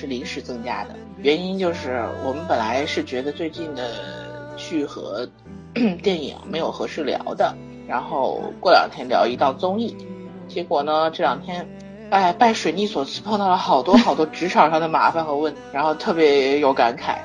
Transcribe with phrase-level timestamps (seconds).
[0.00, 5.28] 是临时增加的，原因就是我们本来是觉得最近的剧和
[6.02, 7.54] 电影没有合适聊的，
[7.86, 9.94] 然后过两天聊一道综艺，
[10.48, 11.68] 结果呢这两天，
[12.08, 17.18] 哎，拜水逆所赐，碰到了好多好多职场上的麻烦和问题，然后特别有感慨，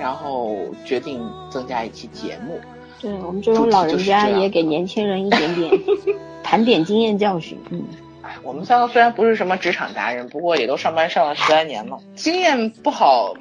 [0.00, 2.58] 然后决定增加一期节目。
[3.00, 5.70] 对我们这种老人家也给年轻人一点点
[6.42, 7.56] 盘点经验教训。
[7.70, 7.84] 嗯，
[8.26, 13.34] 哎，我们三个虽然不是什么职场达人，不过也都上班上了十来年了，经验不好，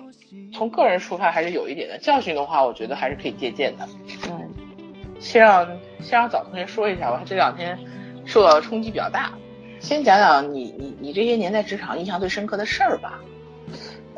[0.53, 1.97] 从个人出发还是有一点的。
[1.97, 3.87] 教训的话，我觉得还是可以借鉴的。
[4.29, 4.47] 嗯，
[5.19, 5.67] 先让
[5.99, 7.79] 先让早同学说一下吧，这两天
[8.25, 9.31] 受到的冲击比较大。
[9.79, 13.19] 先讲讲你你你这些年在职场印象最深刻的事儿吧，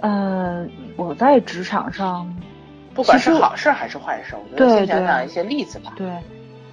[0.02, 2.36] 呃，我在职场上，
[2.94, 5.94] 不管是好事儿还是坏事儿，我觉得先讲讲一些例子吧。
[5.98, 6.10] 对，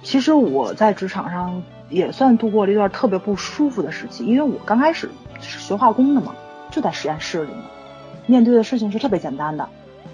[0.01, 6.33] 其实我在职场上也算度过了一段特别不舒服的时期，因为我刚开始是学化工的嘛，
[6.71, 7.61] 就在实验室里面，
[8.25, 9.67] 面对的事情是特别简单的，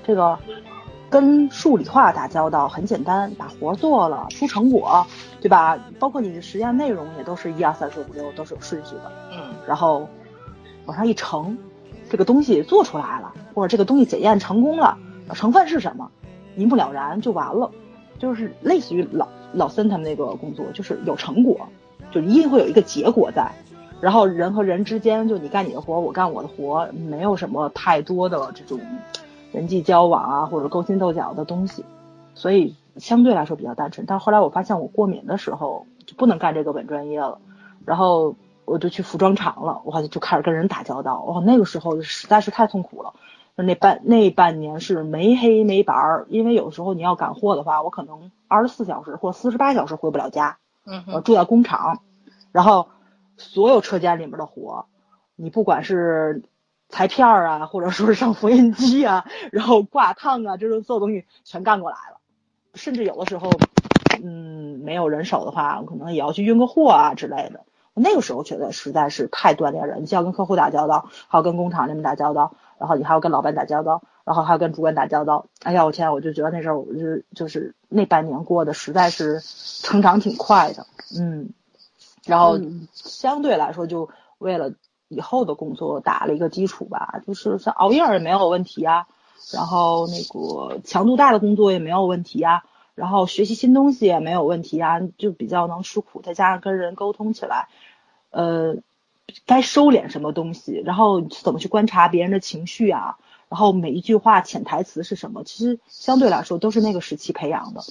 [0.04, 0.38] 这个
[1.10, 5.06] 跟数理化打交道很简单，把活儿做了出成果，
[5.42, 5.78] 对吧？
[6.00, 10.08] 包括你的实验内容也都是一二三四五六都是有顺序的，嗯然后
[10.86, 11.58] 往上一乘，
[12.10, 14.98] 这个东西做出来了，或者这个东西检验成功了，
[15.34, 16.10] 成分是什么，
[16.56, 17.70] 一目了然就完了，
[18.20, 21.68] 就是类似于老老森他们那个工作，就是有成果，
[22.12, 23.52] 就一定会有一个结果在，
[24.00, 28.80] 然后人和人之间，就你干你的活，我干我的活，没有什么太多的这种
[29.52, 31.84] 人际交往啊或者勾心斗角的东西，
[32.34, 34.06] 所以相对来说比较单纯。
[34.08, 37.38] 但后来我发现我过敏的时候就不能干这个本专业了，
[37.86, 38.36] 然后
[38.66, 43.14] 我就去服装厂了，我就开始跟人打交道，哇，那个时候实在是太痛苦了。
[43.56, 52.02] 那半那半年是没黑没白儿，因为有时候你要赶货的话，我可能二十四小时或四十八小时回不了家，嗯，我住在工厂，
[52.52, 52.88] 然后
[53.38, 54.86] 所有车间里面的活，
[55.36, 56.44] 你不管是
[56.90, 62.18] 裁片儿啊，或者说是上 缝纫机啊，然后挂烫啊，这种所有东西全干过来了，
[62.74, 63.52] 甚至有的时候，
[64.24, 67.62] 嗯，没有人手的话，我可能也要去运个货啊之类的。
[67.94, 75.46] 那个时候觉得实在是太锻炼人，你既要跟客户打交道，还要跟工厂那边打交道，然后你还要跟老板打交道，然后还要跟主管打交道。
[75.62, 79.40] 哎呀，我天，我就觉得那时候我就就是那半年过得实在是
[79.84, 81.52] 成长挺快的，嗯，
[82.26, 84.10] 然后嗯相对来说就
[84.40, 84.74] 为了
[85.10, 89.06] 以后的工作打了一个基础吧，就是像熬夜也没有问题啊，
[89.54, 92.64] 然后那个强度大的工作也没有问题啊，
[92.96, 97.68] 然后学习新东西也没有问题啊，就比较能吃苦，再加上跟人沟通起来，
[98.32, 98.78] 呃，
[99.46, 103.18] 该收敛什么东西，然后怎么去观察别人的情绪啊，
[103.50, 107.82] 然后每一句话潜台词是什么，其实相对来说都是那个时期培养的。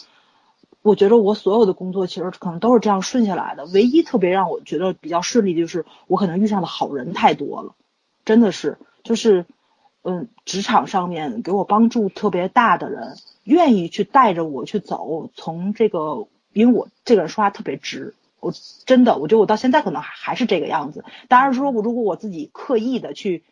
[0.83, 7.75] 我觉得我所有的工作其实可能都是这样顺下来的，唯一特别让我觉得比较顺利的就是我可能遇上的好人太多了，
[8.25, 9.45] 真的是，就是，
[10.03, 18.53] 嗯，职场上面给我帮助特别大的人，愿意去带着我去走，从这个，因为我这个人说话特别直，我
[18.87, 21.05] 真的，我觉得我到现在可能还还是这个样子。
[21.29, 23.45] 当然说，我如果我自己刻意的去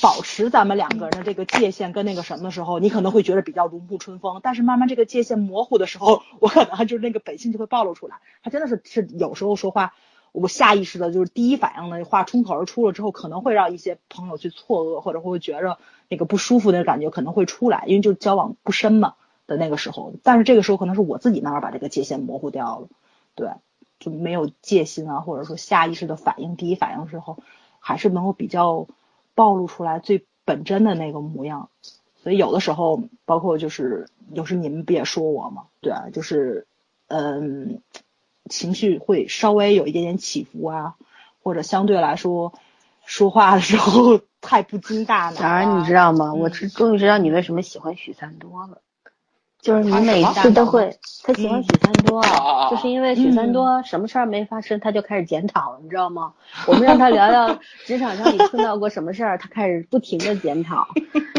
[0.00, 4.40] 保持咱们两个人的这个界限跟那个什么的时候，你可能会觉得比较如沐春风。
[4.42, 8.16] 但是慢慢这个界限模糊的时候，我可能就是那个本性就会暴露出来。
[8.42, 9.92] 他真的是是有时候说话，
[10.32, 15.78] 我下意识的就是第一反应的话冲口而出了之后，可能会让一些朋友去错愕，或者会觉着
[16.08, 19.14] 那个不舒服的感觉可能会出来，因为就交往不深嘛
[19.46, 20.14] 的那个时候。
[20.22, 22.88] 但是这个时候可能是我自己慢慢把这个界限模糊掉了，
[23.34, 23.50] 对，
[23.98, 27.38] 就没有戒心啊，或者说下意识的反应，第一反应的时候
[27.80, 28.86] 还是能够比较
[29.34, 31.68] 暴露出来最本真的那个模样。
[32.22, 35.66] 所以有的时候，包括就是有时你们不也说我吗？
[35.80, 36.66] 对啊，就是
[37.08, 37.80] 嗯，
[38.50, 40.96] 情绪会稍微有一点点起伏啊，
[41.42, 42.52] 或者相对来说
[43.04, 46.32] 说话的时候 太不经大脑、然，你知道吗？
[46.34, 48.80] 嗯我是终于知道你为什么喜欢许三多了，
[49.66, 52.22] 就是你每次都会，他喜欢嗯许三多，
[52.70, 56.34] 就是因为许三多什么事儿没发生，他就开始检讨，你知道吗？
[56.68, 60.86] 我们让他聊聊职场上你碰到过什么事儿，他开始不停的检讨，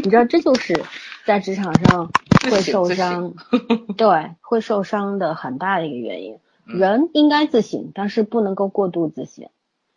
[0.03, 0.83] 你知道这就是
[1.25, 2.11] 在职场上
[2.51, 3.33] 会受伤，
[3.95, 6.35] 对，会受伤的很大的一个原因。
[6.65, 9.45] 人应该自省，但是不能够过度自省。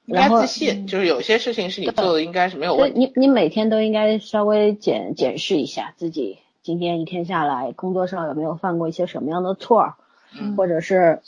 [0.06, 3.00] 应该然后自信，就是有些事情是你做的，应该是没有问题。
[3.00, 9.94] 你你每天都应该稍微检检视一下自己今天一天下来工作上有没有犯过一些什么样的错
[10.56, 11.22] 或者是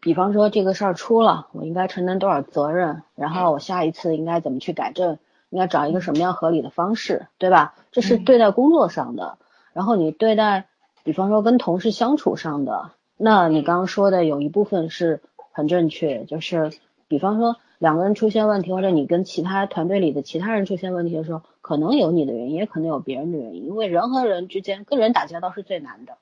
[0.00, 5.18] 比方说这个事儿出了，我应该承担多少责任，然后我下一次应该怎么去改正，
[5.50, 7.74] 应该找一个什么样合理的方式，对吧？
[7.92, 9.38] 这是对待工作上的。
[9.72, 10.66] 然后你对待，
[11.02, 16.72] 比方说跟同事相处上的，那你刚刚说的有一部分是很正确，就是
[17.08, 26.18] 比方说两个人出现问题，或者你跟其他团队里的其他人出现问题的时候，可能有你的原因，也可能有别人的原因，因为人和人之间跟人打交道是最难的。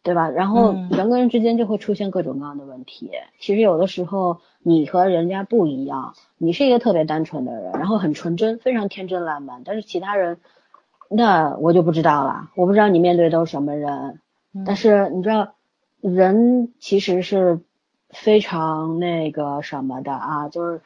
[0.00, 0.30] 对吧？
[0.30, 3.10] 然后人跟人之间就会出现各种各样的问题。
[3.40, 9.62] 其实有的时候你和人家不一样，你是一个特别单纯的人，然后很纯真，非常天真烂漫。
[9.64, 10.38] 但是其他人，
[11.10, 12.48] 那我就不知道了。
[12.54, 14.20] 我不知道你面对都是什么人。
[14.64, 15.52] 但是你知道，
[16.00, 17.60] 人其实是
[18.10, 20.80] 非常那个什么的啊，就是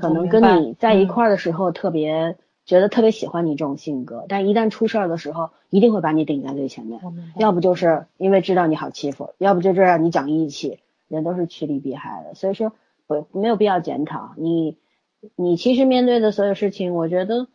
[0.00, 2.36] 可能跟你在一块儿的时候特别。
[2.68, 7.00] 觉得特别喜欢你这种性格，但一旦出事儿的时候，一定会把你顶在最前面。
[7.38, 10.78] 要不就是因为知道你好欺负，要不就是让你讲义气。
[11.08, 12.74] 人都是趋利避害的，所以说
[13.06, 14.76] 不没有必要检讨你。
[15.34, 17.46] 你其实面对的所有事情，我觉得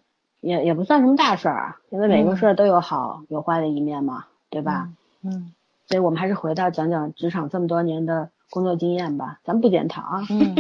[0.42, 4.90] 也也不算什么大事儿啊，因为每个事儿都有好有坏的一面嘛，对吧？
[5.22, 5.54] 嗯。
[5.86, 10.28] 所以我们还是回到讲讲职场这么多年的工作经验吧，咱不检讨啊。
[10.30, 10.54] 嗯。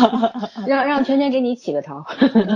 [0.66, 2.02] 让让圈圈给你起个头。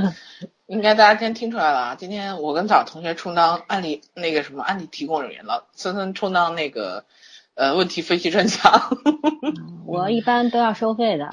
[0.69, 1.94] 应该大家今天听出来了啊！
[1.99, 7.05] 今天我跟早同学充当案例那个什么案例提供人员了，森森充当那个
[7.56, 8.88] 呃问题分析专家。
[9.85, 11.29] 我一般都要收费的。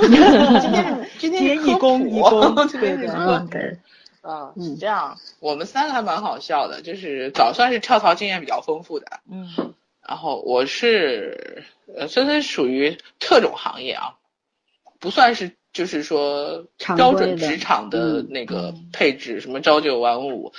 [0.00, 3.06] 今天今天义工义工对对
[3.50, 3.78] 对。
[4.22, 9.06] 嗯，这样我们三个还蛮好笑的，就是早算是跳槽经验比较丰富的。
[9.30, 9.74] 嗯。
[10.06, 11.64] 然后我是
[11.96, 14.16] 呃虽然属于特种行业啊，
[14.98, 15.56] 不算是。
[15.72, 16.66] 就是说
[16.96, 20.52] 标准职场的那个配置，什么朝九晚五，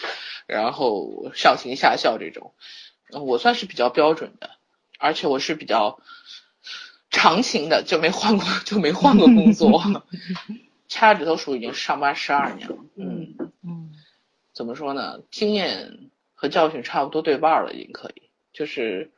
[0.47, 2.53] 然后上行下效这种，
[3.11, 4.51] 我算是比较标准的，
[4.99, 5.99] 而且我是比较
[7.09, 9.83] 长情的，就没换过就没换过工作，
[10.87, 13.91] 掐指头数已经上班十二年了，嗯嗯，
[14.53, 15.19] 怎么说呢？
[15.29, 19.11] 经验和教训差不多对半了，已经可以，就是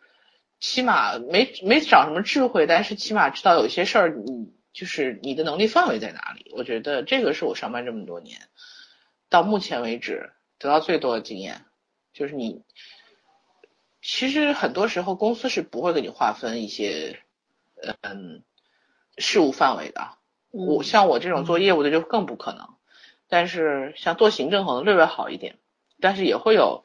[0.63, 4.54] 起码没没长什么智慧，但是起码知道有些事儿你。
[4.74, 6.51] 就是你的能力范围在哪里？
[6.56, 8.39] 我觉得这个是我上班这么多年
[9.30, 11.62] 到目前为止得到最多的经验。
[12.12, 12.63] 就是你
[14.01, 17.19] 其实很多时候公司是不会给你划分一些
[18.01, 18.42] 嗯
[19.19, 20.18] 事务范围的。
[20.50, 22.68] 我像我这种做业务的就更不可能。
[23.27, 25.60] 但是像做行政可能略微好一点，
[26.01, 26.83] 但是也会有。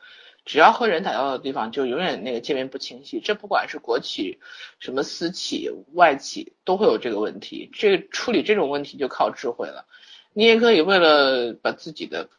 [0.49, 3.21] 只要和人打交道的地方，就永远那个界面不清晰。
[3.21, 4.39] 这不管是国企、
[4.79, 7.69] 什么私企、外企，都会有这个问题。
[7.75, 9.85] 这个处理这种问题就靠智慧了。
[10.33, 12.31] 你也可以为了把自己的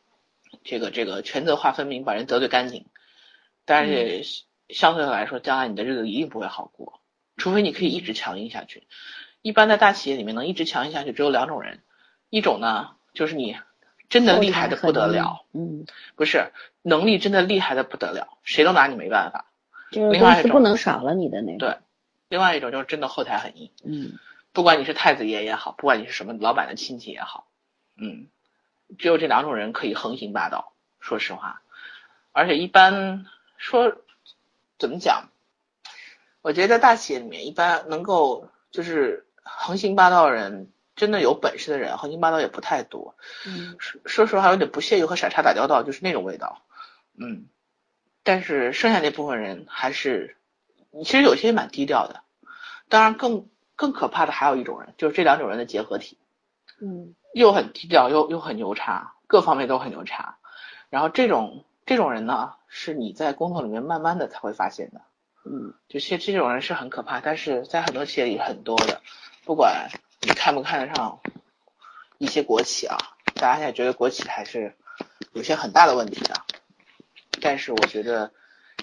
[0.64, 2.88] 这个这个权责划分明，把人得罪干净。
[3.64, 4.24] 但是
[4.70, 7.02] 相对来说，将来你的日子一定不会好过，
[7.38, 8.88] 除非你可以一直强硬下去。
[9.44, 11.84] 一般在大企业里面，能一直强硬下去只有两种人，
[12.32, 13.56] 一种呢就是你。
[14.10, 15.86] 真的厉害的不得了，嗯，
[16.16, 16.52] 不是
[16.82, 19.46] 能力真的厉害的不得了，谁都拿你没办法。
[19.92, 21.60] 就是公司不能少了你的那种。
[21.60, 21.78] 对，
[22.28, 24.18] 另外一种就是真的后台很硬，嗯，
[24.52, 27.46] 不管你是太子爷也好，不管你是什么老板的亲戚也好，
[27.98, 28.28] 嗯，
[28.98, 30.74] 只有这两种人可以横行霸道。
[31.00, 31.62] 说实话，
[32.32, 33.26] 而且一般
[33.58, 33.96] 说
[34.80, 35.30] 怎么讲，
[36.42, 40.72] 我觉得在大企业里面，一般能够就是横行霸道的人。
[41.00, 43.16] 真的有本事的人，横行霸道也不太多。
[43.48, 46.62] 嗯，说说实话，有点不屑于和傻叉打交道，就是那种味道。
[47.18, 47.46] 嗯，
[48.24, 50.36] 但是剩下那部分人还是，
[51.06, 52.22] 其实有些蛮低调的。
[52.90, 56.18] 当然，更更可怕的还有一种人，就是这两种人的结合体。
[56.82, 60.38] 嗯，又很低调，又又很牛叉，各方面都很牛叉。
[60.90, 65.00] 然后这种这种人呢，是你在工作里面慢慢的才会发现的。
[65.46, 69.02] 嗯，就这这种人是很可怕，但是在很多企业里很多的，
[69.46, 69.88] 不管。
[70.22, 71.20] 你看不看得上
[72.18, 72.98] 一些国企啊？
[73.36, 74.76] 大家现在觉得国企还是
[75.32, 76.36] 有些很大的问题的，
[77.42, 78.34] 但是我觉得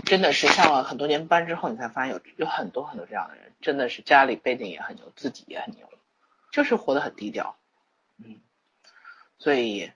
[0.07, 5.87] 真的是上了很多年班之后，你才发现有有很多很多这样的人，真的是家里背景也很牛，自己也很牛，
[6.53, 7.57] 就是活得很低调。
[8.17, 8.41] 嗯，
[9.39, 9.93] 所以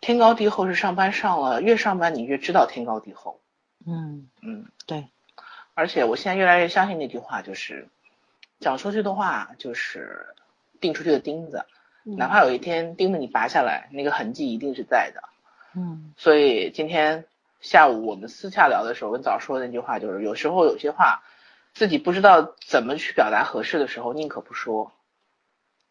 [0.00, 3.42] 天高地厚是上班上了，越上班你越知道天高地厚。
[3.84, 5.08] 嗯嗯，对。
[5.74, 7.90] 而且我现在越来越相信那句话，就是
[8.58, 10.34] 讲出去的话就是。
[10.82, 11.64] 钉出去的钉子，
[12.04, 15.22] 哪怕有一天钉子你拔下来，那个痕迹一定是在的。
[15.74, 17.24] 嗯，所以今天
[17.62, 21.22] 下午我们私下聊的时候，跟早说的那句话就是，有时候有些话
[21.72, 24.92] 自己不知道怎么去表达合适的时候，宁可不说。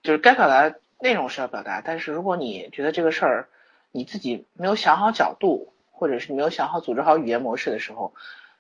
[0.03, 3.49] 就是该表达内容是要表达，但是如果你觉得这个事儿
[3.91, 8.13] 你自己没有想好角度，或者是没有想好组织好语言模式的时候，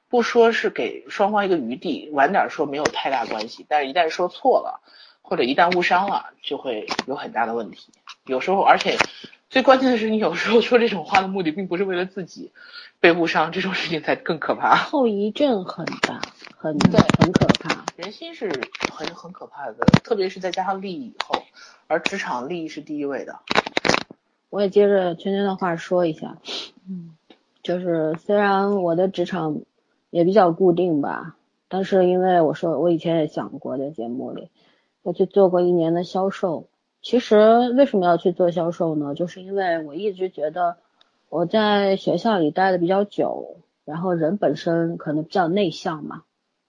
[0.07, 3.65] 不说是给双方一个余地，晚点说没有太大关系。
[3.67, 4.81] 但是一旦说错了，
[5.21, 7.91] 或者一旦误伤了，就会有很大的问题。
[8.25, 8.97] 有时候，而且
[9.49, 12.51] 最关键的是，你有时候说这种话的目的并不是为了自己
[12.99, 14.75] 被误伤，这种事情才更可怕。
[14.75, 16.21] 后遗症很大，
[16.57, 17.83] 很对很可怕。
[17.95, 18.49] 人心是
[18.91, 21.43] 很很可怕的，特别是再加上利益以后，
[21.87, 23.39] 而职场利益是第一位的。
[24.49, 26.37] 我也接着圈圈的话说一下，
[26.89, 27.15] 嗯，
[27.63, 29.61] 就是虽然我的职场
[30.09, 31.35] 也比较固定吧，
[31.67, 34.49] 但是因为我说我以前也讲过在节目里，
[35.03, 36.67] 我去做过一年的销售。
[37.01, 39.15] 其实为什么要去做销售呢？
[39.15, 40.77] 就是因为我一直觉得
[41.29, 46.23] 我在学校里待的比较久，然后人本身可能比较内向嘛，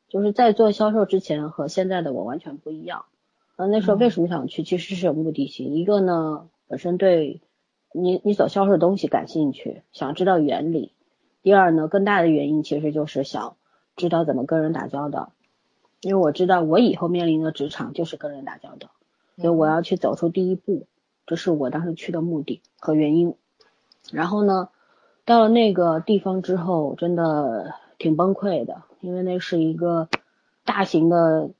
[0.08, 3.04] 就是在做销售之前和现在的我完全不一样。
[3.56, 4.62] 呃，那时候为什么想去？
[4.62, 5.74] 其实是有目的性。
[5.74, 7.42] 一个呢，本身对
[7.92, 10.94] 你你所销售的东西感兴趣，想知道原理。
[11.42, 13.56] 第二呢，更大的原因其实就是想
[13.96, 15.32] 知道怎么跟人打交道，
[16.02, 18.90] 因为我知道我以后面临的职场就是跟人打交道。
[19.38, 20.86] 所以我要去走出第一步，
[21.24, 23.34] 这是我当时去的目的和原因。
[24.10, 24.68] 然后呢，
[25.24, 30.08] 到了那个地方之后，真的挺崩溃的，因为那是一个
[30.64, 31.50] 大型的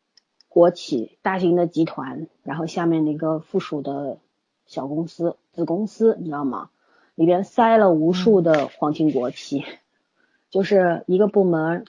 [0.49, 4.19] 国企、大型的集团，然后下面的一个附属的
[4.67, 6.69] 小公司、子公司，你知道吗？
[7.15, 9.65] 里边塞了无数的皇亲国戚，
[10.51, 11.87] 就是一个部门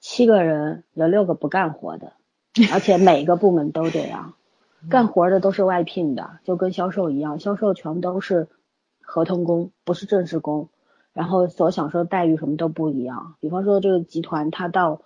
[0.00, 2.14] 七个人，有六个不干活的，
[2.72, 4.34] 而且每个部门都这样。
[4.88, 8.48] 干活的都是外聘的，就跟销售一样，销售全都是
[9.02, 10.70] 合同工，不是正式工，
[11.12, 13.34] 然后所享受的待遇什么都不一样。
[13.40, 15.02] 比方说这个集团，它到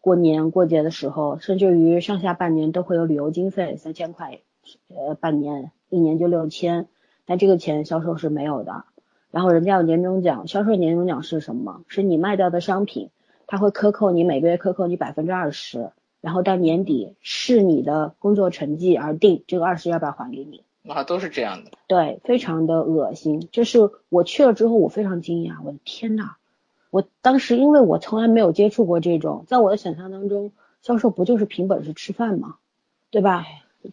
[0.00, 4.38] 过年过节的时候，甚至于上下半年都会有旅游经费三千块，
[4.94, 6.86] 呃，半年一年就六千，
[7.24, 8.84] 但这个钱销售是没有的。
[9.32, 11.82] 然后人家有年终奖，销售年终奖是什么？
[11.88, 13.10] 是你卖掉的商品，
[13.46, 15.90] 他会克扣你每个月克扣你百分之二十。
[16.22, 20.64] 然后到年底视你的工作成绩而定，这个二十要不要还给你？
[20.88, 21.70] 啊，都是这样的。
[21.86, 23.48] 对，非常的恶心。
[23.52, 26.34] 就是我去了之后，我非常惊讶，我的天呐！
[26.90, 30.50] 我当时因为我从来没有接触过这种，在我的想象当中，
[30.82, 32.56] 销售不就是凭本事吃饭吗？
[33.10, 33.44] 对吧？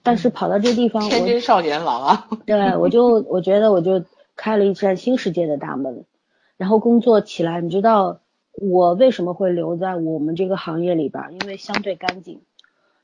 [0.01, 2.27] 但是跑到这地方，天津少年郎啊！
[2.48, 4.03] 对，我就我觉得我就
[4.36, 6.05] 开了一扇新世界的大门，
[6.57, 8.22] 然后工作起来，你知道。
[8.55, 11.33] 我为什么会留在我们这个行业里边？
[11.33, 12.41] 因为相对干净，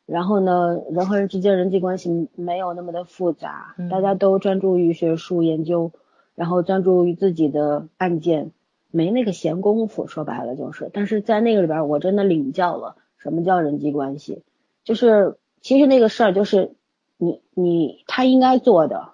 [0.06, 5.92] 然后呢，人和人之间人际关系没有那么的复杂，大家都专注于学术研究，
[6.36, 8.52] 然后专注于自己的案件，
[8.92, 10.06] 没那个闲工夫。
[10.06, 14.44] 说白了就是，但是在那个里边，我真的领教了什么叫人际关系。
[14.84, 16.76] 就是其实那个事儿就是
[17.18, 19.14] 你你他应该做的，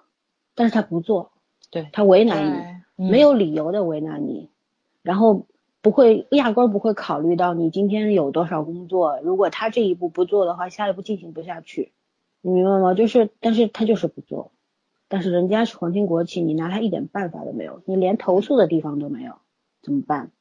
[0.54, 1.32] 但是他不做，
[1.70, 4.50] 对他为难你，没有理由的为难你，
[5.02, 5.46] 然后。
[5.86, 9.20] 不会，压根儿不会考虑到你今天有多少工作。
[9.22, 11.92] 如果他这一步不做的话，下一步进行不下去，
[12.40, 12.92] 你明白吗？
[12.92, 14.50] 就是，但是他就是不做。
[15.06, 19.34] 但是人家是皇亲国戚，你拿他一点办法都没有，你连投诉的地方都没有，
[19.80, 20.32] 怎么办？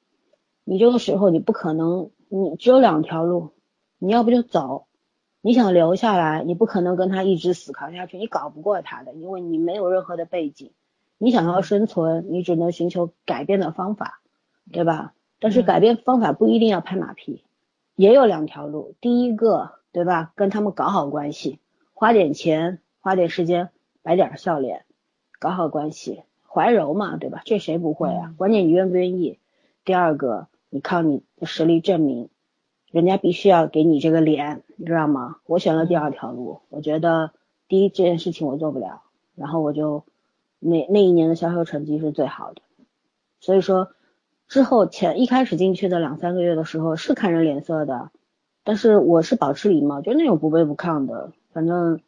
[0.64, 3.52] 你这个时候你不可能，你只有两条路，
[4.00, 4.88] 你要不就走，
[5.42, 10.72] 你想留下来，你不可能跟他一直死扛下去，你搞不过他的，因为你没有任何的背景，
[11.20, 14.22] 你想要生存，你只能寻求改变的方法，
[14.72, 15.14] 对吧？
[15.46, 17.44] 但是改变方法不一定要拍马屁，
[17.96, 18.96] 也有两条路。
[19.00, 20.34] 第一个，对吧？
[20.36, 21.60] 跟他们搞好关系，
[21.94, 23.70] 花点钱，花点时间，
[24.02, 24.86] 摆点笑脸，
[25.38, 27.44] 搞好关系，怀柔嘛，对吧？
[27.46, 28.34] 这谁不会啊？
[28.38, 29.38] 关键你愿不愿意。
[29.84, 32.30] 第二个，你靠你的实力证明，
[32.90, 35.36] 人家必须要给你这个脸，你知道吗？
[35.46, 37.34] 我选了第二条路，我觉得
[37.68, 39.04] 第一这件事情我做不了，
[39.36, 40.06] 然后我就
[40.58, 42.64] 那那一年的销售成绩是最好的，
[43.40, 43.92] 所以说。
[44.48, 48.12] 之后前一开始进去的两三个月的时候是看人脸色的，
[48.64, 51.32] 但是我是保持礼貌，就那种不卑不亢的。
[51.52, 52.00] 反正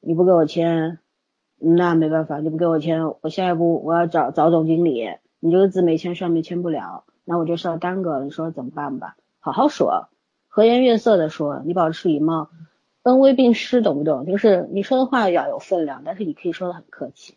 [0.00, 0.98] 你不给我签，
[1.58, 9.16] 那没办法，你不给我签，我下一步我要找找总经理，你这个字没签上面签不了，那我就是要耽搁了，你说怎么办吧？
[9.40, 10.08] 好好说，
[10.48, 12.50] 和颜悦色的说，你保持礼貌，
[13.02, 14.26] 恩威并施，懂不懂？
[14.26, 17.34] 就是你说的话要有分量，但是你可以说的很客气，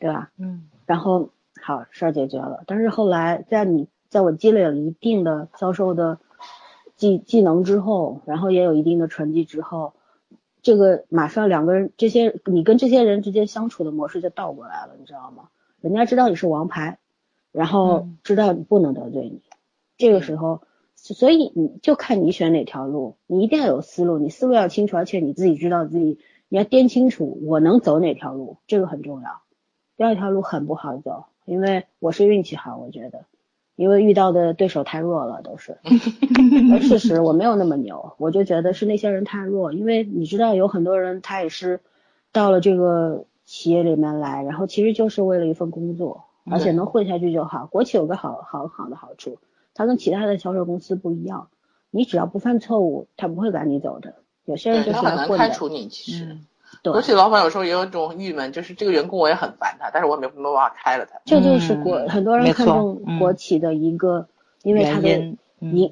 [0.00, 0.30] 对吧？
[0.36, 1.30] 嗯，然后。
[1.62, 6.18] 好事儿解决了，但是后来在你在我积累了一定的销售的
[6.96, 9.94] 技技能之后，然后也有一定的成绩之后，
[10.60, 15.48] 这个马上两个人这些你跟这些人之间相处的模式就倒过来了，你知道吗？
[15.80, 16.98] 人家知道你是王牌，
[17.50, 19.42] 然后知道你不能得罪你，
[19.96, 20.62] 这个时候，
[20.94, 29.42] 所以你就看你选哪条路，你一定要有思路，你思路要清楚，而且你自己知道自己你要掂清楚我能走哪条路，这个很重要。
[29.96, 31.24] 第二条路很不好走。
[31.44, 33.24] 因为我是运气好，我觉得，
[33.76, 35.78] 因为遇到的对手太弱了，都是。
[36.72, 39.72] 而事实我没有那么牛，我就觉得是那些人太弱。
[39.72, 41.80] 因为你知道，有很多人他也是
[42.30, 47.66] 到了这个企业里面来，然后其实就是为了一份工作，而且嗯能混下去就好。
[47.66, 49.38] 国企有个好好好的好处，
[49.74, 51.48] 它跟其他的销售公司不一样，
[51.90, 54.14] 你只要不犯错误，他不会赶你走的。
[54.44, 56.24] 有些人就是来混的，开除你，其实。
[56.24, 56.46] 嗯
[56.82, 61.20] 对国，企老板有时候也有一种郁闷，就是这个员工我也很烦他，但是我也没没办法开了他。
[61.24, 64.26] 这就是国、嗯很多人看重嗯国企的一个，
[64.62, 65.36] 因为他的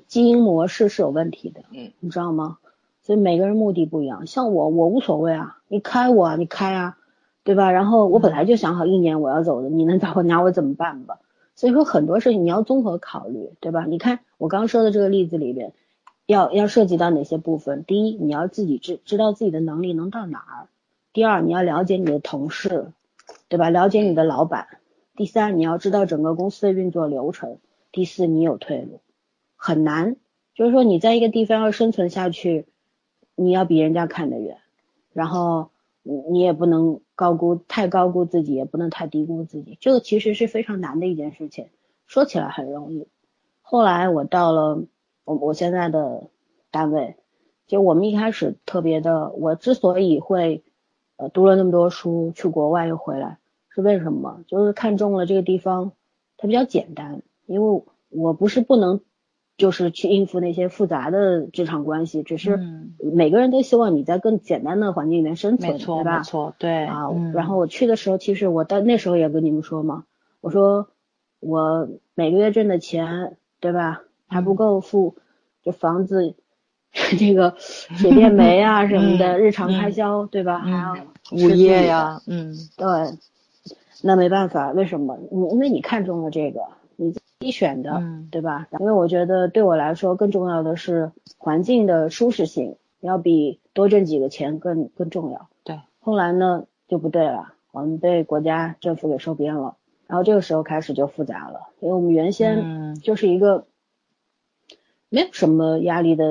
[0.09, 2.59] 经营模式是有问题的，嗯，你知道吗？
[3.03, 4.27] 所以每个人目的不一样。
[4.27, 6.99] 像我，我无所谓啊，你开我啊，你开啊，
[7.45, 7.71] 对吧？
[7.71, 11.19] 然后我本来就想好一年我要走的，你能找我拿我怎么办吧？
[11.55, 13.85] 所以说很多事情你要综合考虑，对吧？
[13.85, 15.73] 你看我刚说的这个例子里边，
[16.27, 17.85] 要要涉及到哪些部分？
[17.85, 20.67] 第一，你要自己知知道自己的能力能到哪儿；
[21.13, 22.93] 第二，你要了解你的同事，
[23.49, 23.71] 对吧？
[23.71, 24.67] 了解你的老板；
[25.17, 27.59] 第三，你要知道整个公司的运作流程；
[27.91, 29.01] 第四，你有退路。
[29.57, 30.17] 很难，
[30.55, 32.67] 就是说你在一个地方要生存下去，
[33.35, 34.59] 你要比人家看得远，
[35.13, 35.71] 然后
[36.03, 41.69] 你也不能高估太高估自己，也不能太低估自己，这个其实是非常难的一件事情。
[42.07, 43.09] 说起来很容易，
[43.63, 44.83] 后来我到了
[45.25, 46.29] 我我现在的
[46.71, 47.17] 单位，
[47.67, 50.65] 就我们一开始特别的，我之所以会
[51.21, 54.41] 呃读了那么多书，去国外又回来，是为什么？
[54.47, 55.93] 就是看中了这个地方，
[56.37, 59.01] 它比较简单，因为我不是不能。
[59.57, 66.17] 就是去应付那些复杂的职场关系，只是嗯每个人都希望你在更简单的环境里面生存，没错对吧？
[66.17, 70.05] 没错，对啊，嗯然后我去的时候，其实我到那时候也跟你们说嘛，
[70.41, 70.89] 我说
[71.41, 75.17] 我每个月挣的钱，对吧，还嗯不够付
[75.63, 76.37] 就房子
[77.19, 80.59] 这个水电煤啊 什么的、嗯日常开销，对吧？
[80.59, 81.07] 还要嗯
[81.39, 82.87] 吃自物业呀，嗯，对，
[84.03, 85.19] 那没办法，为什么？
[85.31, 86.61] 你因为你看中了这个，
[86.97, 88.67] 你自己选的，嗯对吧？
[88.81, 95.49] 因为我觉得对我来说更重要的是环境的舒适性，要比多挣几个钱更更重要。
[95.63, 99.77] 对，后来呢就不对了，我们被国家政府给收编了，
[100.09, 103.67] 然后这个时候开始就复杂了，因为我们原先嗯就是一个
[105.11, 106.25] 没有什么压力的，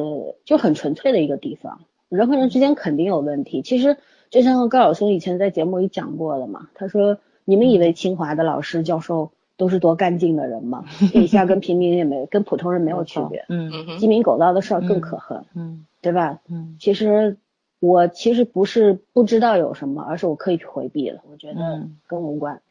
[0.45, 3.61] 就很纯粹的一个地方，人和人之间肯定有问题。
[3.61, 3.97] 其实
[4.31, 10.85] 就像高晓松以前在节目里讲过的嘛，他说你们以为清华的老师教授都是多干净的人吗？
[11.11, 16.39] 底下跟平民也没跟普通人没有区别，嗯鸡鸣狗盗的事儿更可恨，嗯对吧？
[16.49, 17.37] 嗯其实
[17.81, 21.21] 我其实不是不知道有什么，而是我刻意去回避了。
[21.29, 22.61] 我觉得嗯跟我无关。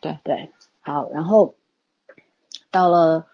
[0.00, 0.48] 对对，
[0.80, 1.54] 好，然后
[2.70, 3.26] 到了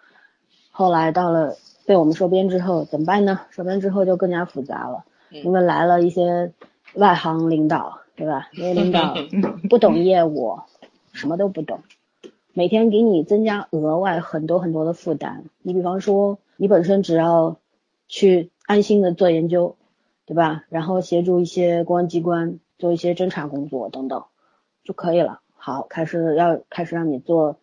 [0.70, 1.56] 后来到了
[1.87, 3.40] 被我们收编之后怎么办呢？
[3.51, 6.53] 收编之后就更加复杂了，嗯因为来了一些
[6.94, 8.49] 外行领导，对吧？
[8.55, 9.14] 那些领导
[9.70, 10.59] 不懂业务，
[11.12, 11.81] 什么都不懂，
[12.53, 15.44] 每天给你增加额外很多很多的负担。
[15.62, 17.57] 你比方说，你本身只要
[18.09, 19.77] 去安心的做研究，
[20.27, 20.64] 对吧？
[20.68, 24.25] 然后协助一些公安机关做一些侦查工作等等
[24.83, 25.40] 就可以了。
[25.55, 27.57] 好，开始要开始让你做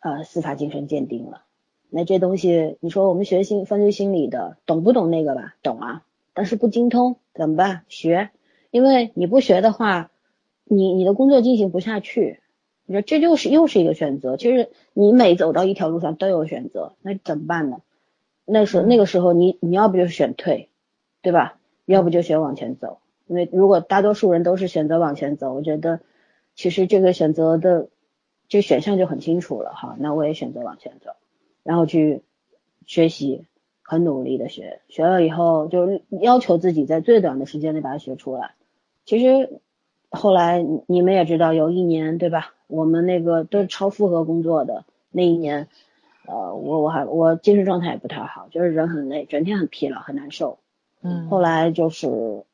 [0.00, 1.42] 呃司法精神鉴定了。
[1.96, 5.54] 那这东西，你说我们学心犯罪心理的，懂不懂那个吧？
[5.62, 6.02] 懂啊，
[6.32, 7.82] 但是不精通怎么办？
[7.88, 8.30] 学，
[8.72, 10.10] 因为你不学的话，
[10.64, 12.40] 你你的工作进行不下去。
[12.84, 14.36] 你说这就是又是一个选择。
[14.36, 17.80] 其实你每走到一条路上都有选择，那怎么办呢？
[18.44, 20.70] 那时那个时候你你要不就选退，
[21.22, 21.60] 对吧？
[21.84, 22.98] 要不就选往前走。
[23.28, 26.00] 因为如果大多数人都是选择往前走，我觉得
[26.56, 27.86] 其实这个选择的
[28.48, 29.94] 这选项就很清楚了哈。
[30.00, 31.12] 那我也选择往前走，
[31.64, 32.22] 然后去
[32.86, 33.44] 学习，
[33.82, 38.52] 很努力的学，学了以后就要求自己在最短的时间内把它学出来。
[39.04, 39.60] 其实
[40.10, 42.54] 后来你你们也知道，有一年对吧？
[42.68, 45.68] 我们那个都是超负荷工作的那一年，
[46.26, 50.58] 呃，我我还我精神状态也不太好，就是人很累，整天很疲劳，很难受。
[51.02, 52.44] 嗯后来就是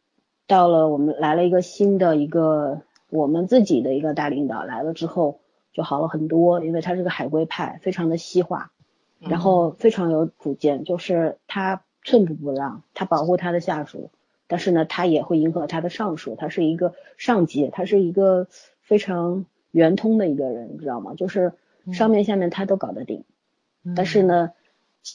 [0.48, 5.38] 到了我们来了一个新的一个我们自己的一个大领导来了之后
[5.72, 8.72] 就好了很多，因为他是个海归派，非常的西化，
[9.20, 14.10] 然后非常有主见，就是他寸步不让，他保护他的下属，
[14.46, 18.48] 但是呢，他也会迎合他的上属，他是一个上级，他是一个
[18.80, 21.14] 非常圆通的一个人，你知道吗？
[21.14, 21.52] 就是
[21.92, 23.24] 上面下面他都搞得定，
[23.94, 24.52] 但是呢，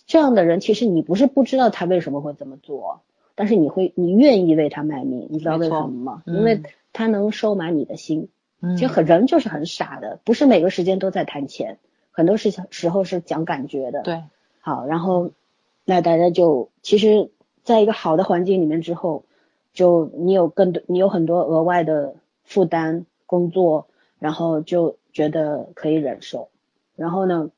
[0.07, 3.01] 这样的人其实你不是不知道他为什么会这么做。
[3.37, 6.23] 但是你会，你愿意为他卖命，你知道为什么吗？
[6.25, 6.61] 嗯因为
[6.93, 8.29] 他能收买你的心。
[8.61, 11.77] 嗯其实很人就是很傻的，不是每个时间都在谈钱，
[12.15, 14.23] 很多事情时候是讲感觉的。，对，
[14.61, 15.31] 好，然后
[15.83, 17.29] 那大家就其实
[17.63, 19.25] 在一个好的环境里面之后，
[19.73, 26.47] 就你有更多，你有很多额外的负担工作，然后就觉得可以忍受。
[26.95, 27.51] 然后呢，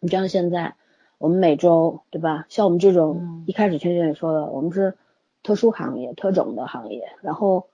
[0.00, 0.74] 你像现在
[1.16, 2.44] 我们每周对吧？
[2.50, 4.98] 像我们这种、嗯一开始圈圈也说了，我们是
[5.42, 7.68] 特殊行业、特种的行业，然后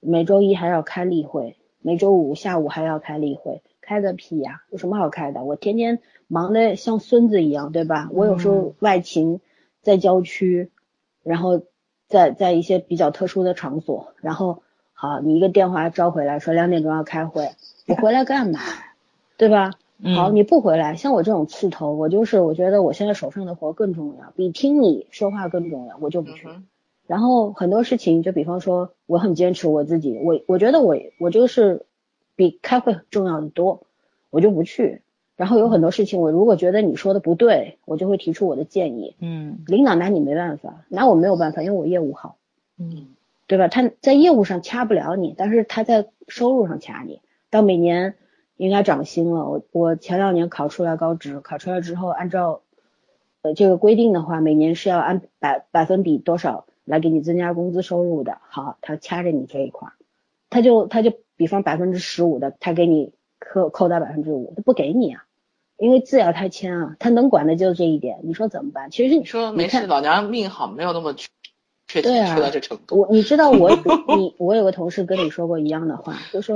[0.00, 4.62] 每周一还要开例会，每周五下午还要开例会，开个屁呀！
[4.70, 5.42] 有什么好开的？
[5.44, 8.10] 我天天忙得像孙子一样，对吧？
[8.12, 9.40] 我有时候外勤
[9.80, 10.70] 在郊区，
[11.22, 11.62] 然后
[12.06, 17.48] 在在一些比较特殊的场所，然后好，你一个电话招回来说两点钟要开会，
[17.86, 18.60] 我回来干嘛？
[19.38, 19.70] 对吧？
[20.14, 26.46] 好，你不回来，像我这种刺头，我就是我觉得我现在手上的活更重要，比听你说话更重要，我就不去。
[27.06, 31.86] 然后很多事情，就比方说，我很坚持我自己，我我觉得我我就是
[32.38, 33.82] 比开会重要的多，
[34.30, 35.02] 我就不去。
[35.34, 39.16] 然后有很多事情，我如果觉得你说的不对，我就会提出我的建议。
[39.18, 42.36] 嗯，领导拿你没办法，拿我没有办法，因为我业务好。
[42.78, 43.08] 嗯，
[43.48, 43.66] 对吧？
[43.66, 47.20] 他在业务上掐不了你，但是他在收入上掐你。
[47.50, 48.14] 到每年
[48.56, 52.60] 应该涨薪了，我我前两年考出来高职，考出来之后按照
[53.42, 56.66] 呃这个规定的话，每年是要按百百分比多少。
[56.84, 59.92] 来给你增加工资收入的，好，他掐着你这一块儿，
[60.48, 65.24] 他就他就比方百分之十五的，他给你扣扣到百分之五，他不给你啊，
[65.78, 68.90] 因为字要他签啊，他能管的就这一点，你说怎么办？
[68.90, 71.14] 其实你说没事，老娘命好，没有那么
[71.86, 72.98] 确对啊，缺到这程度。
[72.98, 73.70] 我你知道我
[74.14, 76.54] 你我有个同事跟你说过一样的话，就说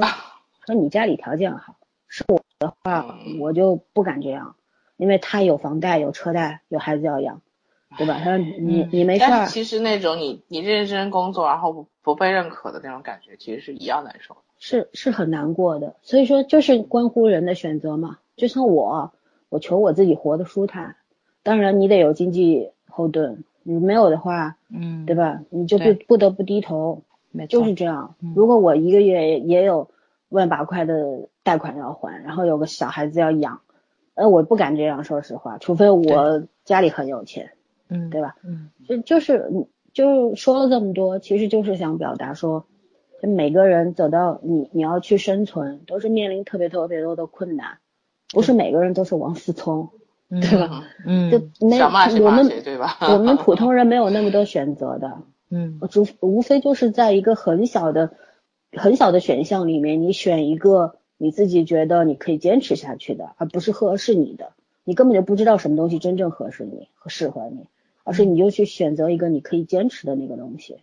[0.66, 1.76] 说你家里条件好，
[2.08, 4.56] 是我的话我就不敢这样，
[4.98, 7.40] 因为他有房贷有车贷有孩子要养。
[7.98, 8.18] 对吧？
[8.24, 9.26] 他说你你没事。
[9.28, 14.38] 但是其实那种你你认真工作，然后不不被认可的那种感觉，其实是一样难受。
[14.64, 18.18] 是是很难过的，所以说就是关乎人的选择嘛。
[18.36, 19.12] 就像我，
[19.48, 20.94] 我求我自己活得舒坦，
[21.42, 25.42] 当然你得有经济后盾，你没有的话，嗯，对吧？
[25.50, 28.14] 你就不不得不低头，没就是这样。
[28.36, 29.90] 如果我一个月也有
[30.28, 33.62] 万把块的贷款要还，然后有个小孩子要养，
[34.14, 37.50] 呃，我不敢这样，说实话，除非我家里很有钱。
[37.88, 38.36] 嗯，对吧？
[38.44, 39.50] 嗯，就就是
[39.92, 42.64] 就说了这么多，其实就是想表达说，
[43.28, 47.78] 每个人走到你你要去生存，都是面临特别特别多的困难，
[48.32, 49.90] 不是每个人都是王思聪，
[50.28, 50.84] 对吧？
[51.06, 52.98] 嗯，就没我们对吧？
[53.00, 55.80] 我们 普通人没有那么多选择的，嗯，
[56.20, 58.14] 无无非就是在一个很小的
[58.72, 64.52] 很小的选项里面，你选一个你自己觉得你可以坚持下去的，而不是合适你的，
[64.84, 67.66] 你根本就不知道什么东西真正合适你和适合你。
[68.04, 70.78] 而是你就去选择一个你可以坚持的那个东西，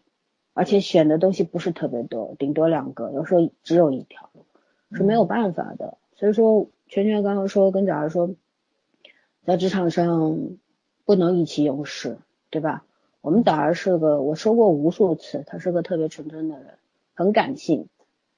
[0.59, 4.43] 而且选的东西不是特别多，顶多两个，有时候只有一条路，
[4.91, 5.97] 是没有办法的。
[6.17, 8.31] 所以说，圈圈刚刚说跟早儿说，
[9.45, 10.37] 在职场上
[11.05, 12.17] 不能意气用事，
[12.49, 12.83] 对吧？
[13.21, 16.73] 我们早儿是个，我说过无数次，他是个特别纯真的人，
[17.13, 17.87] 很感性，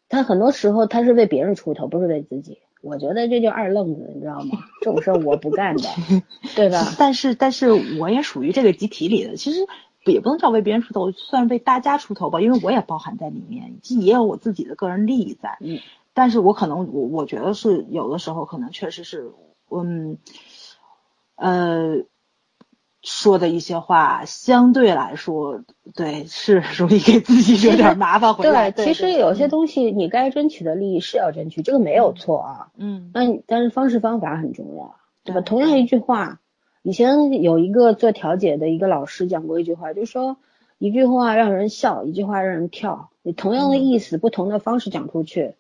[0.08, 2.60] 他很多时候他是为别人出头，不是为自己。
[2.84, 4.60] 我觉得这就二愣子，你知道吗？
[4.82, 5.90] 这种事儿我不干的，
[6.56, 6.86] 对吧？
[7.00, 9.66] 但是，但是我也属于这个集体里的，其实
[10.06, 15.58] 也不能叫为别人出头，算是为大家出头吧，因为我也包含在里面，既也有我自己的个人利益在。
[15.60, 15.80] 嗯。
[16.14, 19.32] 但是我可能，我我觉得是有的时候可能确实是，
[19.70, 20.18] 嗯，
[21.36, 22.04] 呃。
[23.04, 25.64] 说的一些话，相对来说，
[25.96, 28.70] 对是容易给自己惹点麻烦回来。
[28.70, 32.68] 对，其实有些东西你该争取的利益是要争取，这个没有错啊。
[32.78, 33.10] 嗯。
[33.12, 35.42] 那但是方式方法很重要，对吧？
[35.42, 36.40] 同样一句话，
[36.84, 40.38] 以前有一个做调解的一个老师讲过一句话，就是说
[40.78, 43.10] 一句话让人笑，一句话让人跳。
[43.22, 45.54] 你同样的意思，不同的方式讲出去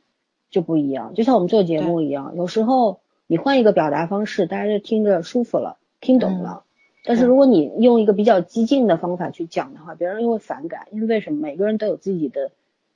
[0.49, 1.13] 就不一样。
[1.13, 6.63] 就像我们做节目一样，有时候你换一个表达方式，大家就听着舒服了，听懂了。
[7.03, 11.39] 但是如果你用一个比较激进的方法去讲的话，别人又会反感，因为为什么？
[11.39, 12.51] 每个人都有自己的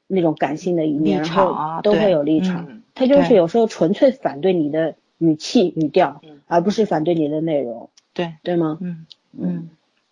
[0.07, 2.81] 那种感性的一面，然后都会有立场。
[2.95, 7.89] 他就是有时候纯粹反对你的语气语调，而不是反对你的内容。
[8.15, 8.79] 对对吗？
[8.81, 9.69] 嗯嗯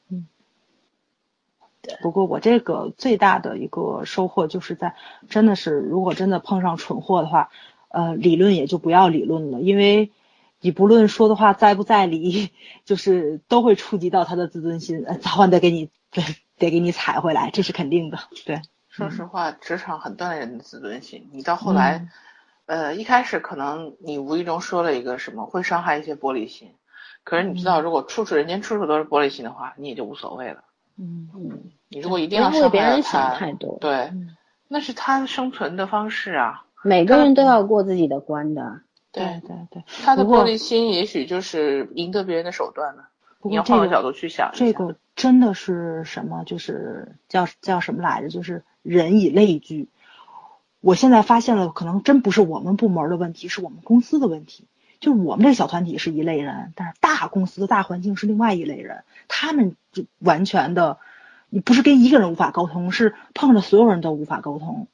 [0.10, 0.28] 嗯。
[2.04, 4.96] 不过我这个最大的一个收获就是在
[5.28, 7.50] 真的是，如果真的碰上蠢货的话，
[7.90, 10.12] 呃，理论也就不要理论了，因为。
[10.66, 12.50] 你不论说的话在不在理，
[12.86, 16.22] 就是都会触及到他的自尊心，早晚得给你得
[16.58, 18.18] 得给你踩回来，这是肯定的。
[18.46, 21.28] 对，说实话，职场很锻炼人的自尊心。
[21.34, 22.08] 你到后来，
[22.66, 26.72] 呃，一开始可能你无意中说了一个什么，会伤害一些玻璃心。
[27.24, 30.64] 可是你知道，如果处处人间处处都是玻璃心的话，你也就无所谓了。
[30.98, 31.72] 嗯嗯。
[31.90, 33.78] 你如果一定要伤害他，太多。
[33.80, 34.12] 对，
[34.68, 36.66] 那是他生存的方式啊。
[36.84, 38.82] 每个人都要过自己的关的。
[39.12, 43.04] 对对对，他的玻璃心也许就是赢得别人的手段呢。
[43.44, 46.44] 你要换个角度去想这个真的是什么？
[46.46, 48.30] 就是叫叫什么来着？
[48.30, 49.90] 就是人以类聚。
[50.82, 54.66] 我现在发现了，可能真不是我们部门的问题，是我们公司的问题。
[55.04, 59.04] 就是我们这小团体是一类人，但是大公司的大环境是另外一类人。
[59.28, 60.98] 他们就完全的，
[61.50, 64.88] 你不是跟一个人无法沟通，是碰着所有人都无法沟通。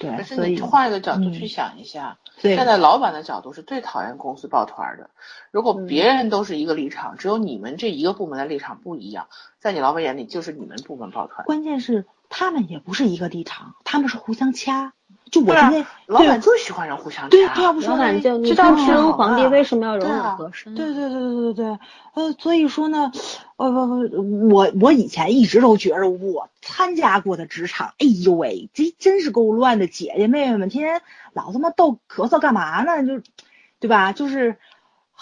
[0.00, 5.10] 对，可是所以你换一个角度去嗯想一下，对站在老板的角度是最讨厌公司抱团儿的。
[5.52, 9.28] 如果嗯别人都是一个立场，只有你们这一个部门的立场不一样，
[9.60, 11.46] 在你老板眼里就是你们部门抱团。
[11.46, 14.92] 关键是他们也不是一个立场，他们是互相掐。
[15.32, 20.74] 就我对啊今天老板就喜欢人互相对，掐他要不说老板嘞就你知道吗看乾隆皇帝为什么要容对啊忍和珅？
[20.74, 21.78] 对对对对对对，
[22.12, 23.10] 呃，所以说呢，
[23.56, 31.00] 呃不不，我我以前一直都觉得我参加过的职场，哎呦喂，这真是够乱的，姐姐妹妹们天天
[31.32, 33.02] 老他妈逗咳嗽干嘛呢？
[33.06, 33.22] 就，
[33.80, 34.12] 对吧？
[34.12, 34.58] 就是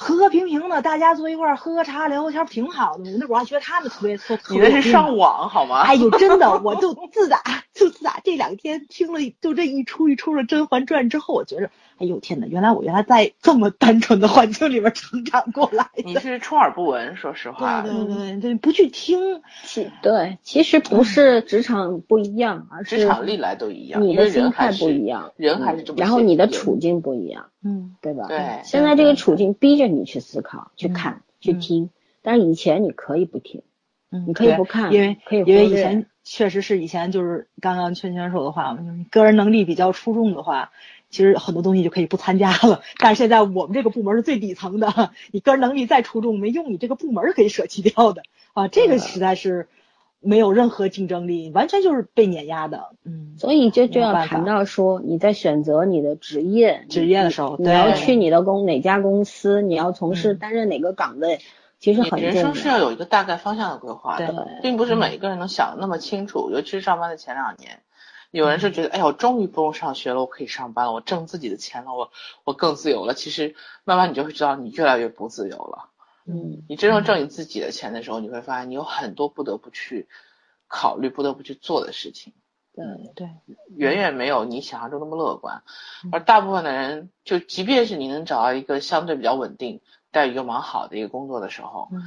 [0.03, 3.05] 和和平平的，大家坐一块儿喝喝茶聊聊天，挺好的。
[3.05, 5.81] 我那会儿还觉得他们特别特特你别有劲那是上网好吗？
[5.83, 7.43] 哎呦，真的，我就自打
[7.75, 16.15] 就 自打这两天听了就这一出一出的《甄嬛传》之后，我觉着，哎呦天呐，原来我原来在这么单纯的环境里面成长过来的你。
[16.17, 17.83] 是充耳不闻，说实话。
[17.83, 28.27] 对对对对，不去听，其对，其实不是职场不一样，而是职场历来都一样，你的心态人还不一样，人还是这么嗯然后你的处境不一样，嗯，对吧？
[28.29, 31.91] 对现在这个处境逼着你去思考、去嗯看、去嗯听，
[32.23, 33.63] 但是以前你可以不听，
[34.11, 40.71] 嗯你可以不看因为可以因为以前确实是以前就是刚刚圈圈说的话嘛，就是你个人能力比较出众的话，
[41.11, 42.83] 其实很多东西就可以不参加了。
[42.99, 48.23] 但是现在我们这个部门是最底层的， 你个人能力再出众没用，你这个部门是可以舍弃掉的。
[48.55, 49.69] 啊，这个实在是
[50.21, 52.91] 没有任何竞争力，完全就是被碾压的。
[53.05, 60.39] 嗯，所以就就要谈到说，你在选择你的职业职业的时候你要去你的公哪家公司，你要从事嗯。
[60.39, 61.41] 担任哪个岗位，
[61.79, 64.63] 其实很重人生是要有一个大概方向的规划的，对。
[64.63, 66.51] 并不是每一个人能想的那么清楚。
[66.51, 67.81] 尤其是上班的前两年，
[68.31, 72.11] 有人是觉得，哎呀，我终于不用上学了，我可以上班了，我挣自己的钱了，我
[72.45, 73.15] 我更自由了。
[73.15, 75.91] 其实慢慢你就会知道，你越来越不自由了。
[76.27, 80.09] 嗯，你真正挣你自己的钱的时候，你会发现你有很多不得不去
[80.69, 82.33] 考虑、不得不去做的事情。
[82.77, 83.29] 嗯，对，
[83.75, 85.63] 远远没有你想象中那么乐观
[86.05, 89.81] 嗯，而大部分的人，就即便是你能找到一个相对比较稳定、
[90.13, 92.01] 待遇又蛮好的一个工作的时候，嗯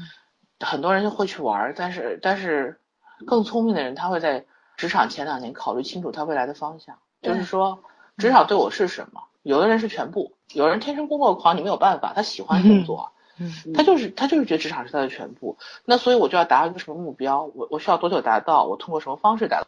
[0.59, 2.79] 很多人就会去玩儿，但是但是
[3.27, 4.45] 更聪明的人，他会在
[4.83, 7.85] 职场前两年考虑清楚他未来的方向，就是说
[8.17, 9.23] 职场对我是什么。
[9.41, 15.57] 有的人是全部，有人天生工作狂，你没有办法，他喜欢工作，嗯他就是他就是觉得职场是他的全部。
[15.85, 19.67] 那所以我就要达到一个什么目标，我我需要多久达到，我通过什么方式达到。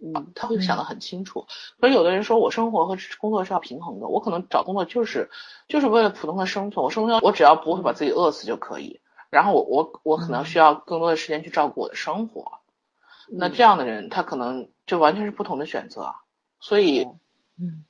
[0.00, 1.44] 嗯，他会想得很清楚。
[1.78, 5.30] 可是有的人说我生活和工作是要平衡的，我可能找工作就是
[5.68, 8.98] 就是为了普通的生存，我生存我只要不会把自己饿死就可以。
[9.28, 12.61] 然后我我我可能需要更多的时间去照顾我的生活。
[13.28, 16.14] 那这样的人，他可能就完全是不同的选择。
[16.60, 17.06] 所以
[17.58, 17.84] 嗯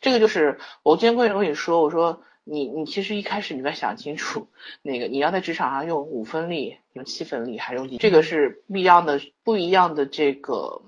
[0.00, 4.48] 这个就是我今天跟跟你说，我说你你其实一开始你要想清楚，
[4.82, 10.82] 那个你要在职场上用五分力、用七分力，还用，这个是不一样的不一样的这个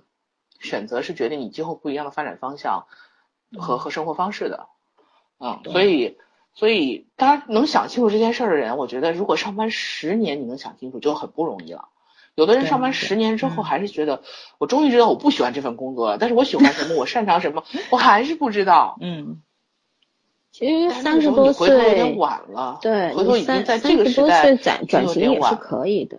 [0.59, 2.87] 选择，是决定你今后不一样的发展方向
[3.59, 4.69] 和和生活方式的。
[5.39, 6.19] 嗯，所以
[6.55, 11.89] 所以当然能想清楚这件事儿的人，我觉得如果上班十年你能想清楚就很不容易了。
[12.37, 14.23] 有的人上班十年之后嗯还是觉得，
[14.59, 18.97] 我终于知道我不喜欢这份工作了，但是我喜欢什么，我擅长什么，我还是不知道。
[19.01, 19.43] 嗯
[20.53, 25.59] 其实三十多候你回头有点，晚了，对，回头已经在这个时代岁转转型也是点晚了。
[25.59, 26.19] 可以的。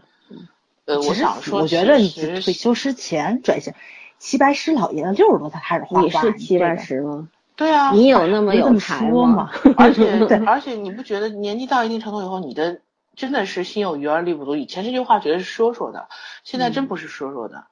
[0.86, 3.74] 呃，我想说，我觉得你其实退休之前转型，
[4.20, 7.28] 齐白石老爷子六十多才开始画画，你是齐白石吗？
[7.56, 9.50] 对啊，你有那么有才吗？
[9.76, 12.80] 而且 而且你不觉得年纪到一定程度以后，你的
[13.18, 14.56] 真的是心有余而力不足？
[14.56, 16.08] 以前这句话觉得是说说的，
[16.46, 17.68] 现在真不是说说的。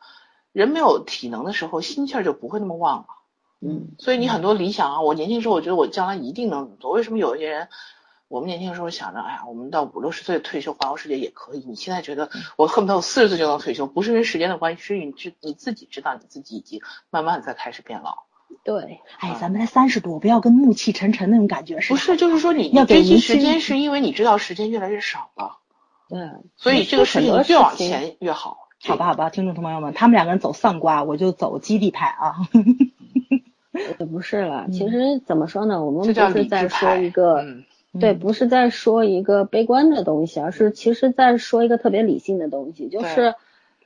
[0.52, 3.08] 人没有体能的时候，心气儿就不会那么旺了。
[3.62, 6.92] 嗯，所以你很多理想啊，我年轻时候我觉得我将来一定能做。
[6.92, 7.70] 为什么有一些人，
[8.28, 11.60] 我们年轻的时候想着，哎呀，我们到五六十岁退休环游世界也可以。
[11.68, 18.25] 你现在觉得我恨不得我四十岁就能退休，不是因为时间的关系，是你知你自己知道你自己已经慢慢的在开始变老。
[18.64, 21.96] 对，哎，咱们才三十多，不要跟暮气沉沉那种感觉似的。
[21.96, 25.58] 不是，就是说你要珍惜时间，是因为你知道时间越来越少了，
[26.10, 28.58] 对，所以这个事情越往前越好。
[28.84, 32.36] 好吧，好吧，听众朋友们，他们两个人走丧瓜，我就走基地派啊。
[34.00, 34.66] 也 不是了。
[34.68, 35.84] 嗯其实怎么说呢？
[35.84, 36.96] 我们不是在说。
[36.98, 37.64] 一个，嗯，
[38.00, 43.34] 对，嗯不是在说一个悲观的东西，而是其实在说一个特别理性的东西，就是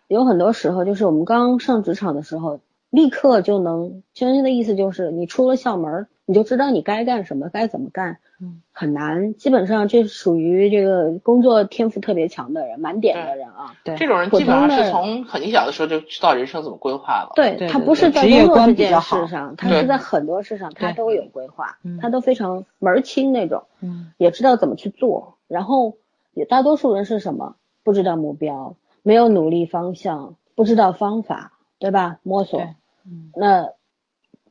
[0.08, 2.60] 有很多时候，就是我们刚上职场的时候，
[2.90, 9.36] 立刻就能，圈圈的意思就是你出了校门，你就知道你该干什么，该怎么干，嗯，很难。
[9.36, 13.76] 基本上这属于这个工作天赋特别强的人，满点的人啊。
[13.84, 17.32] 对这种人基本上是从很小的时候就知道人生怎么规划了。
[17.36, 23.64] 对他不是在工作这件事上，他是在很多事上他都有规划嗯，他都非常门儿清那种。
[23.82, 25.98] 嗯也知道怎么去做，然后
[26.34, 27.56] 也大多数人是什么？
[27.84, 32.20] 不知道目标，没有努力方向，不知道方法，对吧？
[32.24, 32.76] 摸索对。
[33.10, 33.74] 嗯那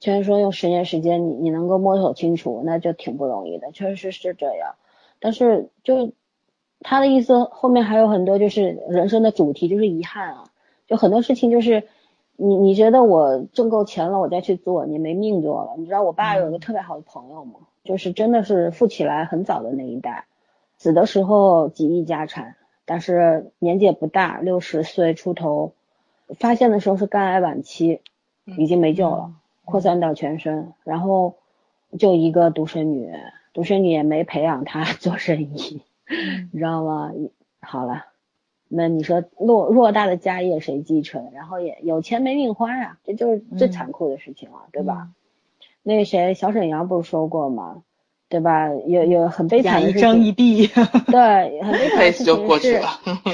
[0.00, 4.74] 虽然说用十年时间你你能够摸索清楚，那就挺不容易的，确实是这样。
[5.20, 6.12] 但是就
[6.80, 10.44] 他的意思后面还有很多就是人生的主题就是遗憾啊，
[10.86, 11.88] 就很多事情就是
[12.36, 15.74] 你你觉得我挣够钱了我再去做，你没命做了。
[15.76, 17.54] 你知道我爸有一个特别好的朋友吗？
[17.84, 20.26] 就是真的是富起来很早的那一代，
[20.76, 25.72] 死的时候几亿家产，但是年纪也不大，六十岁出头，
[26.38, 28.02] 发现的时候是肝癌晚期，
[28.56, 29.32] 已经没救了，
[29.64, 31.36] 扩散到全身，然后
[31.98, 33.12] 就一个独生女，
[33.52, 35.82] 独生女也没培养她 做生意，
[36.52, 37.12] 你知道吗？
[37.60, 38.06] 好了，
[38.68, 41.30] 那你说偌偌大的家业谁继承？
[41.34, 45.08] 然后也有钱没命花呀，这就是最残酷的事情了，对吧？
[45.82, 47.82] 那个谁，小沈阳不是说过吗？
[48.28, 48.68] 对吧？
[48.86, 50.66] 有有很悲惨的一事情，争一地。
[51.10, 52.88] 对，很悲惨的事情 是过去了。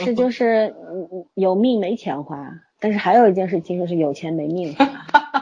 [0.05, 4.77] 是就是嗯有命没钱花，但是还有一件事情就是有钱没命，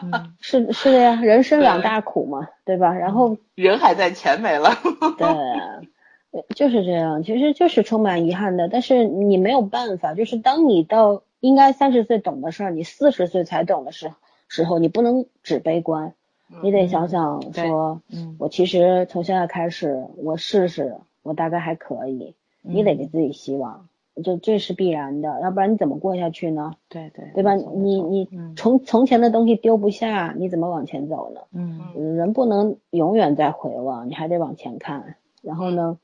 [0.01, 0.33] 嗯。
[0.39, 2.95] 是是的呀，人生两大苦嘛，对吧？
[2.95, 4.71] 然后人还在，钱没了。
[5.19, 14.13] 对，呃就是这样，其实就是充满遗憾的，但是你没有办法，就是当你到应该三十岁懂的事儿，你四十岁才懂的时
[14.47, 16.15] 时候，你不能只悲观，
[16.63, 18.37] 你得想想说，嗯。
[18.39, 23.89] 我其实从现在开始，我试试，我大概还可以，你得给自己希望，
[24.23, 26.73] 这这是必然的，要不然你怎么过下去呢？
[26.89, 27.55] 对对对吧？
[27.55, 31.41] 你你嗯从从前的东西丢不下，你怎么往前走呢？
[31.53, 35.17] 嗯人不能永远在回望，你还得往前看。
[35.41, 35.99] 然后呢，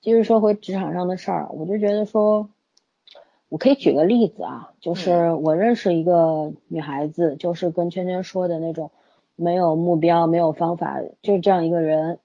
[0.00, 2.48] 继续说回职场上的事儿，我就觉得说，
[3.48, 8.90] 我可以举个例子啊，就是我认识一个女孩子，就是跟圈圈说的那种
[9.36, 12.18] 没有目标、没有方法，就是这样一个人。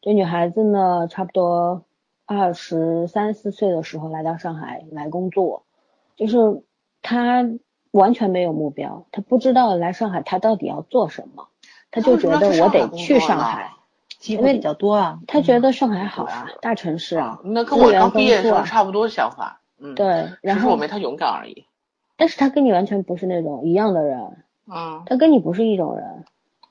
[0.00, 1.82] 这女孩子呢，差不多
[2.26, 5.62] 二十三四岁的时候来到上海来工作，
[6.16, 6.36] 就是
[7.00, 7.48] 他
[7.92, 11.48] 完全没有目标，他不知道来上海他到底要做什么，
[11.90, 13.72] 他就觉得我得去上海。
[14.18, 15.20] 机会比较多啊。
[15.28, 19.60] 他觉得上海好啊，大城市啊，那跟我刚毕业的时候差不多想法。
[19.78, 21.66] 嗯，，对，只然后我没他勇敢而已。
[22.16, 26.24] 但是他跟你完全不是那种一样的人，嗯他跟你不是一种人。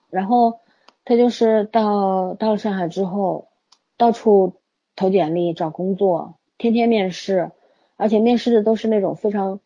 [0.09, 0.59] 然后
[1.05, 3.47] 他就是到到了上海之后，
[3.95, 4.55] 到处
[4.95, 7.51] 投简历找工作，天天面试，
[7.95, 9.59] 而且面试的都是那种非常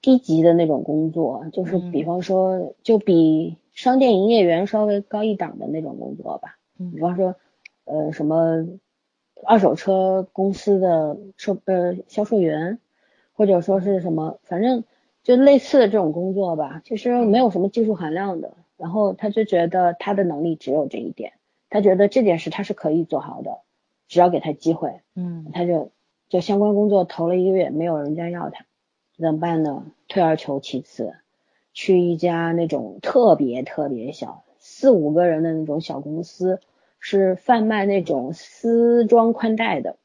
[0.00, 6.56] 低级的那种工作，就是嗯比方说就比商店营业员稍微高一档的那种工作吧。
[6.78, 7.34] 嗯比方说，
[7.84, 8.66] 呃，什么
[9.44, 12.78] 二手车公司的售呃销售员，
[13.32, 14.84] 或者说是什么，反正
[15.22, 18.54] 就类似的这种工作吧，其实没有什么技术含量的。
[18.78, 21.34] 然后他就觉得他的能力只有这一点，
[21.68, 23.58] 他觉得这件事他是可以做好的，
[24.10, 25.90] 只要给他机会，嗯他就
[26.28, 28.66] 就相关工作投了一个月，没有人家要他，
[29.16, 29.86] 怎么办呢？
[30.08, 31.14] 退而求其次，
[31.72, 36.60] 去一家那种特别特别小，四五个人的那种小公司，
[36.98, 39.96] 是贩卖那种丝装宽带的，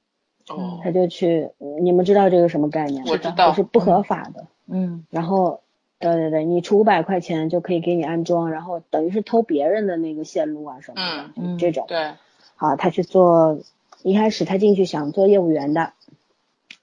[0.47, 1.49] 哦，他就去，
[1.81, 3.09] 你们知道这个什么概念吗？
[3.11, 4.45] 我知道就是不合法的。
[4.67, 5.61] 嗯然后，
[5.99, 11.85] 对对对，你出五百块钱就可以给你安装，然后等于是偷别人的那个线路啊什么的，嗯这种。
[11.87, 12.13] 对，
[12.55, 13.59] 好，他去做，
[14.05, 15.93] 一开始他进去想做业务员的，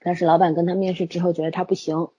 [0.01, 2.09] 但是老板跟他面试之后觉得他不行，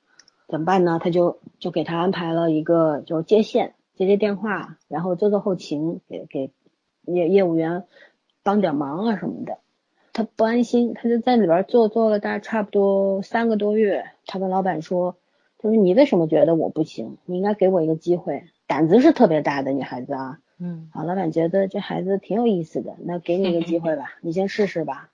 [0.49, 0.99] 怎么办呢？
[0.99, 6.51] 他就就给他安排了一个就接线，接接电话，然后做做后勤，给给
[7.03, 7.85] 业业务员
[8.43, 9.59] 帮点忙啊什么的。
[10.15, 14.07] 他不安心，他就在里边做做了大差不多三个多月。
[14.25, 15.19] 他跟老板说
[15.61, 17.19] ：“他说你为什么觉得我不行？
[17.27, 25.11] 你应该给我一个机会。”胆子是特别大的女孩子啊，嗯好，老板觉得这孩子挺有意思的，那给你一个机会 吧，你先试试吧。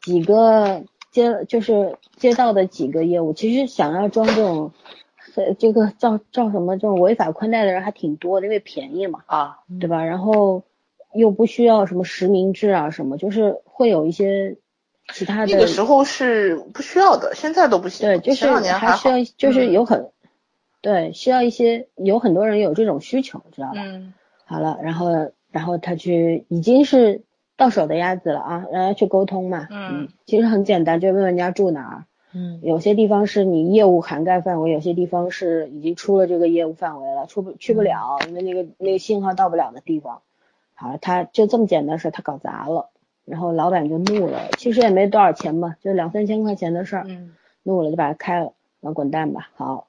[0.00, 4.72] 几个接就是接到的几个业务，其实想要装这种，
[5.36, 10.04] 呃，这个造造什么这种违法宽带的人还挺多的，因为便宜嘛，啊，对吧？
[10.04, 10.64] 然后
[11.14, 14.56] 又不需要什么实名制啊什么，就是会有一些
[15.14, 18.06] 其他的那个时候是不需要的，现在都不行。
[18.08, 20.10] 对，就是还需要，就是嗯有很，
[20.80, 23.80] 对，需要一些有很多人有这种需求，知道吧？
[23.84, 24.14] 嗯
[24.52, 25.08] 好了，然后
[25.50, 27.22] 然后他去已经是
[27.56, 29.66] 到手的鸭子了啊，让他去沟通嘛。
[29.70, 32.04] 嗯，其实很简单，就问问人家住哪儿。
[32.34, 40.22] 嗯有些地方是你业务涵盖范围，有些地方是已经出了这个业务范围了，出不去不了，因为那个那个信号到不了的地方。
[40.74, 42.90] 好了，他就这么简单的事，他搞砸了，
[43.24, 47.04] 然后老板就怒了，其实也没多少钱嘛，就两三千块钱的事儿。
[47.06, 47.34] 嗯
[47.64, 49.50] 怒了就把他开了，然后滚蛋吧。
[49.54, 49.86] 好，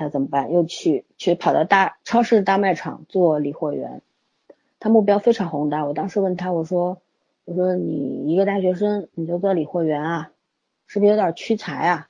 [0.00, 0.52] 他怎么办？
[0.52, 4.02] 又去去跑到大超市大卖场做理货员，
[4.80, 5.84] 他目标非常宏大。
[5.84, 7.02] 我当时问他，我说
[7.44, 10.30] 我说你一个大学生你就做理货员啊，
[10.86, 12.08] 是不是有点屈才啊？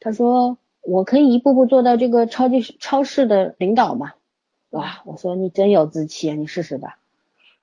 [0.00, 4.12] 他说我可以一步步做到这个超级超市的领导嘛。
[4.70, 6.98] 哇，我说你真有志气啊，你试试吧。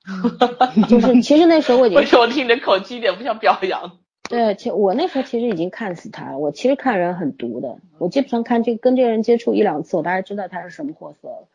[0.87, 3.97] 就是其实那时候我已经 为什么听着口气一点不像表扬？
[4.27, 6.39] 对，其我那时候其实已经看死他了。
[6.39, 11.47] 我其实看人很毒的，我基本上看这跟这个人接触一两次，我大概知道他是什么货色了。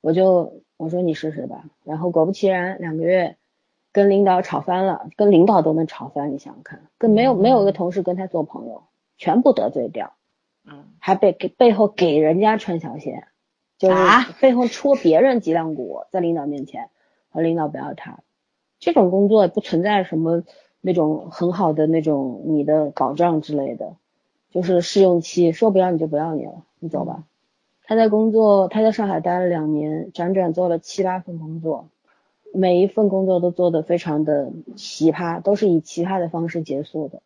[0.00, 3.36] 我就我说你试试吧，然后果不其然，两个月
[3.92, 8.84] 跟领导吵翻了，跟领导都能吵翻，你想想看，跟没有没有一个同事跟他做朋友，
[9.16, 10.12] 全部得罪掉，
[10.64, 13.24] 嗯，还被给背后给人家穿小鞋，
[13.78, 16.90] 就是啊背后戳别人脊梁骨，在领导面前，
[17.30, 18.20] 和领导不要他，
[18.78, 20.44] 这种工作不存在什么
[20.80, 23.96] 那种很好的那种你的保障之类的，
[24.50, 27.24] 就是试用期，说不要你就不要你了，你走吧。
[27.84, 31.88] 他在工作，他在上海待了两年，辗转做了七八份工作，
[32.52, 37.22] 每一份工作都做得非常的奇葩，都是以奇葩的方式结束的。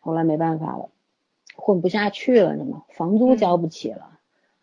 [0.00, 0.88] 后来没办法了，
[1.54, 2.84] 混不下去了，你知道吗？
[2.88, 4.08] 房租交不起了，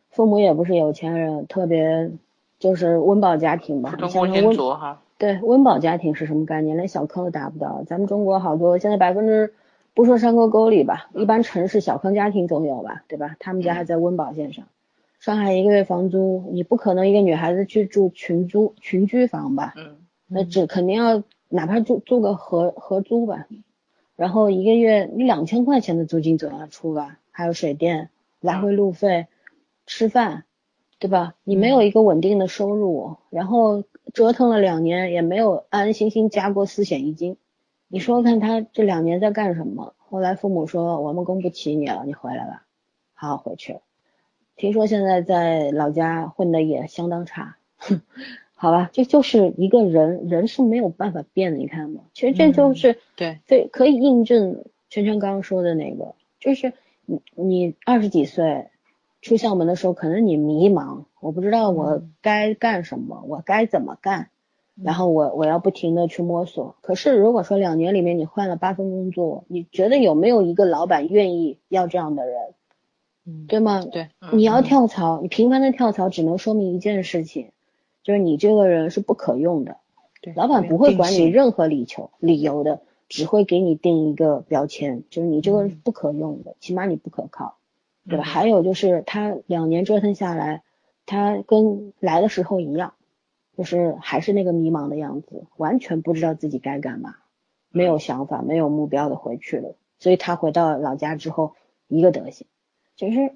[0.09, 2.09] 父母也不是有钱人，特别
[2.57, 3.95] 就是温饱家庭吧。
[3.95, 6.75] 中温祖哈，对，温饱家庭是什么概念？
[6.75, 7.83] 连小康都达不到。
[7.87, 9.53] 咱们中国好多现在百分之
[9.93, 13.35] 不说山沟沟里吧，一般城市小康家庭总有吧，对吧？
[13.39, 14.65] 他们家还在温饱线上。
[15.19, 19.73] 上海一个月房租，你不可能一个女孩子去住群租群居房吧？
[19.77, 23.45] 嗯那只肯定要哪怕住住个合合租吧，
[24.15, 28.09] 然后一个月你两千块钱的租金总要出吧，还有水电、
[28.41, 29.27] 来回路费、
[29.85, 30.45] 吃饭，
[30.97, 31.35] 对吧？
[31.43, 37.37] 你没有一个稳定的收入，然后折腾了两年也没有安安心心加过四险一金，
[37.87, 39.93] 你说说看他这两年在干什么？
[39.97, 42.65] 后来父母说我们供不起你了，你回来吧，
[43.13, 43.81] 好回去了。
[44.55, 47.57] 听说现在在老家混的也相当差，
[48.53, 52.01] 好吧，这就是一个人，人是没有办法变的，你看吗？
[52.13, 56.73] 其实这就是对对，可以印证圈圈刚刚说的那个，就是
[57.05, 58.67] 你你二十几岁
[59.23, 64.29] 出校门的时候，可能你迷茫，我不知道我该干什么，我该怎么干，
[64.75, 66.75] 然后我我要不停的去摸索。
[66.81, 72.35] 可是如果说两年里面你换了八份工作，你觉得有没有一个老板愿意要这样的人，
[73.25, 73.85] 嗯对吗？
[73.89, 77.51] 对，你要跳槽，你频繁的跳槽只能说明一件事情，
[78.03, 79.77] 就是你这个人是不可用的。
[80.21, 87.55] 对老板不会管你任何理求理由的，只会给你定一个标签，就是你这个人是不可用的，起码你不可靠，
[88.07, 88.23] 对吧？
[88.23, 90.63] 嗯还有就是他两年折腾下来，
[91.05, 92.93] 他跟来的时候一样，
[93.57, 97.15] 就是还是那个迷茫的样子，完全不知道自己该干嘛，
[97.69, 99.75] 没有想法，没有目标的回去了。
[99.99, 101.53] 所以他回到老家之后，
[101.87, 102.45] 一个德行。
[102.97, 103.33] 其实，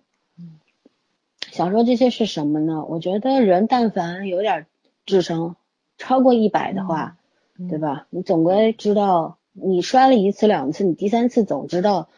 [1.52, 2.84] 想说这些是什么呢？
[2.86, 4.66] 我觉得人但凡有点
[5.06, 5.56] 智商
[5.98, 7.18] 超过一百的话，
[7.58, 8.08] 嗯对吧？
[8.10, 12.10] 你总归知道，你摔了一次两次，你第三次总知道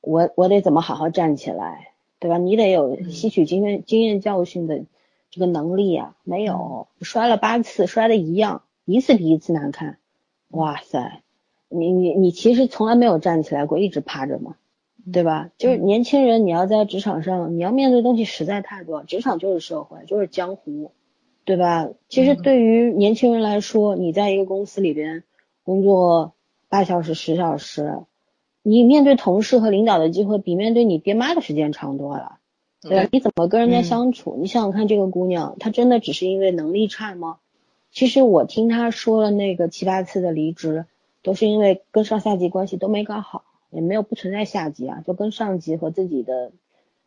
[0.00, 1.87] 我我得怎么好好站起来，
[2.18, 2.38] 对吧？
[2.38, 4.84] 你得有嗯吸取经验经验教训的
[5.30, 9.98] 这个能力啊，没有，嗯摔了八次，摔的一样，一次比一次难看，
[10.48, 11.22] 哇塞！
[11.68, 14.56] 你你你其实从来没有站起来过，一直趴着嘛，
[15.12, 15.50] 对吧？
[15.58, 20.92] 就是年轻人，你要在职场上，你要面对的东西实在太多，职场就是社会，就是江湖，
[21.44, 21.90] 对吧？
[22.08, 25.24] 其实对于年轻人来说，你在一个公司里边
[25.62, 26.32] 工作
[26.70, 28.00] 八小时、十小时，
[28.68, 32.38] 你面对同事和领导的机会比面对你爹妈的时间长多了，
[32.82, 33.08] 对吧？
[33.10, 34.36] 你怎么跟人家相处？
[34.38, 37.38] 你想想看，这个姑娘，她真的只是因为能力差吗？
[37.90, 40.84] 其实我听她说了那个七八次的离职，
[41.22, 46.52] 都是因为跟上下级关系都没搞好，也没有不存在下级啊，就跟上级和自己的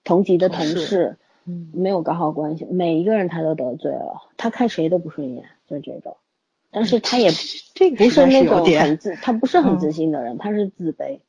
[0.03, 6.18] 同级的同同事事嗯没有搞好关系，每一个人她都得罪了，她看谁都不顺眼，就这种。
[6.72, 7.38] 但是她也不
[7.76, 11.20] 这个实在那种很自，她不是很嗯自信的人，她是自卑。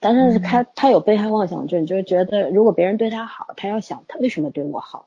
[0.00, 5.06] 但是他他有被害妄想症，就是觉得如果别人对他好，他要想他为什么对我好，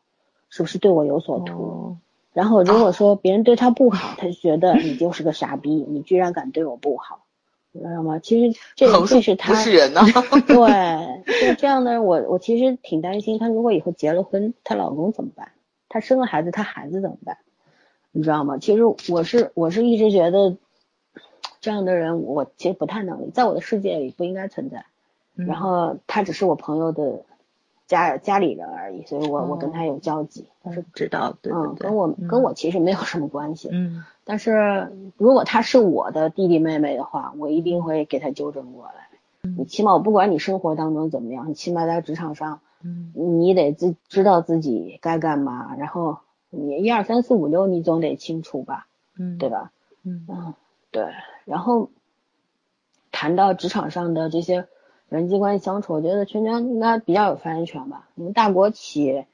[0.50, 1.54] 是不是对我有所图？
[1.54, 1.98] 哦
[2.34, 7.26] 然后如果说别人对他不好，他就觉得你就是个傻逼，你居然敢对我不好，
[7.72, 8.18] 你知道吗？
[8.18, 10.02] 其实这这是他是人呐。
[10.48, 15.52] 对，就这样的人，我我其实挺担心，她如果以后结了婚，她老公怎么办？
[15.89, 17.38] 她生了孩子，她孩子怎么办？
[18.12, 18.58] 你知道吗？
[18.58, 20.58] 其实我是我是一直觉得
[21.64, 24.86] 这样的人，我其实不太能理，在我的世界里不应该存在。
[25.36, 27.22] 嗯然后他只是我朋友的
[27.88, 33.70] 家家里人而已，所以我我跟他有交集，他是知道，对对嗯，跟我跟我其实没有什么关系。
[33.72, 39.07] 嗯但是如果他是我的弟弟妹妹的话，我一定会给他纠正过来。
[39.57, 46.18] 你起码我不管你生活当中怎么样，你起码在职场上，嗯你得自知道自己该干嘛，然后
[46.49, 48.88] 你一二三四五六你总得清楚吧，
[49.18, 49.72] 嗯，对吧？
[50.03, 50.53] 嗯嗯，
[50.91, 51.05] 对。
[51.46, 51.91] 然后
[53.12, 54.68] 谈到职场上的这些
[55.10, 58.08] 人际关系相处，我觉得圈圈应该比较有发言权吧。
[58.16, 59.28] 你们大国企也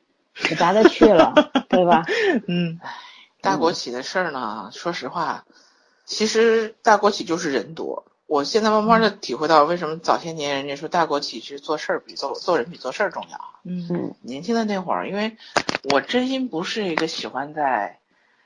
[0.57, 1.33] 达得去了，
[1.69, 2.05] 对吧？
[2.47, 2.79] 嗯
[3.41, 5.45] 大国企的事儿呢，说实话，
[6.05, 8.05] 其实大国企就是人多。
[8.27, 13.39] 我现在慢慢的体会到，为什么早些年人家说大国企其实做事儿比做做人比做事儿重要。
[13.63, 15.37] 嗯嗯年轻的那会儿，因为
[15.91, 17.98] 我真心不是一个喜欢在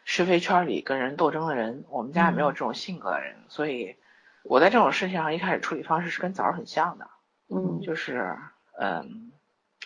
[0.05, 3.95] 是非圈里跟人斗争的人，我们家也没有这种性格的人，所以
[4.43, 7.07] 我在这种事情上一开始处理方式是跟枣儿很像的，
[7.49, 7.81] 嗯。
[7.81, 8.35] 就是
[8.79, 9.31] 嗯，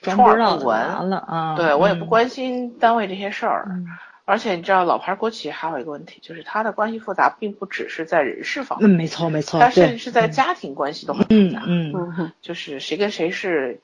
[0.02, 1.56] 装充耳不闻了啊。
[1.56, 2.08] 对我也不嗯。
[2.08, 3.86] 关心单位这些事儿，嗯。
[4.26, 12.32] 而且你知道老牌国企还有一个问题，就是它的关系复杂，并不只是在人事方面嗯，面，没错没错，它甚至是在家庭关系都很复杂，嗯嗯。
[12.42, 13.80] 就是谁跟谁是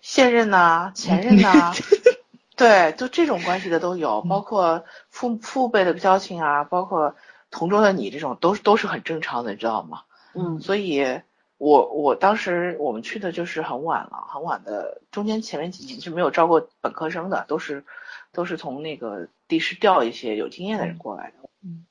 [0.00, 1.72] 现任呐、前任呐、
[2.58, 7.14] 对，就这种关系的都有，包括父父辈的交情啊，包括
[7.50, 10.02] 同桌的你这种，都是都是很正常的，你知道吗？
[10.34, 11.20] 嗯所以
[11.56, 17.84] 我我当时我们去的就是很晚了，很晚的，中间前面几年是没有招过本科生的，都是
[18.32, 21.48] 都是从那个地市调一些有经验的人过来的。
[21.62, 21.86] 嗯，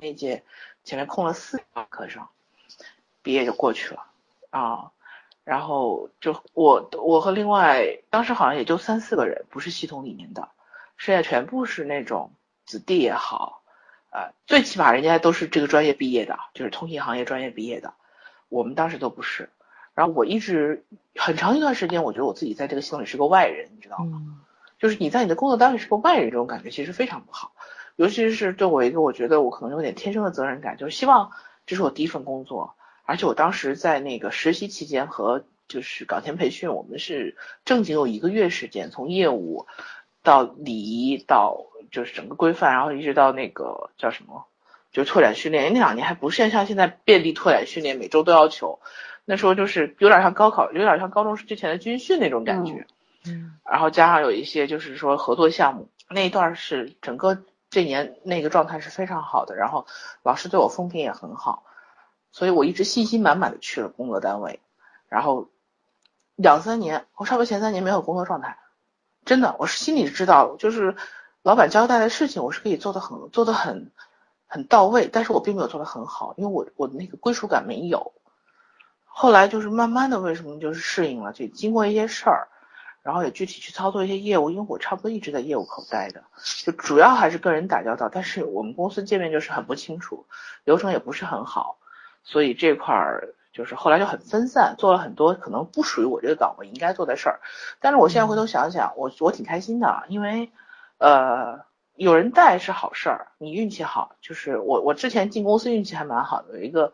[0.00, 0.44] 那届
[0.84, 2.26] 前面空了四个本科生，
[3.22, 4.04] 毕业就过去了
[4.50, 4.92] 啊。
[5.46, 10.48] 然后就我我和另外当时好像也就三四个人，不是系统里面的，
[10.96, 12.32] 剩下全部是那种
[12.64, 13.62] 子弟也好，
[14.10, 17.94] 呃，最起码人家都是这个专业毕业的，就是通信行业专业毕业的，
[18.48, 19.48] 我们当时都不是。
[19.94, 20.84] 然后我一直
[21.14, 24.20] 很长一段时间，我觉得我自己在这个系统里是个外人，你知道吗？
[24.20, 24.40] 嗯
[24.78, 27.52] 就是你在你的工作单位是个外人，这种感觉其实非常不好。
[27.96, 31.30] 尤其是对我一个我觉得我可能有点天生的责任感，就是希望
[31.64, 32.75] 这是我第一份工作，
[33.06, 39.66] 而且我当时在那个实习期间和就是岗前培训，我们是正经有一个月时间，从业务
[40.22, 44.46] 到礼仪到就是整个规范，然后一直到那个叫什么，
[44.92, 45.72] 就是拓展训练。
[45.72, 48.80] 那两年还不是像现在便利拓展训练，每周都要求。
[49.24, 52.86] 那时候就是有点像高考，有点像高中之前的军训那种感觉。
[53.24, 59.88] 嗯然后加上有一些就是说合作项目，那一段是整个这年那个状态是非常好的，然后
[60.22, 61.64] 老师对我风评也很好，
[62.36, 64.60] 所以我一直信心满满的去了工作单位，
[65.08, 65.48] 然后
[66.34, 68.58] 两三年，我差不多前三年没有工作状态，
[69.24, 70.94] 真的，我是心里知道，就是
[71.40, 73.90] 老板交代的事情我是可以做的很做的很
[74.46, 78.12] 很到位，但是我并没有做的很好，因为我我的那个归属感没有。
[79.06, 81.32] 后来就是慢慢的，为什么就是适应了？
[81.32, 82.48] 就经过一些事儿，
[83.02, 86.22] 然后也具体去操作一些业务，因为我差不多一直在业务口待的，
[86.66, 88.10] 就主要还是跟人打交道。
[88.10, 90.26] 但是我们公司界面就是很不清楚，
[90.64, 91.78] 流程也不是很好，
[92.26, 97.40] 所以这块儿就是后来就很分散，做了很多可能不属于我这个岗位应该做的事儿。
[97.80, 100.50] 但是我现在回头想想，我我挺开心的，因为
[100.98, 101.60] 呃
[101.94, 104.16] 有人带是好事儿，你运气好。
[104.20, 106.92] 就是我我之前进公司运气还蛮好的，有一个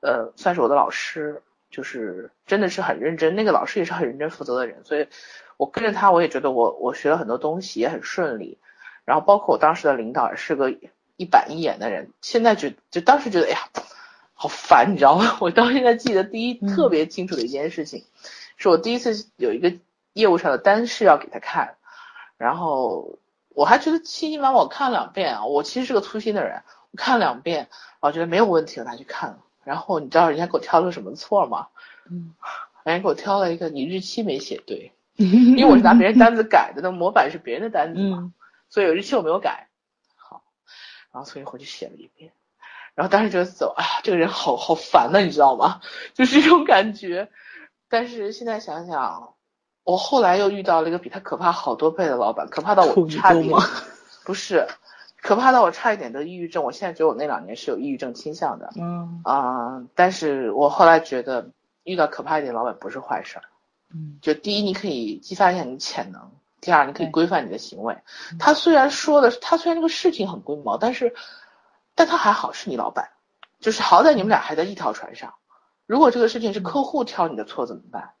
[0.00, 1.42] 呃算是我的老师。
[1.68, 5.08] 就是真的是很认真，那个老师也是很认真负责的人，所以
[5.56, 8.56] 我跟着他，我也觉得我我学了很多东西，也很顺利。
[9.04, 10.70] 然后包括我当时的领导也是个
[11.16, 13.58] 一板一眼的人，现在觉就当时觉得哎呀
[14.38, 15.38] 好烦，你知道吗？
[15.40, 18.04] 我到现在记得第一嗯特别清楚的一件事情，
[18.58, 19.72] 是我第一次有一个
[20.12, 21.76] 业务上的单是要给他看，
[22.36, 23.18] 然后
[23.54, 27.68] 我还觉得信心满满，我看了两遍啊，我其实是个粗心的人，我看了两遍，
[28.00, 29.38] 我觉得没有问题，我拿去看了。
[29.64, 31.68] 然后你知道人家给我挑了个什么错吗？
[32.10, 32.34] 嗯，
[32.84, 38.32] 人家给我挑了一个你日期没写对， 因为我是拿别人单子改的，那模板是别人的单子嘛，嗯
[38.68, 39.68] 所以有日期我没有改。
[40.16, 40.42] 好，
[41.12, 42.32] 然后所以回去写了一遍，
[42.96, 45.80] 然后当时觉得走，哎呀，这个人好好烦呐、你知道吗？
[46.14, 47.28] 就是这种感觉。
[47.88, 49.34] 但是现在想想，
[49.84, 53.58] 我后来又遇到了一个比他可怕好多倍的老板，可怕到我差点吗
[54.26, 54.66] 不是，
[55.22, 56.64] 可怕到我差一点得抑郁症。
[56.64, 58.72] 我现在觉得我那两年是有抑郁症倾向的。
[58.76, 61.50] 嗯啊、但是我后来觉得
[61.84, 63.44] 遇到可怕一点的老板不是坏事儿。
[63.94, 66.22] 嗯就第一，你可以激发一下你的潜能；
[66.60, 67.94] 第二，你可以规范你的行为。
[68.32, 71.14] 嗯他虽然说的，他虽然这个事情很龟毛，但是，
[71.96, 73.10] 但他还好是你老板，
[73.58, 75.34] 就是好歹你们俩还在一条船上。
[75.86, 78.12] 如果这个事情是客户挑你的错怎么办？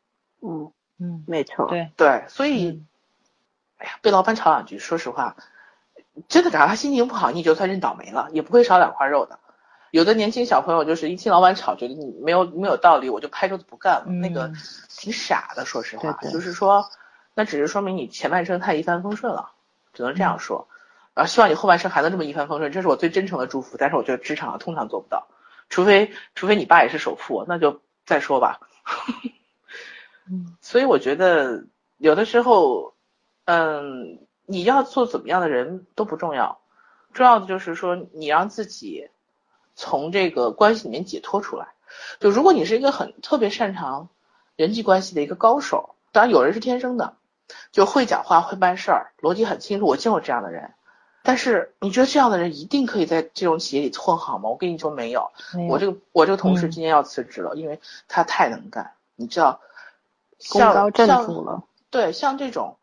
[0.42, 2.86] 嗯，嗯，没错，对，对，所以，嗯
[3.78, 5.36] 哎呀，被老板吵两句，说实话，
[6.28, 9.38] 真的，只要他心情不好，你就算认倒霉了，也不会少两块肉的。
[9.90, 14.56] 有的年轻小朋友就是一听老板吵，觉得你没有没有道理，我就拍桌子不干了，那个嗯
[14.88, 15.64] 挺傻的。
[15.66, 16.88] 说实话，对对就是说，
[17.34, 19.52] 那只是说明你前半生太一帆风顺了，
[19.92, 20.68] 只能这样说。
[20.68, 20.75] 然
[21.24, 23.76] 后希望你后半生还能这么一帆风顺，这是我最真诚的祝福。
[23.78, 25.28] 但是我觉得职场上通常做不到，
[25.68, 28.60] 除非除非你爸也是首富，那就再说吧。
[30.28, 31.64] 嗯所以我觉得
[31.98, 32.94] 有的时候，
[33.44, 36.60] 嗯，你要做怎么样的人都不重要，
[37.12, 39.08] 重要的就是说你让自己
[39.74, 41.68] 从这个关系里面解脱出来。
[42.18, 44.08] 就如果你是一个很特别擅长
[44.56, 47.16] 人际关系的一个高手，当然有人是天生的，
[47.70, 49.86] 就会讲话会办事儿，逻辑很清楚。
[49.86, 50.74] 我见过这样的人，
[51.26, 54.48] 但是你觉得这样的人一定可以在这种企业里混好吗？
[54.48, 55.72] 我跟你说没有，没有。
[55.72, 56.70] 我这个我这个同事嗯。
[56.70, 59.60] 今年要辞职了，因为他太能干，你知道，
[60.50, 61.64] 功像像。
[61.90, 62.76] 对，像这种，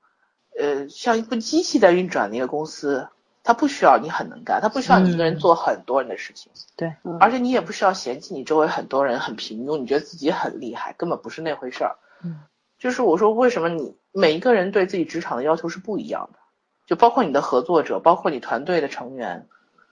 [0.60, 3.08] 呃，像一部机器在运转的一个公司，
[3.44, 5.39] 它不需要你很能干，它不需要你一个人嗯。
[5.39, 7.18] 做很多人的事情，对，嗯。
[7.20, 11.96] 而且你也不需要嫌弃你周围很多人很平庸，你觉得自己很厉害，根本不是那回事儿。
[12.24, 12.41] 嗯，
[12.78, 16.39] 就是我说为什么你每一个人对自己职场的要求是不一样的，
[16.86, 19.48] 就包括你的合作者，包括你团队的成员，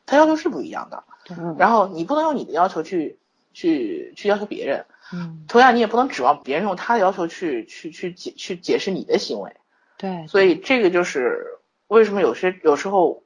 [0.06, 1.04] 他要求是不一样的。
[1.30, 3.20] 嗯然后你不能用你的要求去
[3.54, 9.56] 去去要求别人，嗯，同样你也不能指望别人用他的要求去去去解去解释你的行为。
[9.98, 11.46] 对，所以这个就是
[11.88, 13.24] 为什么有些有时候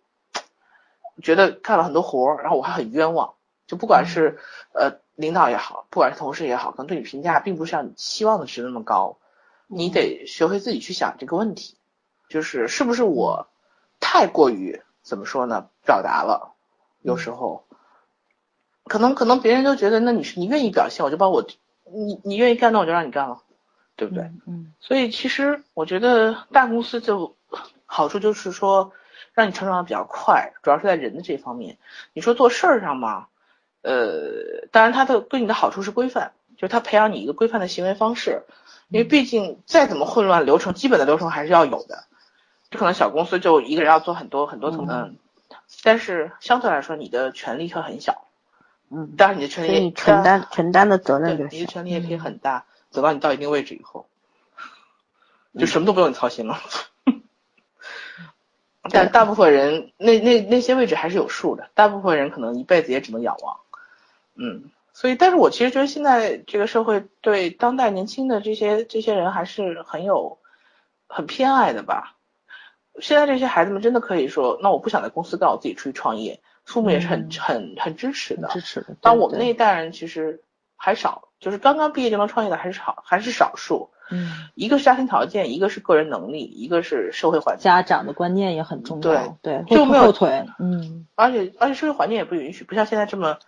[1.23, 3.33] 觉得干了很多活儿，然后我还很冤枉。
[3.65, 4.37] 就不管是
[4.73, 9.17] 呃领导也好，不管是同事也好，可能对你评价并不是像你期望的值那么高，
[9.67, 11.75] 你得学会自己去想这个问题，
[12.29, 13.47] 就是是不是我
[14.15, 16.53] 太过于怎么说呢表达了，
[17.01, 17.65] 有时候
[18.85, 21.45] 可能可能别人都觉得那你是你愿意表现，我就把我
[21.83, 23.41] 你你愿意干那我就让你干了，
[23.97, 24.23] 对不对？
[24.23, 27.35] 嗯嗯所以其实我觉得大公司就
[27.85, 28.93] 好处就是说，
[29.33, 31.77] 让你成长的比较快，主要是在人的这方面。
[32.13, 33.27] 你说做事儿上嘛，
[33.81, 38.43] 呃，当然它的对你的好处是规范，就是它培养你一个规范的行为方式。
[38.87, 42.05] 因为毕竟再怎么混乱，流程基本的流程还是要有的。
[42.75, 45.15] 这可能小公司就一个人要做很多很多层，嗯，
[45.81, 48.27] 但是相对来说你的权利会很小，
[48.89, 51.47] 嗯，但是你的权利你承担 承担的责任。
[51.49, 54.07] 你的权利也可以很大，走到你到一定位置以后，
[55.57, 56.59] 就什么都不用你操心了。
[58.91, 63.57] 但大部分人那那那些位置还是有数的，大部分人可能一辈子也只能仰望。
[64.35, 70.37] 嗯，所以，但是我其实觉得现在这个社会对当代年轻的这些这些人还是很有
[71.07, 72.14] 很偏爱的吧。
[73.01, 78.47] 现在这些孩子们真的可以说，那我不想在公司干，我自己出去创业，父母也是很、嗯很很支持的。
[78.49, 78.95] 支持的。
[79.01, 80.41] 但我们那一代人其实
[80.77, 83.89] 还少，就是刚刚毕业就能创业的还是少，还是少数。
[84.11, 93.39] 嗯，一个是家庭条件，一个是个人能力，一个是社会环境，家长的观念也很重要，对，对就没有腿，嗯，而且而且社会环境也不允许，不像现在这么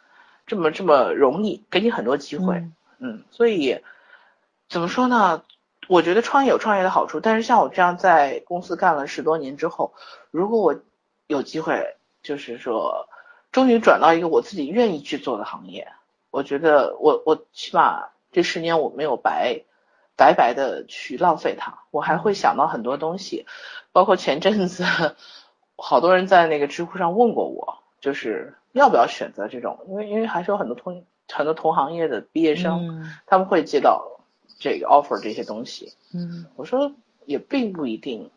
[0.48, 2.56] 这么这么容易，给你很多机会。
[2.56, 3.80] 嗯嗯，所以
[4.68, 5.44] 怎么说呢？
[5.88, 9.94] 我觉得创业有创业的好处，但是像我这样在公司干了十多年之后，
[10.32, 10.76] 如果我
[11.28, 13.08] 有机会，就是说
[13.52, 15.88] 终于转到一个我自己愿意去做的行业，
[16.30, 19.62] 我觉得我我起码这十年我没有白
[20.16, 23.46] 白白的去浪费它，我还会想到很多东西，
[23.92, 24.84] 包括前阵子
[25.78, 33.12] 好多人在那个知乎上问过我，就是要不要选择这种，因为因为还是有很多同很多同行业的毕业生，嗯。
[33.26, 34.17] 他们会接到
[34.60, 35.94] 这个 offer 这些东西。
[36.14, 36.92] 嗯我说
[37.26, 38.30] 也并不一定，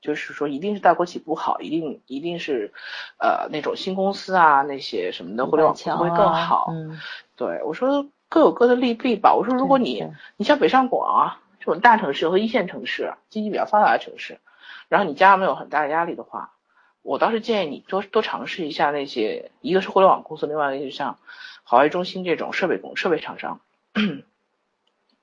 [0.00, 2.72] 就是说一定是大国企不好，一定一定是
[3.18, 6.68] 呃那种新公司啊那些什么的互联网会更好。
[6.70, 6.98] 嗯，
[7.36, 9.34] 对我说各有各的利弊吧。
[9.34, 10.06] 我说如果你
[10.36, 14.38] 你像北上广啊这种大城市和一线城市，经济比较发达的城市，
[14.88, 16.52] 然后你家上没有很大的压力的话，
[17.02, 21.18] 我倒是建议你多多尝试一下那些，一个是互联网公司，另外一个就像
[21.64, 23.60] 华为、中兴这种设备工设备厂商，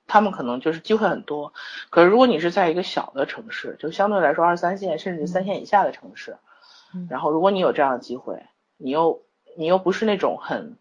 [0.08, 1.52] 他们可能就是机会很多。
[1.90, 6.36] 可是如果你是在一个小的城市，就相对来说二三线甚至三线以下的城市，
[6.92, 8.42] 嗯然后如果你有这样的机会，
[8.76, 9.22] 你又
[9.56, 10.76] 你又不是那种很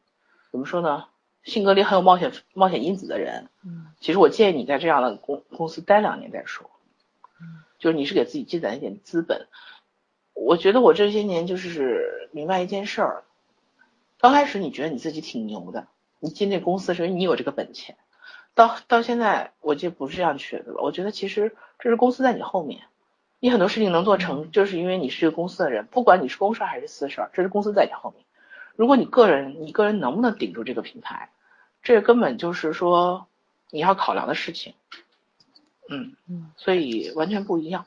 [0.51, 1.05] 怎么说呢，
[1.43, 6.69] 性格里很有冒险冒险因子的人，嗯其实我建议你在这样的公公司待两年再说，
[7.77, 9.47] 就是你是给自己积攒一点资本。
[10.33, 13.23] 我觉得我这些年就是明白一件事儿，
[14.19, 15.87] 刚开始你觉得你自己挺牛的，
[16.19, 17.97] 你进这公司的时候你有这个本钱，
[18.57, 20.81] 到到现在我就不是这样觉得了。
[20.81, 22.81] 我觉得其实这是公司在你后面，
[23.39, 28.25] 你很多事情能做成，就是因为你是这个公司的人，不管你是公事儿还是私事儿，这是公司在你后面。
[28.75, 31.29] 如果你个人，你个人能不能顶住这个品牌，
[31.83, 33.27] 这根本就是说
[33.69, 34.73] 你要考量的事情。
[35.87, 37.85] 嗯嗯，所以完全不一样，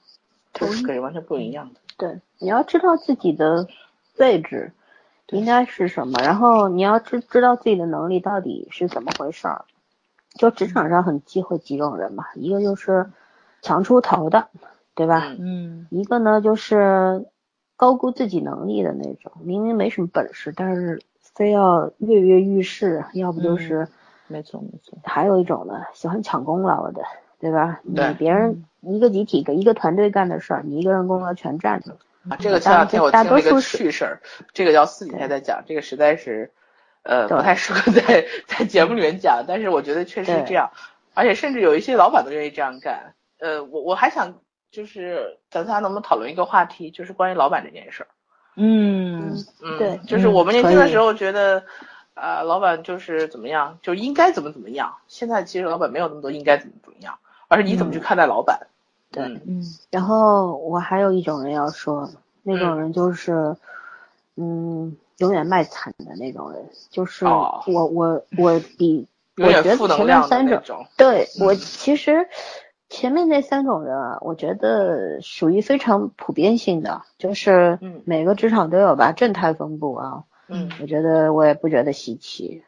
[0.53, 1.81] 这是个人完全不一样的。
[1.99, 3.67] 对，你要知道自己的
[4.19, 4.73] 位置
[5.31, 9.65] 应该是什么，然后你要知知道自己的能力到底是怎么回事儿。
[10.35, 13.11] 就职场上很忌讳几种人嘛，一个就是
[13.63, 14.49] 强出头的，
[14.95, 15.35] 对吧？
[15.39, 17.27] 嗯嗯一个呢就是
[17.77, 21.03] 高估自己能力的那种，明明没什么本事，但是
[21.35, 23.89] 非要跃跃欲试，要不就是，
[24.29, 27.03] 没错没错，还有一种呢喜欢抢功劳的，
[27.39, 27.81] 对吧？
[27.83, 31.97] 你别人一个集体给一个团队干的事儿，你一个人功劳全占着。
[32.29, 34.21] 啊，这个前两天我听大了一个多数是趣事儿，
[34.53, 36.53] 这个要私底下再讲，这个实在是，
[37.03, 40.71] 呃，不太适合在在节目里面讲，但是我觉得确实是这样，
[41.15, 43.15] 而且甚至有一些老板都愿意这样干。
[43.39, 44.35] 呃，我我还想
[44.71, 48.09] 就是咱仨能不能讨论一个话题，就是关于老板这件事儿，
[48.57, 51.65] 嗯嗯，对就是嗯我们年轻的时候觉得，
[52.15, 54.95] 呃，老板就是怎么样，就应该怎么怎么样。
[55.09, 58.67] 现在其实老板没有那么多应该怎么怎么样，而是你怎么去看待老板。
[59.11, 59.41] 对嗯。
[59.47, 62.11] 嗯然后我还有一种人要说，
[62.43, 63.57] 那种人就是，
[64.37, 69.07] 嗯，永远卖惨的那种人，就是哦我我我比
[69.37, 70.87] 我觉得前面三种，种。
[70.97, 72.29] 对我嗯其实
[72.89, 82.65] 前面那三种人啊，我觉得属于非常普遍性的，就是嗯每个职场都有吧，正态分布啊，嗯我觉得我也不觉得稀奇。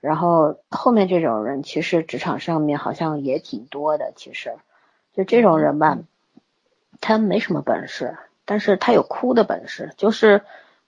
[0.00, 4.12] 然后后面这种人，其实职场上面好像也挺多的。
[4.16, 4.54] 其实，
[5.14, 5.98] 就这种人吧，
[7.00, 10.42] 他没什么本事，但是他有哭的本事，就是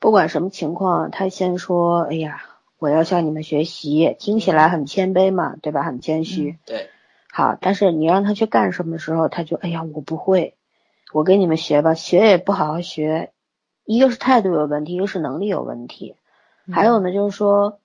[0.05, 2.45] 不管什么情况，他先说：“哎呀，
[2.79, 5.83] 我要向你们学习。”听起来很谦卑嘛，对吧？
[5.83, 6.59] 很谦虚。
[6.67, 6.91] 对，
[7.33, 10.57] 好，但是你让他去干什么时候，他就哎呀，我不会，
[11.15, 13.33] 我跟你们学吧，学也不好好学，
[13.87, 16.17] 一个是态度有问题，一个是能力有问题，
[16.71, 17.81] 还有呢就是说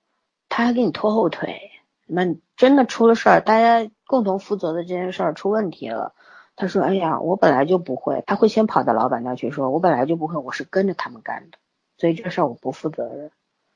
[0.50, 1.70] 他还给你拖后腿，
[2.04, 6.12] 那真的出了事儿，大家共同负责的这件事儿出问题了，
[6.54, 11.56] 他说哎呀，我本来就不会，他会先跑到老板那去说，我本来就不会，我是跟着他们干的，
[12.00, 13.30] 所以这事儿我不负责任。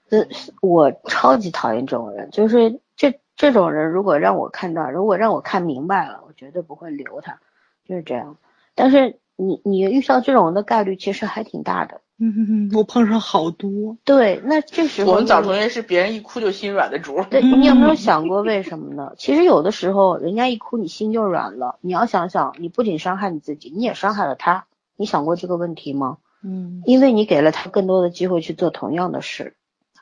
[0.09, 0.27] 这
[0.63, 7.39] 我超级讨厌这种人，就是这这种人，如果让我看到，如果让我看明白了，我绝对不会留他，
[7.87, 8.39] 就是这样。
[8.75, 12.01] 但是你你遇到这种人的概率其实还挺大的。
[12.17, 13.99] 嗯，我碰上好多。
[14.05, 17.23] 对，那这时候我们早同学是别人一哭就心软的主。
[17.25, 19.13] 对 嗯你有没有想过为什么呢？
[19.19, 21.79] 其实有的时候人家一哭，你心就软了。
[21.83, 24.67] 你要想想，你不仅伤害你自己，你也伤害了他。
[24.97, 26.19] 你想过这个问题吗？
[26.45, 29.55] 嗯因为你给了他更多的机会去做同样的事。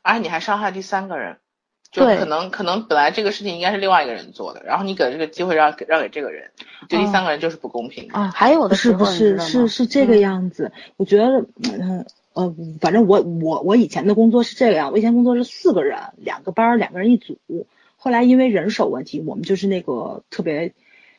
[0.03, 1.37] 而且你还伤害第三个人，
[1.93, 6.51] 就可能可能本来这个事情应该是另外一个人做的，然后你给这个机会让给让给这个人，
[6.89, 8.15] 对第三个人就是不公平的。
[8.15, 10.73] 啊，还有的时候，是不是是是这个样子。
[10.97, 17.39] 我觉得，嗯呃，反正我我我以前的工作是这个样，我以前工作是四个人，两个班儿，两个人一组。
[17.97, 20.73] 后来因为人手问题，我们就是那个特别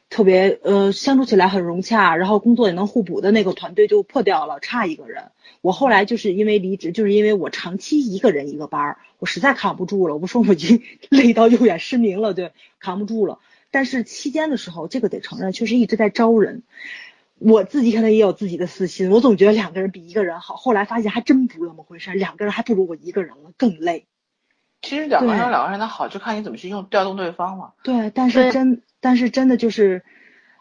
[0.10, 5.32] 特别呃相处起来很融洽，然后工作也能互补的那个团队就破掉了，差一个人。
[5.62, 10.14] 我后来就是因为离职，就是因为我长期一个人一个班儿，我实在扛不住了。
[10.14, 13.40] 我不说我已经累到右眼失明了，对，扛不住了。
[13.72, 16.64] 但是期间的时候，这个得承认，确实一直在招人。
[17.40, 24.06] 我自己可能也有自己的私心，我总觉得两个人比一个人好，后来发现还真不那么回事，两个人还不如我一个人了，更累。
[24.84, 27.72] 其实两个人有两个人的好，就看你怎么去用调动对方嘛。
[27.84, 30.04] 对，但是真，但是真的就是，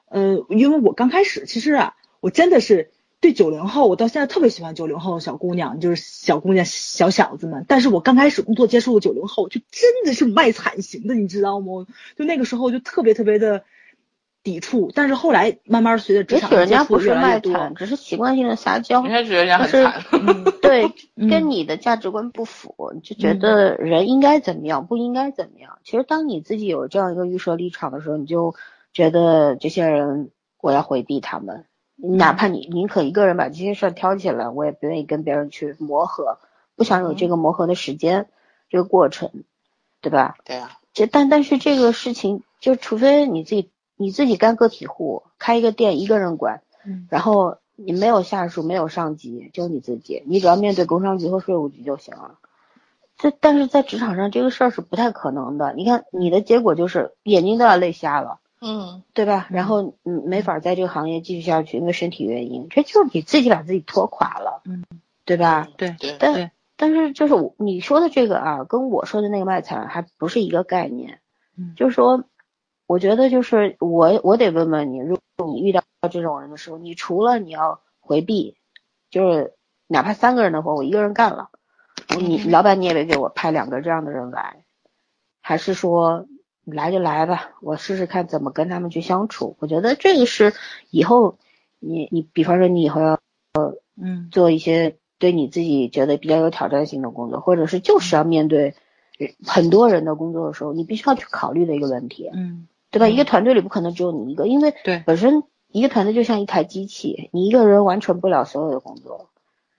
[0.08, 7.66] 呃，因为我刚开始其实啊，我真的是对九零后，我到现在特别喜欢九零后的小姑娘，就是小姑娘、小小子们。
[7.66, 11.86] 但是我刚开始工作接触的九零后，就真的是卖惨型的，你知道吗？
[12.16, 13.64] 就那个时候就特别特别的
[14.42, 19.12] 抵触，但是后来慢慢随着职也场许人家不是接触越来越多，卖惨，只是习惯性的撒娇人。
[19.12, 25.78] 家觉得人家很惨，嗯对， 嗯跟你的价值观不符，你就觉得人应该怎么样，不应该怎么样。
[25.84, 28.54] 其实当你自己有这样一个预设立场的时候，你就
[28.92, 30.30] 觉得这些人
[30.60, 31.64] 我要回避他们，
[31.96, 36.38] 哪怕你宁可一个人把这些事儿挑起来，我也不愿意跟别人去磨合，
[36.74, 38.26] 不想有这个磨合的时间，
[38.68, 39.30] 这个过程，
[40.00, 40.34] 对吧？
[40.44, 52.38] 对啊，这但但是这个事情，就除非你自己你自己干个体户，开一个店一个人管，嗯然后你没有下属，没有上级，就你自己，你只要面对工商局和税务局就行了。
[53.16, 55.72] 这但是在职场上这个事儿是不太可能的。
[55.74, 59.46] 你看你的结果就是眼睛都要累瞎了，嗯，对吧？
[59.50, 64.84] 然后嗯没法在这个行业继续下去，因为身体原因，这就是你自己把自己拖垮了，嗯，
[65.24, 65.68] 对吧？
[65.76, 71.20] 对对，但对但是就是我你说的这个啊，跟我说的那个卖惨还不是一个概念。
[71.56, 72.24] 嗯就是说，
[72.86, 78.56] 我觉得就是我我得问问你，如果你遇到这种人的时候，你除了你要回避，
[79.10, 79.54] 就是
[79.86, 81.50] 哪怕三个人的活我一个人干了，
[82.18, 82.50] 你嗯。
[82.50, 84.64] 老板你也别给我派两个这样的人来，
[85.40, 86.26] 还是说
[86.64, 89.56] 来就来吧，我试试看怎么跟他们去相处。
[89.58, 90.54] 我觉得这个是
[90.90, 91.38] 以后
[91.78, 93.18] 你你比方说你以后要
[93.54, 94.28] 呃嗯。
[94.30, 98.74] 做一些对你自己觉得比较有挑战性的工作，或者是就是要面对
[99.46, 103.06] 很多人的工作的时候，你必须要去考虑的一个问题，嗯对吧？
[103.06, 109.30] 嗯一个团队里不可能只有你一个，因为对本身一个团队就像一台机器，你一个人完成不了所有的工作，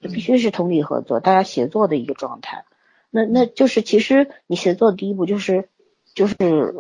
[0.02, 2.66] 就必须是同理合作，大家协作的一个状态。
[3.12, 5.70] 那那就是其实你协作的第一步就是
[6.16, 6.36] 就是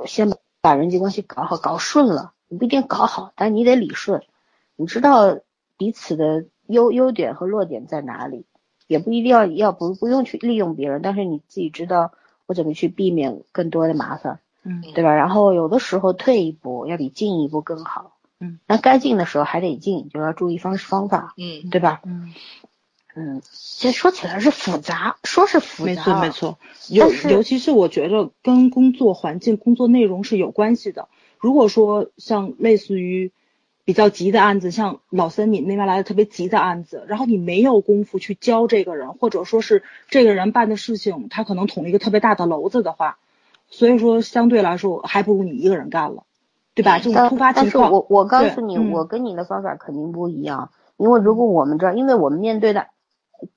[0.08, 4.24] 先把人际关系搞好，搞顺了，你不一定搞好，但你得理顺，
[4.76, 5.38] 你知道
[5.78, 8.46] 彼此的优优点和弱点在哪里，
[8.88, 12.12] 也不一定要要不不用去利用别人，但是你自己知道
[12.48, 14.40] 我怎么去避免更多的麻烦。
[14.64, 15.14] 嗯对吧？
[15.14, 18.18] 然后有的时候退一步要比进一步更好。
[18.40, 22.02] 嗯，那该进的时候还得进，就要注意方式方法，嗯，对吧？
[22.06, 22.34] 嗯
[23.16, 23.42] 嗯，
[23.78, 26.30] 这说起来是复杂，说是复杂，没错没。
[26.32, 26.58] 错，
[26.90, 31.08] 尤但是尤其是我觉得跟工作环境、工作内容是有关系的。
[31.38, 33.32] 如果说像类似于
[33.86, 43.20] 比较急的案子，像老森你那边来的特别急的案子，然后你没有功夫去教这个人，或者说是这个人办的事情，他可能捅一个特别大的篓子的话，
[43.74, 46.26] 所以说相对来说还不如你一个人干了，
[46.76, 47.00] 对吧？
[47.00, 52.86] 这种突发但是情况，我我告诉你，嗯我跟你的方法肯定不一样，因为如果我们这儿，因为我们面对的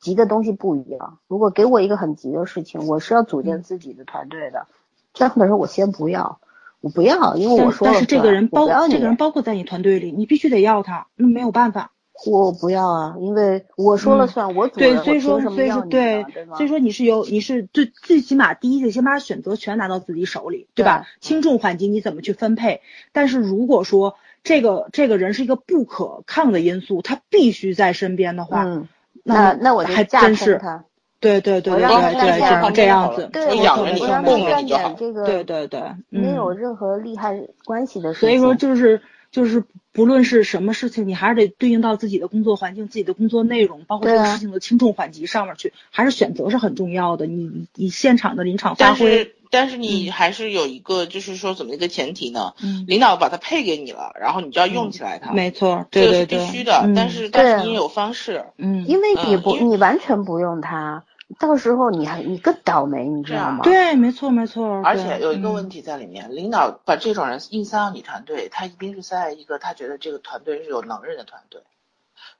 [0.00, 4.66] 急的东西不一样，如果给我一个很急的事情，我是要组嗯建自己的团队的，
[5.12, 6.40] 这样的时候我先不要，
[6.80, 11.92] 我不要，因为我说了但是这个人包这个人包括在你团队里，你必须得要他，那没有办法。
[12.24, 16.28] 我不要啊，因为我说了嗯算，我主对，人，所以说，什么所以说对呢？
[16.32, 16.46] 对？
[16.56, 21.06] 所以说你是有，你是最最起码第一得先把选择权拿到自己手里，对吧？
[21.20, 22.80] 轻重缓急你怎么去分配？
[23.12, 28.88] 但是如果说这个这个人是一个不可抗的因素，他必须在身边的话，嗯，
[29.22, 30.84] 那那我还架真是，空他，
[31.20, 38.28] 对对对对对对，只能这样子，对，我我养着你我让供他干着你就好点这个对对对，没有嗯，任何利害关系的事情。
[38.28, 47.26] 所以说就是就是不论是什么事情，你还是得对应到自己的工作环境、自己的工作内容，包括这个事情的轻重缓急上面去，还是选择是很重要的。
[47.26, 52.54] 你你你现场的临场发但挥，是但是你还是有一个，就是说怎么一个前提呢？
[52.62, 56.82] 嗯，领导把它配给你了，然后你就要用起来它，没错，这个是对对对，必须的。
[56.84, 61.04] 嗯但是但是你也有方式，嗯，因为你不，嗯你完全不用它，
[61.38, 63.64] 到时候你还你更倒霉，你知道吗？
[63.64, 71.62] 对，没错没错，而且有一个问题，在里面，领导把这种人硬塞到你团队，他一定是在一个他觉得这个团队是有能人的团队，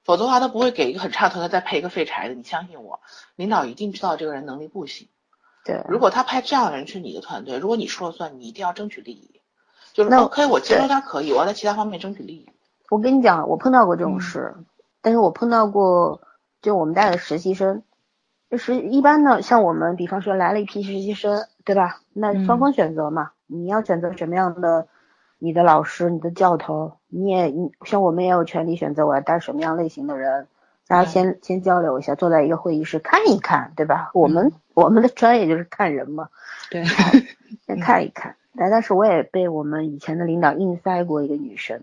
[0.05, 2.35] 否则的话他不会给一个很差的团队再配一个废柴的。
[2.35, 3.01] 你相信我，
[3.35, 5.09] 领导一定知道这个人能力不行。
[5.65, 9.41] 对，如果他派这样的人去你的团队，如果你说了算，你一定要争取利益。
[9.93, 12.47] 就是那 OK，我接受他可以，我要在其他方面争取利益。
[12.89, 14.55] 我跟你讲，我碰到过这种嗯事，
[15.01, 16.21] 但是我碰到过，
[16.63, 17.83] 就我们带的实习生，
[18.51, 22.01] 就是一般呢，像我们，比方说来了一批实习生，对吧？
[22.13, 22.45] 那嗯。
[22.45, 24.87] 双方选择嘛，你要选择什么样的
[25.39, 30.47] 你的老师、你的教头，你也你像我们也有权利选择我要带什么样类型的人，
[30.87, 34.11] 大家先先交流一下，坐在一个会议室看一看，对吧？
[34.15, 36.29] 我们、 我们的专业就是看人嘛，
[36.71, 36.85] 对，
[37.67, 38.37] 先看一看。
[38.59, 41.83] 但但是我也被我们以前的领导硬塞过一个女生，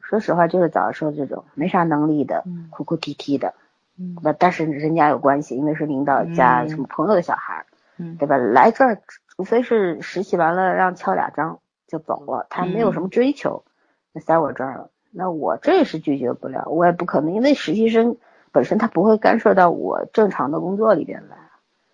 [0.00, 3.52] 说实话就是早上说这种没啥能力的嗯，哭哭啼啼的，
[3.98, 4.36] 嗯对吧？
[4.38, 7.66] 但是人家有关系，因为是领导家嗯什么朋友的小孩儿，
[7.98, 8.36] 嗯对吧？
[8.36, 9.00] 来这儿
[9.36, 13.64] 除非是实习完了让敲俩章就走了，他没有什么追求，
[14.12, 18.16] 那塞我这儿了，那我这也是拒绝不了，我也不可能，因为实习生
[18.52, 21.36] 本身他不会干涉到我正常的工作里边来，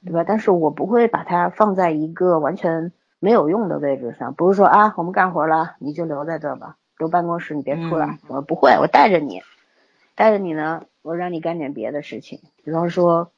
[0.05, 0.25] 对吧？
[0.27, 9.43] 但是我不会把他放在一个完全没有用的位置上，不是说啊我们干活了你就留在这儿吧，留办公室你别出来，嗯我不会，我带着你，
[10.15, 13.33] 带着你呢，我让你干点别的事情，比方说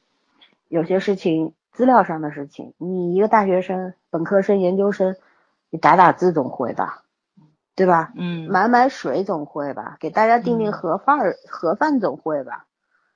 [0.68, 5.16] 有些事情资料上的事情，你一个大学生、本科生、研究生，
[5.70, 7.04] 你打打字总会吧，
[7.74, 8.12] 对吧？
[8.16, 12.66] 嗯，买买水总会吧，给大家订订嗯盒饭儿、盒饭总会吧，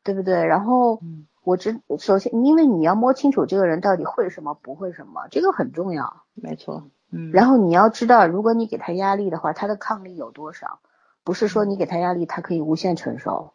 [0.02, 0.44] 对不对？
[0.46, 6.22] 然后嗯我知首先，因为你要摸清楚这个人到底会什么，不会什么，这个很重要。
[6.34, 10.80] 没错，嗯，然后你要知道，如果你给他压力的话，他的抗力有多少？
[11.28, 13.52] 不是说你给他压力，他可以无限承受，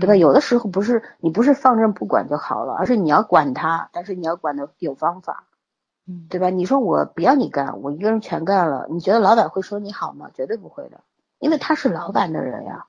[0.00, 0.14] 对吧？
[0.14, 5.44] 嗯有的时候不是你不是放任不管就好了，而是你要管他，但是你要管的有方法，
[6.08, 6.50] 嗯对吧？
[6.50, 10.28] 你说我不要你干，我一个人全干了，你觉得老板会说你好吗？
[10.34, 11.02] 绝对不会的，
[11.38, 12.86] 因为他是老板的人呀。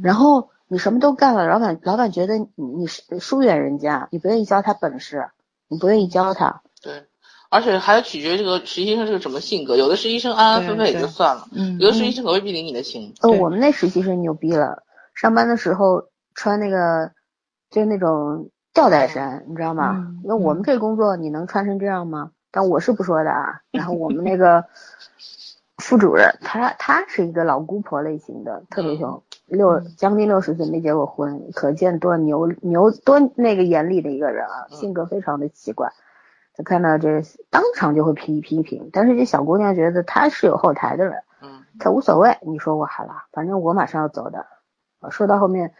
[0.00, 5.28] 然后你什么都干了，老板老板觉得你你是疏远人家，你不愿意教他本事，
[5.68, 7.09] 你不愿意教他，对，
[7.50, 9.76] 而且还要取决于这个实习生是个什么性格。
[9.76, 13.12] 有的实习生安安分分也就算了，嗯有的实习生可未必领你的情。
[13.20, 14.84] 呃，对我们那实习生牛逼了，
[15.14, 17.10] 上班的时候穿那个
[17.70, 20.20] 就是那种吊带衫，你知道吗嗯？
[20.24, 22.30] 那、我们这工作你能穿成这样吗？
[22.52, 23.60] 但我是不说的啊。
[23.72, 24.64] 然后我们那个
[25.78, 35.90] 副主任，她她是一个老姑婆类型的，特别凶，六将近六十岁没结过婚，可见多牛牛多那个严厉的一个人啊，嗯性格非常的奇怪。
[36.54, 41.22] 他看到这当场就会批批评，但是这小姑娘觉得她是有后台的人。
[41.42, 44.46] 嗯，他无所谓，你说我好了，反正我马上要走的。
[45.00, 45.72] 呃说到后面，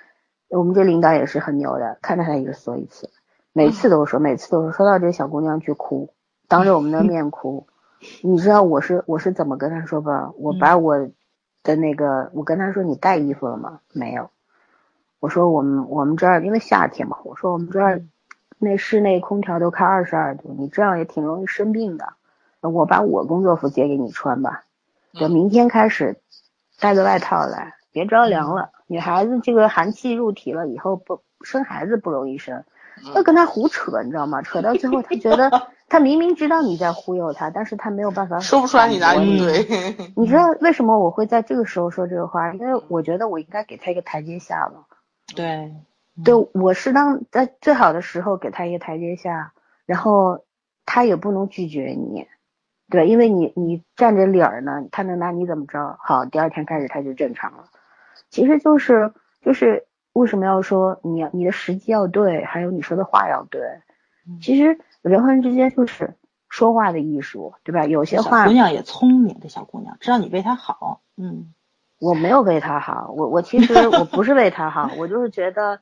[0.49, 3.11] 我们这领导也是很牛的，看着她一个说一次，
[3.53, 6.15] 每次都说，每次都说，说到这小姑娘去哭，
[6.49, 7.67] 当着我们的面哭。
[8.23, 10.33] 你知道我是我是怎么跟她说吧？
[10.39, 10.97] 我把我
[11.63, 13.81] 的那个，我跟她说你带衣服了吗？
[13.93, 14.31] 没有。
[15.19, 18.03] 我说我们我们这儿因为夏天嘛，我说我们这儿
[18.61, 22.13] 那室内空调都开二十二度，你这样也挺容易生病的。
[22.61, 24.63] 我把我工作服借给你穿吧。
[25.15, 26.21] 就嗯明天开始
[26.79, 32.63] 带个外套来，别着凉了，女孩子这个寒气入体了以后不生孩子不容易生，
[33.03, 34.43] 嗯要跟他胡扯，你知道吗？
[34.43, 35.51] 扯到最后，他觉得
[35.89, 39.67] 他明明知道你在忽悠他，但是他没有办法说不出来你哪里对。
[40.15, 42.53] 你知道为什么我会在这个时候说这个话？
[42.53, 44.85] 因为我觉得我应该给他一个台阶下了。
[45.35, 45.73] 对，
[46.25, 49.53] 对我适当在最好的时候给他一个台阶下，
[49.87, 50.45] 然后
[50.87, 52.27] 他也不能拒绝你，
[52.89, 55.99] 对，因为你你占着理儿呢，他能拿你怎么着？
[56.03, 57.65] 好，第二天开始他就正常了。
[58.29, 63.61] 其实就是就是为什么要说你你的时机要对，还有你说的话要对。
[64.41, 66.15] 其实人和人之间就是
[66.49, 67.87] 说话的艺术，对吧？
[67.87, 71.53] 有些小话姑娘也聪明，这小姑娘知道你为她好，嗯，
[71.99, 75.81] 我没有为他好，我我其实我不是为他好，我就是觉得，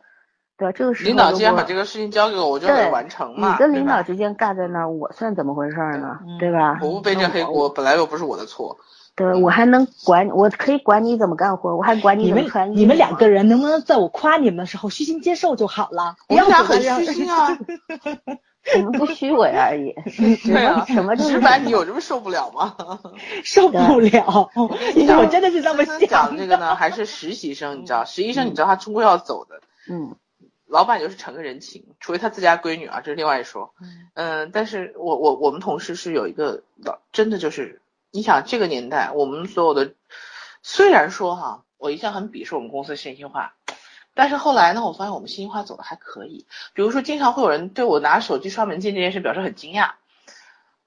[0.58, 0.72] 对吧？
[0.72, 3.52] 这个时候领导既然把这个事情交给我，我就得完成嘛。
[3.52, 6.18] 你跟领导之间尬在那儿，我算怎么回事儿呢？
[6.26, 6.78] 嗯对吧？
[6.82, 8.76] 我不背这黑锅，本来又不是我的错。
[9.14, 12.78] 对，我还能管，我可以管你怎么干活，我还管你们怎么穿衣服。
[12.78, 16.16] 你们两个人能不能在我夸你们的时候虚心接受就好了？
[16.28, 17.58] 不要很虚心啊，
[18.76, 19.92] 我们不虚伪而已，
[20.46, 22.76] 对啊什么直白，你有这么受不了吗？
[23.42, 24.50] 受不了，
[24.94, 30.14] 因为我真的是这么想讲这个呢，还是实习生，你知道，实习生你知道他终归要走的，嗯
[30.68, 33.74] 老板就是承个人情，除非他自家闺女啊，这是另外一说。
[34.14, 39.94] 嗯，但是我我我们同事是有一个老，真的就是，你想这个年代，我们所有的，
[40.62, 43.54] 虽然说哈，我一向很鄙视我们公司信息化，
[44.12, 46.46] 但是后来呢，我发现我们信息化走的还可以。
[46.74, 49.92] 比如说，经常会有人对我拿手机刷门禁这件事表示很惊讶，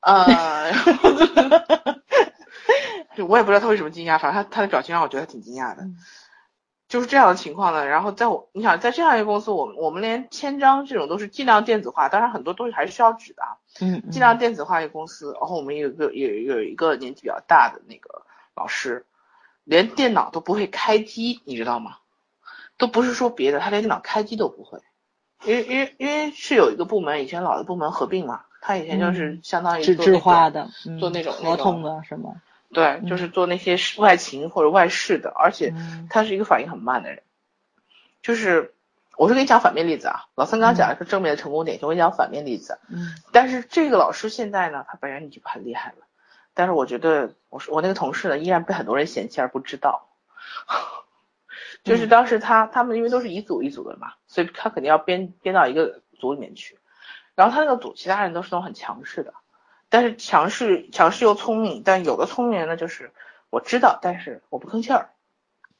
[0.01, 0.71] 呃，
[3.27, 5.81] 我也不知道他为什么惊讶，反正他他的表情让我觉得挺惊讶的。
[5.81, 5.97] 嗯
[6.91, 15.31] 就是这样的情况呢，然后在我，你想在这样一个公司，我们我们连签章这种都是尽量电子化，当然很多东西还是需要纸的啊，嗯，尽量电子化一个公司。
[15.39, 18.23] 然后我们有一个有有一个年纪比较大的那个
[18.55, 19.05] 老师，
[19.63, 21.95] 连电脑都不会开机，你知道吗？
[22.77, 24.79] 都不是说别的，他连电脑开机都不会，
[25.45, 32.35] 因为因为因为是有一个部门，以前老的部门合并嘛，他以前就是相当于纸质化的，嗯做那种那种合同的什么，
[32.73, 37.21] 对，就是做那些事外勤或者外事的，而且嗯他是一个反应很慢的人。
[38.21, 38.73] 就是，
[39.17, 42.79] 我是给你讲反面例子啊，老三刚刚讲的是正面的成功典型，我给你讲反面例子。
[42.89, 46.05] 嗯但是这个老师现在呢，他本人已经很厉害了，
[46.53, 50.09] 但是我觉得我是我那个同事呢，依然被很多人嫌弃而不知道。
[51.83, 56.77] 就是当时他他们因为都是一组一组的嘛，所以他肯定要编编到一个组里面去。
[57.33, 59.33] 然后他那个组其他人都是那种很强势的，
[59.91, 63.11] 但是强势强势又聪明，但有的聪明人呢就是
[63.51, 65.09] 我知道，但是我不吭气儿，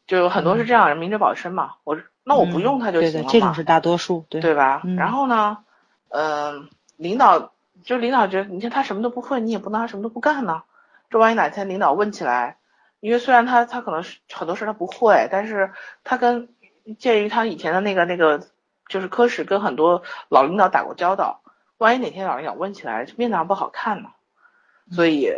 [0.06, 1.76] 就有很多是这样人，明哲保身嘛。
[1.86, 4.82] 我那我不用他就嗯对对，行了嘛，这种是大多数，对对吧？
[4.84, 5.60] 嗯然后呢，
[6.10, 7.54] 嗯、领导
[7.84, 10.64] 就领导觉得，你看他什么都不会，你也不能让他什么都不干呢。
[11.10, 12.58] 这万一哪天领导问起来，
[13.00, 15.72] 因为虽然他他可能是很多事他不会，但是
[16.04, 16.50] 他跟
[17.00, 18.48] 鉴于他以前的那个那个
[18.88, 21.41] 就是科室跟很多老领导打过交道，
[21.82, 24.12] 万一哪天老领导问起来，面子上不好看呢，
[24.92, 25.34] 所以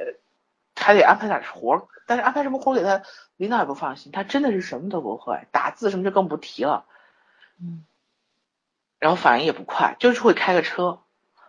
[0.75, 1.83] 还得安排点活儿。
[2.05, 3.01] 但是安排什么活儿给他，
[3.37, 6.83] 领导也不放心，他真的是什么都不会，打字什么就更不提了。
[7.61, 7.85] 嗯
[8.99, 10.99] 然后反应也不快，就是会开个车，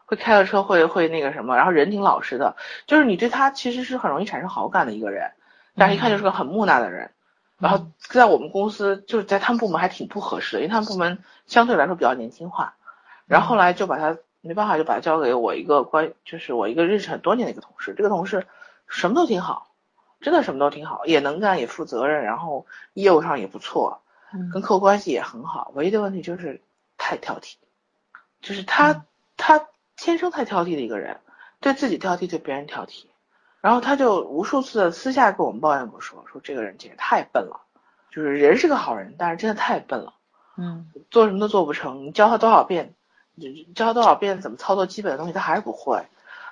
[0.07, 5.33] 会开个车，会会那个什么，然后人挺老实的，就是你对他其实是很容易产生好感的一个人，
[5.75, 7.11] 但是一看就是个很木讷的人。
[7.59, 12.77] 然后在我们公司，就是在他们部门还挺不合适的，因为他们部门相对来说比较年轻化。
[13.27, 17.95] 然后后来就把他没办法，就把他交给我一个关，就是我一个认识很多年的一个同事。
[17.97, 18.47] 这个同事
[18.87, 19.73] 什么都挺好，
[20.21, 26.61] 真的什么都挺好，也能干，也负责任，然后业务上也不错，嗯跟客户关系也很好，唯一的问题就是
[26.99, 27.55] 太挑剔，
[28.43, 29.05] 就是他、
[29.37, 29.67] 他
[29.97, 31.21] 天生太挑剔的一个人，
[31.61, 33.07] 对自己挑剔，对别人挑剔，
[33.61, 37.63] 然后他就无数次的私下跟我们抱怨过说，说这个人简直太笨了，
[38.11, 40.15] 就是人是个好人，但是真的太笨了，
[40.59, 40.91] 嗯。
[41.11, 42.93] 做什么都做不成，你教他多少遍，
[43.35, 46.03] 你教他多少遍怎么操作基本的东西，他还是不会。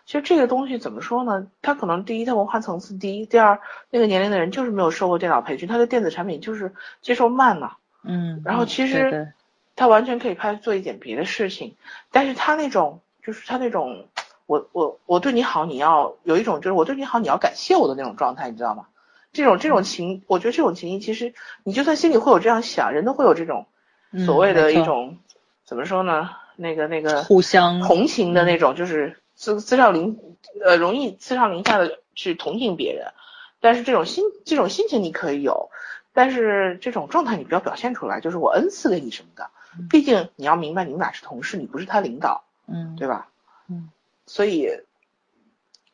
[0.04, 1.46] 其实这个东西怎么说呢？
[1.62, 9.32] 他可能第一，他文化层次低；第二，那个年龄的人就是没有受过电脑培训，他对电子产品就是接受慢嘛、嗯，然后其实
[9.76, 11.76] 他完全可以开始做一点别的事情，
[12.10, 14.08] 但是他那种就是他那种，
[14.46, 18.86] 我我我对你好，你要有一种就是我对你好，你要感谢我的那种状态，你知道吗？
[19.32, 23.66] 这种这种情，我觉得这种情谊，其实你就算心里会有这样想，人都会有这种
[24.10, 25.18] 嗯所谓的一种、
[25.64, 26.30] 怎么说呢？
[26.62, 30.18] 那个那个互相同情的那种，就是自自上临
[30.64, 33.12] 呃容易自上临下的去同情别人，
[33.60, 35.70] 但是这种心这种心情你可以有，
[36.14, 39.50] 但是这种状态你不要表现出来，就是我恩赐给你什么的，
[39.90, 43.28] 毕竟你要明白你们俩是同事，你不是他领导，嗯对吧？
[43.68, 43.90] 嗯，
[44.26, 44.68] 所以，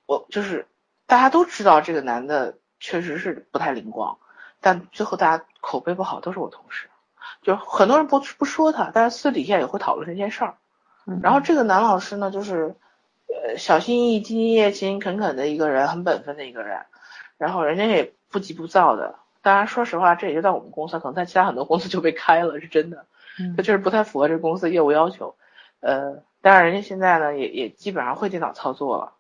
[0.06, 0.66] 我就是
[1.06, 4.18] 大家都知道这个男的确实是不太灵光，
[4.60, 6.88] 但最后大家口碑不好都是我同事，
[7.48, 10.56] 就很多人不不说他，但是私底下也会讨论这件事儿。
[11.22, 12.74] 然后这个男老师呢，就是
[13.26, 16.78] 呃小心翼翼、兢兢业勤、恳恳的一个人，很本分的一个人。
[17.38, 19.14] 然后人家也不急不躁的。
[19.40, 23.06] 当然，说实话，这也就在我们公司，可能在其他很多公司就被开了，是真的。
[23.56, 25.34] 他确实不太符合这公司业务要求。
[25.80, 29.14] 呃，当然人家现在呢，也也基本上会电脑操作了。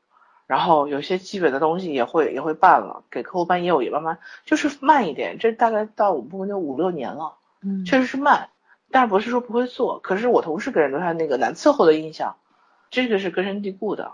[0.46, 5.38] 然后有些基本的东西也会也会办了，给客户办业务也慢慢就是慢一点。
[5.38, 8.48] 这大概到我们部门就五六年了，嗯，确实是慢，
[8.90, 9.98] 但是不是说不会做。
[10.00, 12.36] 可是我同事给人留下那个难伺候的印象，
[12.90, 14.12] 这个是根深蒂固的，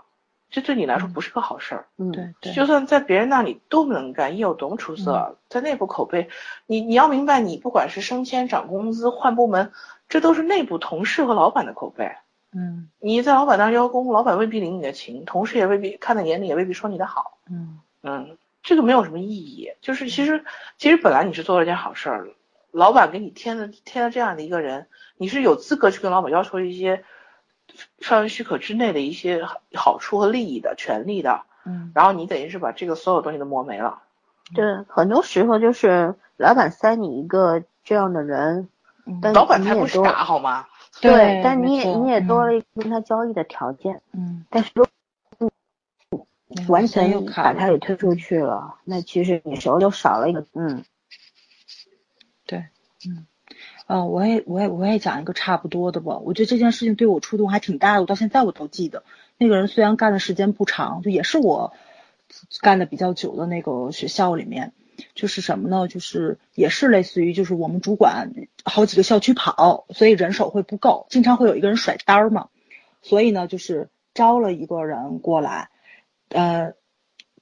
[0.49, 1.87] 这对你来说不是个好事儿。
[1.97, 6.29] 嗯，对对，就算在别人那里多么能干，业有多么出色，在内部口碑，
[6.65, 9.71] 你你要明白，你不管是升迁、涨工资、换部门，
[10.09, 12.11] 这都是内部同事和老板的口碑。
[12.57, 17.37] 嗯你在老板那儿邀功，老板未必领你的情，同事也未必看在眼里，也未必说你的好。
[17.49, 19.71] 嗯嗯，这个没有什么意义。
[19.81, 20.45] 就是其实
[20.77, 22.29] 其实本来你是做了件好事儿，
[22.75, 27.03] 老板给你添了添了这样的一个人，你是有资格去跟老板要求一些
[27.99, 31.43] 范围许可之内的一些好处和利益的权利的。
[31.65, 31.91] 嗯。
[31.95, 34.01] 然后你等于是把这个所有东西都磨没了。
[34.53, 38.69] 对，很多时候就是老板塞你一个这样的人，
[39.05, 40.67] 嗯，但老板他不傻好吗？
[41.01, 44.91] 对，但你也你也多了嗯一个跟他交易的条件，嗯，但是如果
[45.39, 50.83] 嗯完全把他给推出去了，那其实你手里就少了一个，嗯
[53.07, 53.25] 嗯，
[53.85, 56.17] 啊，我也我也我也讲一个差不多的吧。
[56.17, 59.03] 我觉得这件事情对我触动还挺大的，我到现在我都记得。
[59.37, 61.73] 那个人虽然干的时间不长，就也是我
[62.61, 64.73] 干的比较久的那个学校里面，
[65.13, 65.87] 就是什么呢？
[65.87, 68.31] 就是也是类似于就是我们主管
[68.63, 72.47] 好几个校区跑，所以人手会不够，经常会有一个人甩单儿嘛。
[73.01, 75.69] 所以呢，就是招了一个人过来，
[76.29, 76.73] 呃，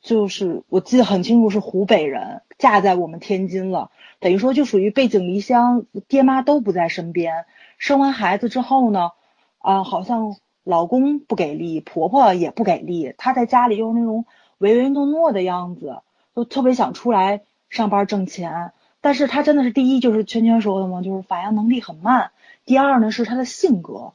[0.04, 3.90] 就是我记得很清楚是湖北人，嫁在我们天津了。
[4.20, 7.46] 等于说就属于背井离乡，爹妈都不在身边。
[7.78, 9.12] 生完孩子之后呢，
[9.60, 10.36] 啊、好像
[10.66, 14.26] 老公不给力，婆婆也不给力，她在家里又是那种
[14.58, 16.02] 唯唯诺诺的样子，
[16.36, 18.74] 就特别想出来上班挣钱。
[19.00, 22.32] 但是她真的是第一就是圈圈说的嘛，就是反应能力很慢。
[22.66, 24.12] 第二呢是她的性格，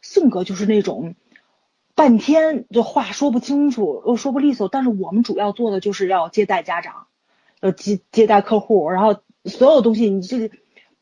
[0.00, 1.14] 性格就是那种
[1.96, 4.68] 半天就话说不清楚又说不利索。
[4.68, 7.08] 但是我们主要做的就是要接待家长，
[7.58, 10.52] 呃接接待客户，然后所有东西你这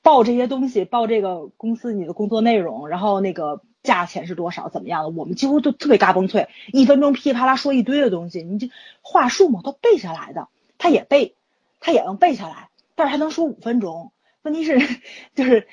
[0.00, 8.70] 报这些东西，报这个公司你的工作内容，然后那个价钱是多少，怎么样的，我们几乎都特别嘎嘣脆，一分钟噼里啪啦说一堆的东西，你这
[9.02, 10.48] 话术嘛都背下来的，
[10.78, 11.34] 他也背，
[11.80, 14.12] 他也能背下来，但是还能说五分钟。
[14.42, 14.78] 问题是
[15.34, 15.66] 就是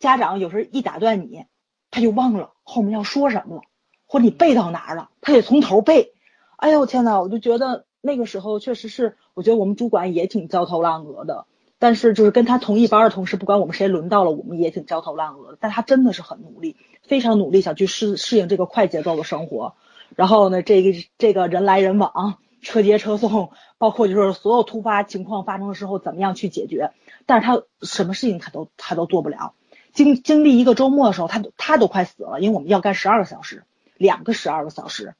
[0.00, 1.44] 家长有时候一打断你，
[1.90, 3.62] 他就忘了后面要说什么了，
[4.08, 6.12] 或者你背到哪儿了，他得从头背。
[6.56, 11.44] 哎呦天呐，我就觉得那个时候确实是，我觉得我们主管也挺焦头烂额的。
[11.78, 15.58] 但是就是跟他同一班的同事，不管我们谁轮到了，我们也挺焦头烂额的。
[15.60, 16.74] 但他真的是很努力，
[17.04, 19.74] 非常努力想去适适应这个快节奏的生活。
[20.16, 26.90] 然后呢，这个这个人来人往，车接车送，包括就是所有突发情况发生的时候怎么样去解决。
[27.26, 29.52] 但是他什么事情他都他都做不了。
[29.92, 33.62] 经经历一个周末的时候，他他都快死了，因为我们要干十二个小时，
[33.98, 35.14] 两个十二个小时，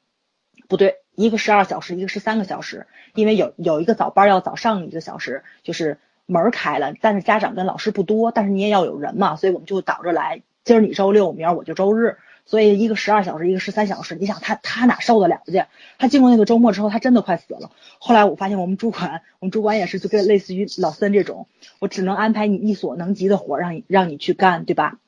[0.68, 15.64] 不对，一个十二小时，一个十三个小时，因为有有一个早班要早上一个小时，就是门开了，但是家长跟老师不多，但是你也要有人嘛，所以我们就倒着来，今儿你周六，明儿我就周日，所以一个十二小时，一个十三小时，你想他他哪受得了去？
[15.98, 17.72] 他经过那个周末之后，他真的快死了。
[17.98, 21.48] 后来我发现我们主管，我们主管也是就跟类似于老森这种，
[21.78, 24.98] 我只能安排你力所能及的活儿让你让你去干，对吧？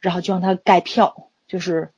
[0.00, 1.90] 然后就让他盖票，就是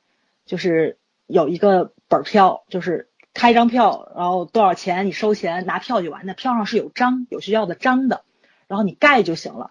[0.47, 0.97] 就是
[1.27, 8.23] 有一个本儿票，就是开一张票，然后多少钱你收钱拿票就完，那票上是有章，有学校的章的，
[8.67, 9.69] 然后你盖就行了。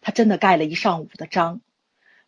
[0.00, 1.60] 他真的盖了一上午的章，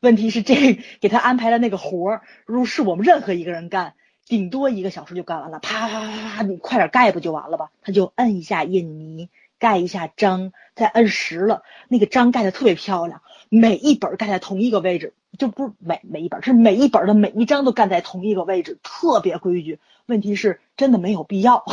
[0.01, 3.95] 问题是这给他安排的那个活儿，如是我们任何一个人干，
[4.27, 7.71] 顶多一个小时就干完了，啪啪啪啪啪，你快点盖不就完了吧？
[7.81, 19.79] 他就摁一下印泥，盖一下章，再摁实了，那个章盖的特别漂亮，每一本盖在同一个位置，就不是每每一本，是每一本的每一张都干在同一个位置，特别规矩。
[20.07, 21.65] 问题是真的没有必要。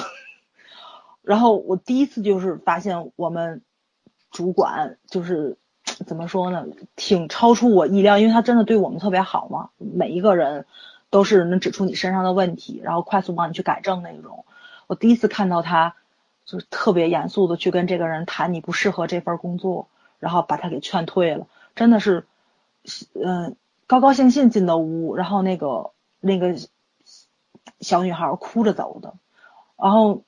[1.23, 3.61] 然后我第一次就是发现我们
[4.31, 5.57] 主管就是
[6.05, 6.65] 怎么说呢，
[6.95, 10.65] 挺超出我意料，因为他真的对我们特别好嘛，每一个人
[11.09, 14.45] 都是能指出你身上的问题，然后快速帮你去改正那种。
[14.85, 15.95] 我第一次看到他
[16.45, 19.89] 就是特别严肃的去跟这个人谈你不适合这份工作，
[20.19, 22.25] 然后把他给劝退了，真的是，
[23.13, 23.55] 嗯、
[23.87, 26.55] 高高兴兴进的屋，然后那个那个
[27.79, 29.13] 小女孩哭着走的，
[29.77, 30.23] 然后。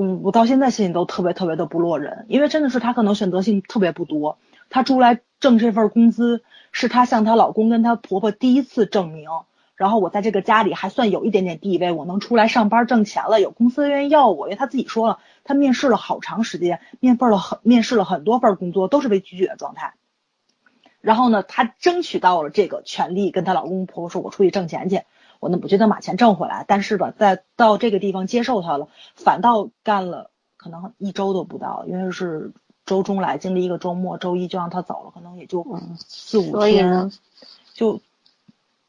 [0.00, 4.38] 嗯，我到现在心里都特别特别的不落人，因为真的是她可能选择性特别不多，
[4.70, 9.28] 她出来挣这份工资，是她向她老公跟她婆婆第一次证明，
[9.74, 19.94] 然后我在这个家里还算有一点点地位，我能出来上班挣钱了，有公司愿意要我，因为她自己说了，她面试了好长时间，面份了很面试了很多份工作，都是被拒绝的状态。
[21.00, 25.02] 然后呢，她争取到了这个权利，跟她老公婆婆说：“我出去挣钱去，
[25.40, 32.52] 我那我就能把钱挣回来。”但是吧，在到这个地方接受她了，反倒干了可能一周都不到，因为是
[32.84, 35.64] 周中来，经历一个周末，周一就让她走了，可能也就
[35.96, 37.20] 四五所以呢天，
[37.74, 38.00] 就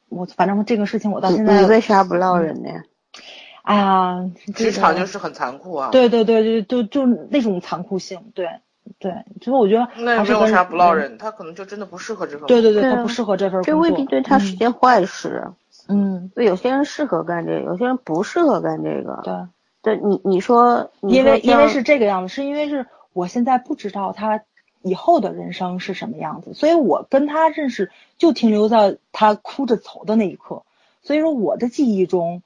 [0.10, 2.70] 我反正这个事情我到你现在你为啥不落人呢？
[3.62, 8.62] 哎呀，这职个场就是很残酷啊。，对对对对，就就那种残酷性，对
[8.98, 11.18] 对，其实我觉得那也还是跟没有啥不落人。
[11.18, 12.48] 他可能就真的不适合这份。
[12.48, 13.74] 对对对，他不适合这份工作。
[13.74, 15.48] 这未必对他是件坏事。
[15.88, 19.22] 嗯，对，有些人适合干这个，有些人不适合干这个。
[19.24, 24.42] 对，对你你说，你因为因为是这个样子，是因为是我现在不知道他
[24.82, 30.64] 以后的人生是什么样子，所以我跟他认识就停留在他哭着走的那一刻，
[31.02, 32.44] 所以说我的记忆中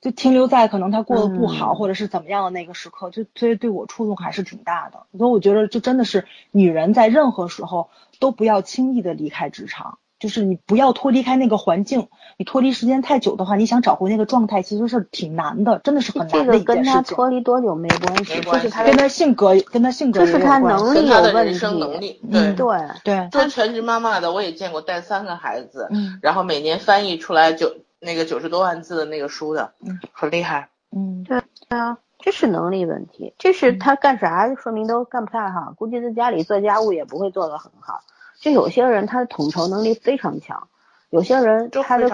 [0.00, 5.00] 就停留在可能他过得不好、嗯或者是怎么样的那个时刻，就所以对我触动还是挺大的。
[5.18, 9.98] 所以我觉得就真的是女人在任何时候都不要轻易的离开职场。
[10.18, 17.16] 就是你不要脱离开那个环境，你脱离时间太久的话，你想找回那个状态，其实是挺难的，真的是很难的一个跟他件事情。
[17.16, 22.66] 脱离多久没关系，没关系这是他跟的他性格跟他性格就是他也有关系能力的有问人生题能力，嗯对。
[23.02, 23.16] 对。
[23.16, 30.68] 对，做全职妈妈的我也见过带三个孩子，嗯然后每年翻译出来九那个九十多万字的那个书的，嗯，很厉害。
[30.90, 38.00] 嗯对对啊，这是能力问题，这是他干啥说明都干不太好，估计在家里做家务也不会做得很好。
[38.40, 40.66] 就有些人他的统筹能力非常强，
[41.10, 42.08] 有些人他的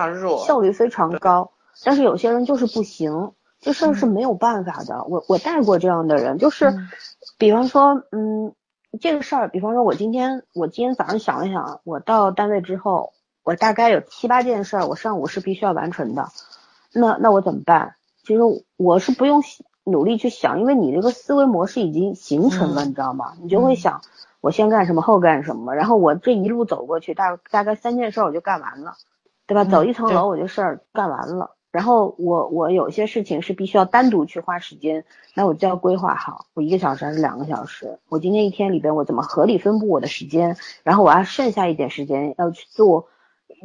[0.45, 1.53] 效率非常高，
[1.85, 5.05] 但是有些人就是不行，这事儿是嗯没有办法的。
[5.05, 6.89] 我我带过这样的人，就是嗯
[7.39, 8.53] 比方说，嗯，
[9.01, 13.13] 这个事儿，比方说我今天我今天早上想了想，我到单位之后，
[13.47, 16.31] 我大概有七八件事儿，我上午是必须要完成的，
[16.93, 17.95] 那那我怎么办？
[18.25, 18.41] 其实
[18.77, 19.41] 我是不用
[19.85, 23.35] 努力去想，因为你这个思维模式已经形成了，嗯你知道吗？
[23.41, 24.03] 你就会想
[24.41, 28.95] 我先干什么，后干什么，然后我这一路走过去，大大概三件事儿我就干完了，
[29.47, 29.63] 对吧？
[29.63, 31.53] 嗯走一层楼我就事儿干完了。
[31.71, 35.05] 然后我我有些事情是必须要单独去花时间，
[35.35, 43.09] 那我就要规划好，我一个小时还是两个小时，我今天一天里边我怎么合理分布我的时间，然后我要剩下一点时间要去做，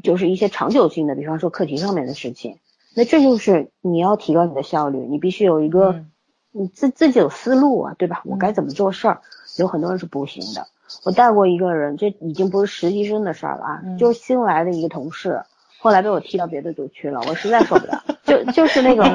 [0.02, 2.57] 就是一些长久性的，比方说课题上面的事情。
[2.95, 6.11] 那这就是你要提高你的效率，你必须有一个嗯
[6.52, 8.22] 你自自己有思路啊，对吧？
[8.26, 9.22] 我该怎么做事儿？
[9.57, 10.68] 有很多人是不行的。
[11.03, 15.41] 我带过一个人，这已经不是实习生的事儿了啊，嗯就是新来的一个同事，
[15.80, 18.03] 后来被我踢到别的组去了，我实在受不了。
[18.26, 19.06] 就就是那种，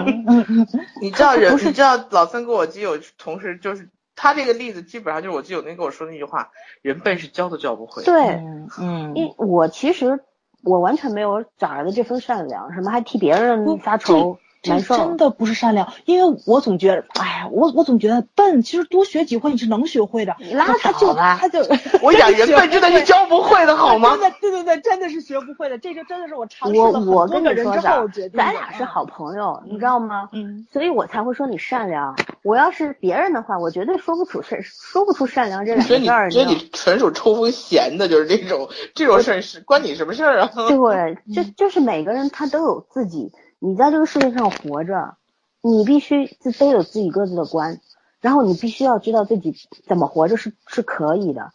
[1.02, 6.50] 你知道人，不是你知道老三跟我基友同事就是他这个例子，基本上就是我基友那天跟我说那句话：
[6.80, 10.20] 人笨是教都教不会。，对，嗯嗯，因我其实
[10.62, 20.34] 我完全没有长儿的这份善良，什么还替别人发愁这，真的不是善良，因为我总觉得，哎呀，我我总觉得笨，其实多学几回你是能学会的。
[20.40, 21.60] 你拉他就倒吧他就，
[22.02, 24.20] 我讲人笨真的是教不会的好吗真？
[24.20, 25.78] 的，对对对，真的是学不会的。
[25.78, 28.38] 这就真的是我尝试我了很我跟多个人之你说的后决，定的。
[28.38, 30.28] 咱俩是好朋友，你知道吗？
[30.32, 32.16] 嗯，所以我才会说你善良。
[32.42, 36.30] 我要是别人的话，我绝对说不出善，说不出善良这两个字儿。
[36.30, 40.50] 所以你纯属抽风闲的，就是这种这种事儿是关你什么事儿啊？
[40.68, 45.16] 对，就就是每个人他都有自己，你在这个世界上活着，
[45.62, 47.80] 你必须自都有自己各自的关，
[48.20, 49.54] 然后你必须要知道自己
[49.86, 51.50] 怎么活着是是可以的，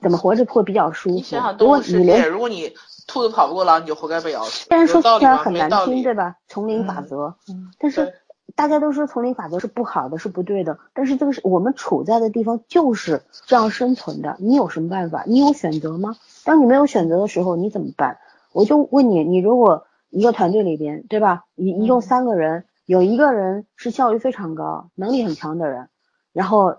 [0.00, 1.56] 怎么活着会比较舒服你想想。
[1.58, 2.72] 如果你连，如果你
[3.06, 4.66] 兔子跑不过狼，你就活该被咬死。
[4.68, 5.02] 但是说？
[5.18, 6.02] 起来很难听，。
[6.02, 6.36] 对吧？
[6.48, 8.14] 丛林法嗯则，嗯但是
[8.54, 10.78] 大家都说丛林法则是不好的，是不对的。
[10.94, 15.24] 但是这个是我们处在的地方就是这样生存的，你有什么办法？
[15.26, 16.16] 你有选择吗？
[16.44, 18.18] 当你没有选择的时候，你怎么办？
[18.52, 21.44] 我就问你，你如果一个团队里边，对吧？
[21.56, 25.88] 一一共嗯三个人，有一个人是效率非常高、能力很强的人，
[26.32, 26.76] 然后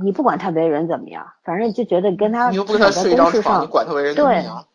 [0.00, 4.66] 你不管他为人怎么样，反正就觉得跟他你又不跟他至少睡一张床，在公事上你管他为人怎么对样？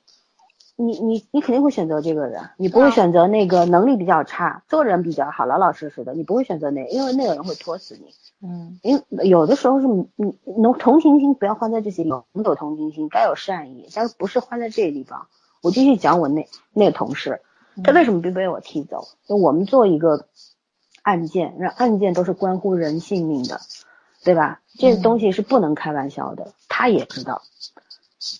[0.81, 8.13] 你你你肯定会选择这个人，你不会啊选择那个能力比较差、做人比较好、老老实实的，你不会选择那个，因为那个人会拖死你。
[8.41, 15.27] 嗯因为有的时候是你你同同情心不要花在这些地方，我们有同情心，该有善意，但是不是花在这个地方。
[15.61, 17.41] 我继续讲我那那个同事，
[17.83, 19.07] 他为什么被被我踢走？
[19.27, 20.27] 就我们做一个
[21.01, 23.61] 案件，那案件都是关乎人性命的，
[24.23, 24.61] 对吧？
[24.77, 27.41] 这个东西是不能开玩笑的，他也知道。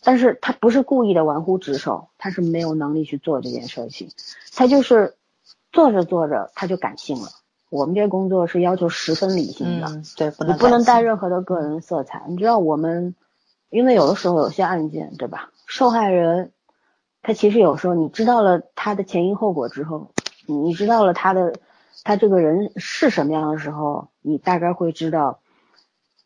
[0.04, 4.10] 但是他不是故意的玩忽职守，他是没有能力去做这件事情，
[4.54, 5.16] 他就是
[5.72, 7.30] 做着做着他就感性了。
[7.70, 12.24] 我们这个工作是要求十分理性的，嗯，对，不你不能带任何的个人色彩。
[12.28, 13.16] 你知道我们
[13.70, 15.52] 因为有的时候有些案件，对吧？
[15.66, 16.52] 受害人
[17.22, 20.12] 他其实有时候你知道了他的前因后果之后，
[20.48, 21.54] 你知道了他的
[22.04, 25.40] 他这个人是什么样的时候，你大概会知道，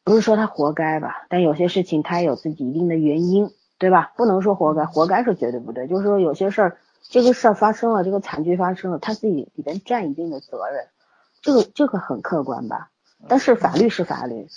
[0.04, 4.14] 不是说他活该吧，但有些事情他有自己一定的原因，对吧？
[4.16, 6.78] 不能说活该，活该是绝对不对，就是说有些事儿，
[7.10, 10.88] 这个事儿发生了，这个惨剧发生了，他自己里边占一定的责任，
[11.42, 12.90] 这个这个很客观吧？
[13.28, 14.48] 但是法律是法律，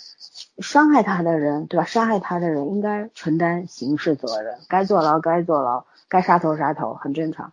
[0.59, 1.85] 伤害他的人，对吧？
[1.87, 7.53] 伤害他的人应该承担刑事责任，该坐牢该坐牢，该杀头杀头，很正常。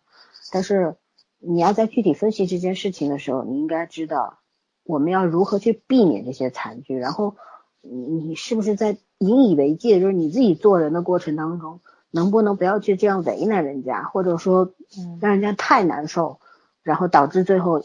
[0.51, 0.95] 但是
[1.39, 4.39] 你要在具体分析这件事情的时候，你应该知道
[4.83, 7.35] 我们要如何去避免这些惨剧，然后
[7.81, 11.79] 你你是不是在引以为戒，就是你自己做人的过程当中，
[12.11, 14.73] 能不能不要去这样为难人家，或者说
[15.19, 16.39] 让人家太难受，
[16.81, 17.83] 然后导致最后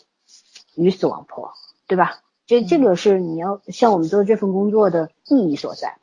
[0.74, 1.52] 鱼死网破，
[1.86, 2.20] 对吧？
[2.46, 5.98] 这这个是你要像我们做这份工作的意义所在。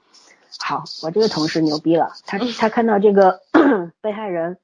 [0.59, 3.41] 好，我这个同事牛逼了，他他看到这个
[4.01, 4.57] 被害人，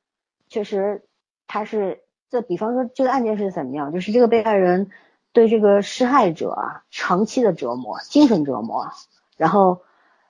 [0.49, 1.03] 确实
[1.47, 4.89] 他是这，比方说这个案件是怎么样，就是这个被害人
[5.33, 8.91] 对这个施害者啊长期的折磨，精神折磨，
[9.37, 9.81] 然后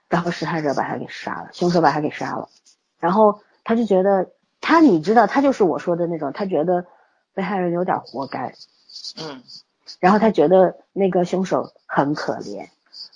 [0.10, 2.50] 然后施害者把他给杀了，凶手把他给杀了，
[3.00, 6.86] 然后他就觉得他你知道他就是我说的那种，他觉得
[7.34, 8.54] 被害人有点活该，
[9.20, 9.44] 嗯。
[10.00, 12.70] 然后他觉得那个凶手很可怜，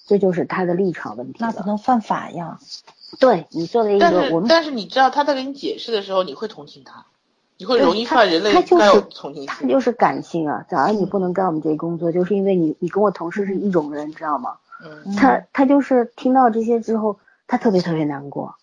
[0.06, 1.40] 这就是他的立场问题。
[1.40, 2.60] 那不能犯法呀。
[3.20, 7.06] 对你作为一个我们，但是你知道他在给你解释的时候，你会同情他，
[7.58, 10.66] 你会容易犯人类他就是同情他就是感性啊。
[10.70, 14.58] 早上你不能干我们这个工作，就是因为你你跟我同事是一种人，知道吗？
[14.84, 15.16] 嗯。
[15.16, 18.56] 他他就是听到这些之后，他特别特别难过。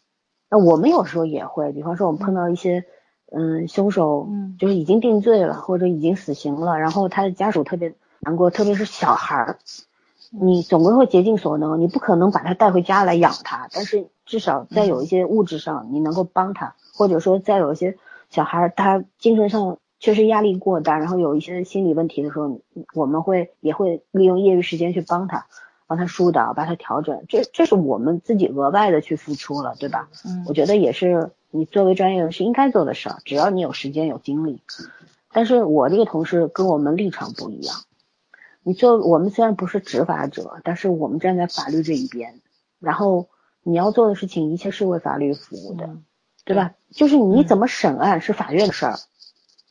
[0.48, 2.84] 那我们有时候也会，比方说我们碰到一些。
[3.34, 4.28] 嗯，凶手
[4.58, 9.58] 就是已经定罪了，或者已经死刑了，然后他的家属特别难过，特别是小孩儿，
[10.32, 17.96] 你总归会竭尽所能，你不可能把他带回家来养他，但是至少在有一些物质上你能够帮他，或者说在有一些
[18.30, 22.60] 小孩他精神上确实压力过大，然后有一些心理问题的时候，
[22.94, 25.46] 我们会也会利用业余时间去帮他。
[25.88, 30.08] 帮他疏导，帮他调整，这这是我们自己额外的去付出了，对吧？
[30.24, 34.62] 嗯，我觉得也是你作为专业人士应该做的事儿，只要你有时间有精力。
[35.34, 37.76] 但是我这个同事跟我们立场不一样，
[38.62, 42.40] 你做我们虽然不是执法者，但是我们站在法律这一边，
[42.78, 43.28] 然后
[43.62, 45.96] 你要做的事情一切是为法律服务的，
[46.44, 46.74] 对吧？
[46.90, 48.94] 就是你怎么审案是法院的事儿，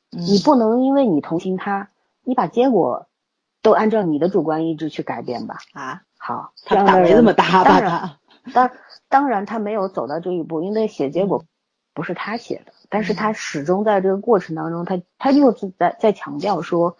[0.09, 1.89] 你不能因为你同情他，
[2.23, 3.07] 你把结果
[3.61, 5.57] 都按照你的主观意志去改变吧？
[5.73, 6.01] 啊？
[6.17, 7.69] 好，他胆没这么大吧？
[7.69, 8.17] 当然，
[8.53, 8.71] 当
[9.07, 11.45] 当然他没有走到这一步，因为写结果
[11.93, 16.97] 不是他写的，但是他始终在这个过程当中，他他又是在在强调说，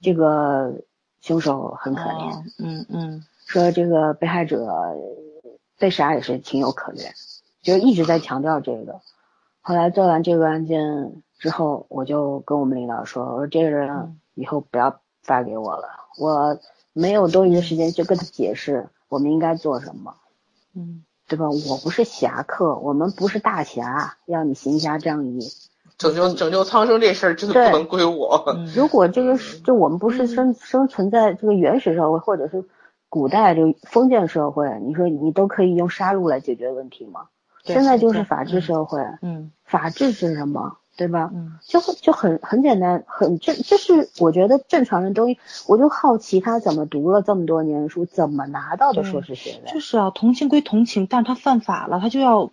[0.00, 0.82] 这个
[1.24, 4.68] 凶手很可怜，嗯嗯，说这个被害者
[5.78, 7.14] 被杀也是情有可原，
[7.62, 9.00] 就一直在强调这个。
[9.62, 15.88] 后来做完这个案件之后，我就跟我们领导说，我说这个人以后不要发给我了，
[16.18, 16.60] 我。
[16.96, 20.14] 没有多余的时间去跟他解释我们应该做什么，
[20.74, 21.46] 嗯，对吧？
[21.50, 25.40] 我不是侠客，我们不是大侠，要你行侠仗义，
[25.98, 28.56] 拯救拯救苍生这事儿真的不能归我。
[28.74, 32.64] 如果这个是，就我们不是生生存在这个原始社会，或者是
[33.08, 37.26] 古代就封建社会，你说你都可以用杀戮来解决问题吗？
[37.64, 40.76] 现在就是法治社会，嗯，法治是什么？
[40.96, 41.28] 对吧？
[41.34, 45.26] 嗯，就就很很简单，很正，就是我觉得正常人都，
[45.66, 49.72] 我就好奇他怎么读了这么多年书，怎么拿到的硕士学位？
[49.72, 52.52] 就是啊，同情归同情，但是他犯法了，他就要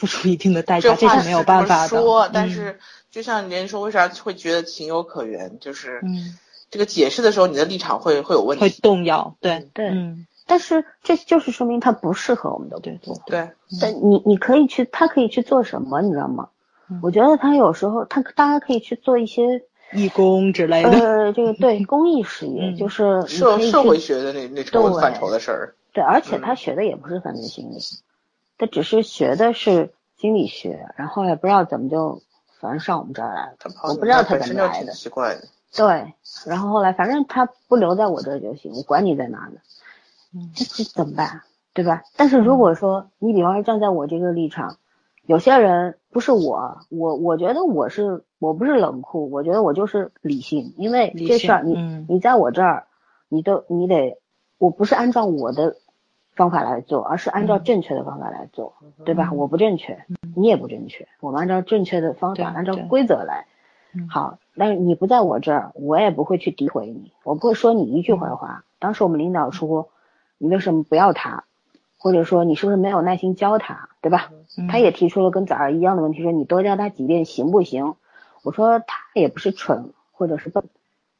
[0.00, 1.88] 付出一定的代价，这是没有办法的。
[1.88, 2.78] 说，但是
[3.10, 5.58] 就像您说，为啥会觉得情有可原？
[5.60, 6.38] 就是嗯，
[6.70, 9.36] 这个解释的时候，你的立场会会有问题，会动摇。
[9.40, 13.20] 对对，嗯，但是这就是说明他不适合我们的工作。
[13.26, 16.00] 对，但你你可以去，他可以去做什么？
[16.00, 16.48] 你知道吗？
[17.02, 19.62] 我觉得他有时候，他大家可以去做一些
[19.92, 20.90] 义工之类的。
[20.90, 25.74] 呃，这个对 公益事业，就是社社会学的那那种范畴的事儿。
[25.92, 27.78] 对，而且他学的也不是犯罪心理，
[28.60, 32.20] 他只是学的是心理学，然后也不知道怎么就
[32.60, 33.56] 反正上我们这儿来了。
[33.88, 34.92] 我不知道他怎么来的。
[34.92, 35.48] 奇怪的。
[35.74, 36.12] 对，
[36.46, 39.60] 然后后来反正他不留在我这儿就行，我管你在哪呢。
[40.34, 40.52] 嗯。
[40.54, 41.40] 这这怎么办？
[41.72, 42.02] 对吧？
[42.16, 44.76] 但是如果说你比方说站在我这个立场。
[45.26, 52.88] 有些人不是我，我我觉得我是我不是冷酷，我觉得我就是理性，因为这事儿你你在我这儿，
[53.28, 54.18] 你都你得，
[54.58, 55.76] 我不是按照我的
[56.34, 58.74] 方法来做，而是按照正确的方法来做，
[59.04, 59.32] 对吧？
[59.32, 60.04] 我不正确，
[60.36, 63.46] 你也不正确，我们按照正确的方法，按照规则来。
[64.08, 68.64] 好，但是你不在我这儿，我也不会去诋毁你，我不会说你一句坏话。
[68.78, 69.88] 当时我们领导说，
[70.38, 71.44] 你为什么不要他？
[71.98, 74.30] 或者说你是不是没有耐心教他，对吧？
[74.56, 77.96] 嗯他也提出了跟早上一样的问题，说你多教他几遍行不行？
[78.42, 80.64] 我说他也不是蠢或者是笨，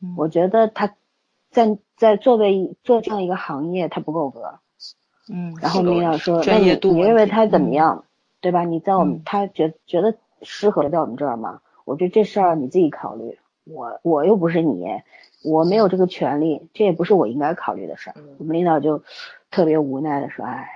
[0.01, 0.95] 嗯我觉得他
[1.51, 4.60] 在在作为做这样一个行业，他不够格。
[5.31, 8.05] 嗯，然后领导说，那你你认为他怎么嗯样，
[8.41, 8.65] 对吧？
[8.65, 11.61] 你在我们嗯他觉觉得适合在我们这儿吗？
[11.85, 14.87] 我觉得这事儿你自己考虑，我我又不是你，
[15.45, 18.17] 我没有这个权利，这也不是我应该考虑的事儿。
[18.39, 19.03] 我们领导就
[19.51, 20.69] 特别无奈的说，哎，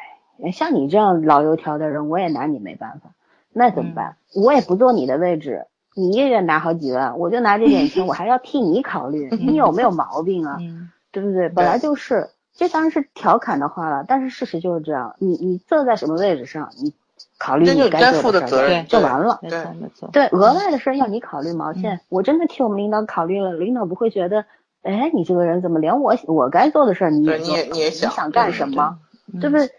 [0.53, 3.11] 像你这样老油条的人，我也拿你没办法，
[3.53, 4.17] 那怎么办？
[4.35, 5.67] 我也不坐你的位置。
[5.97, 10.57] 你一月拿好几万，我就拿这点钱， 我还要替你考虑，你有没有毛病啊？
[10.61, 11.49] 嗯对不对？
[11.49, 15.17] 本来就是，这当然是调侃的话了，但是事实就是这样。
[15.19, 16.93] 你你坐在什么位置上，你
[17.39, 19.41] 考虑你该做事儿的责任就完了。
[19.43, 21.97] 没对错没错，对，额外的事儿要你考虑毛线。
[21.97, 24.45] 嗯我真的替我们领导考虑了，领导不会觉得，
[24.83, 28.99] 哎，你这个人怎么连我我该做的事儿你也你也你也你想想干什么？
[29.33, 29.71] 嗯对不对？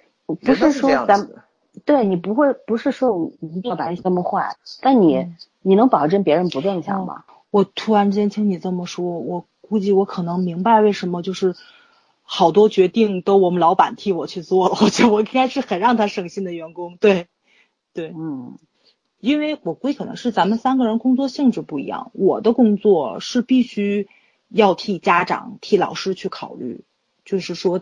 [0.44, 1.30] 不是说咱
[1.86, 5.38] 对你不会不是说你一定要把人那么坏，但你、嗯
[5.68, 7.24] 你能保证别人不这么想吗？
[7.50, 11.56] 我突然之间听你这么说，我估计我可能明白为什么就是
[12.26, 14.76] 好多决定都我们老板替我去做了。
[14.84, 16.98] 我觉得我应该是很让他省心的员工。
[16.98, 17.28] 对，
[17.94, 18.58] 对，嗯
[19.22, 24.10] 因为我估计可能是咱们三个人工作性质不一样，我的工作是必须
[24.50, 26.84] 要替家长、替老师去考虑，
[27.24, 27.82] 就是说。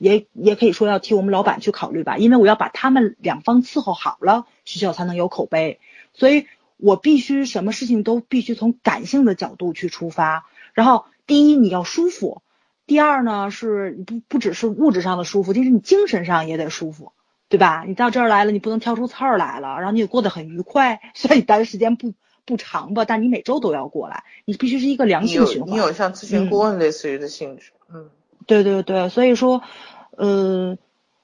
[0.00, 5.78] 也也可以说要替我们老板去考虑吧，因为我要把他们两方伺候好了，学校才能有口碑。
[6.14, 6.48] 所以
[6.78, 10.46] 我必须什么事情都必须从感性的角度去出发。
[10.72, 12.42] 然后第一你要舒服，
[12.86, 17.12] 第二呢是不不只是物质上的舒服，就是你精神上也得舒服，
[17.48, 17.84] 对吧？
[17.86, 22.12] 你到这儿来了，你不能挑出刺儿来了，然后你也过得很愉快，虽然你待的时间不
[22.44, 25.70] 不长吧，但你每周都要过来，你必须是一个良性循环。
[25.70, 28.10] 你有像咨询顾问类似于的性质，嗯，
[28.46, 29.62] 对对对，所以说，
[30.10, 30.76] 呃，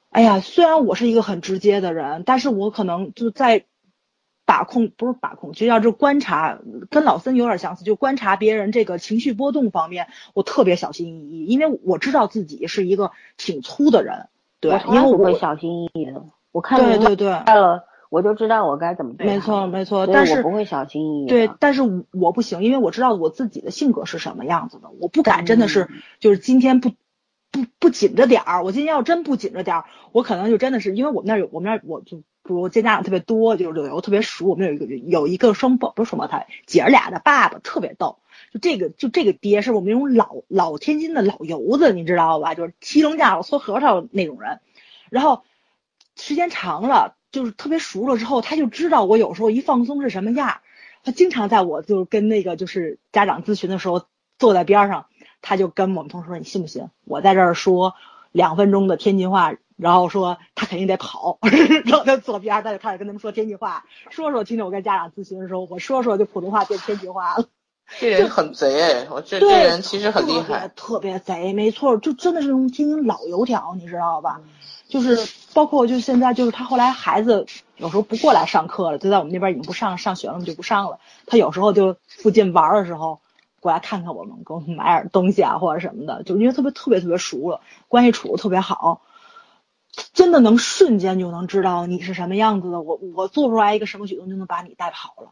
[0.09, 3.65] 哎呀，虽然我是一个很直接的人，但是我可能就在
[4.51, 6.59] 把控，不是把控，就要是观察，
[6.91, 14.27] 跟老森有点相似，就观察别人这个情绪波动方面，我特别小心翼翼，因为我知道自己是一个挺粗的人，
[14.59, 16.25] 对因为我不会小心翼翼的。
[16.51, 21.29] 我看到对对对，白了，我就知道我该怎么对没错没错，但是我不会小心翼翼。
[21.29, 26.91] 对，但是我我不行，因为我知道我自己的性格是什么样子的，我不敢真的是、嗯就是今天不
[27.53, 38.19] 不不紧着点儿，我今天要真不紧着点儿，我可能就真的是因为我们那儿有我们那儿我就比我见家长特别多，就是旅游特别熟，我们有一个有一个双胞不是双胞胎姐儿俩的爸爸特别逗，
[38.53, 42.55] 就这个就这个爹是我们那种老老天津的老油子，你知道吧？
[42.55, 44.61] 就是骑龙架搓核桃那种人，
[45.11, 45.45] 然后
[46.17, 50.61] 时间长了，就是特别熟了之后，他就知道我有时候一放松是什么样。
[51.03, 54.05] 他经常在我就是跟那个就是家长咨询的时候，
[54.39, 55.07] 坐在边上，
[55.41, 56.89] 他就跟我们同事说：“你信不信？
[57.07, 57.95] 我在这儿说
[58.33, 61.39] 两分钟的天津话，然后说他肯定得跑，
[61.87, 64.45] 然后他左边，他就开始跟他们说天津话，说说。
[64.45, 67.45] 听着我跟家长咨询的时候，我说说就普通话变天津话了。
[67.99, 74.41] 这人很贼哎，我这这对，人其实很厉害，特别，特别贼，没错，就真的是那种天津老油条，你知道吧？
[74.89, 75.19] 就是
[75.55, 77.47] 包括就现在就是他后来孩子
[77.77, 80.99] 有时候不过来上课了，就在我们那边已经不上上学了嘛，就不上了。
[81.27, 83.21] 他有时候就附近玩的时候
[83.61, 89.03] 过来看看我们，给我们买点东西啊或者什么的，就因为特别特别特别熟了，关系处的特别好，
[90.13, 92.81] 真的能瞬间就能知道你是什么样子的。
[92.81, 95.31] 我我做出来一个什么举动就能把你带跑了。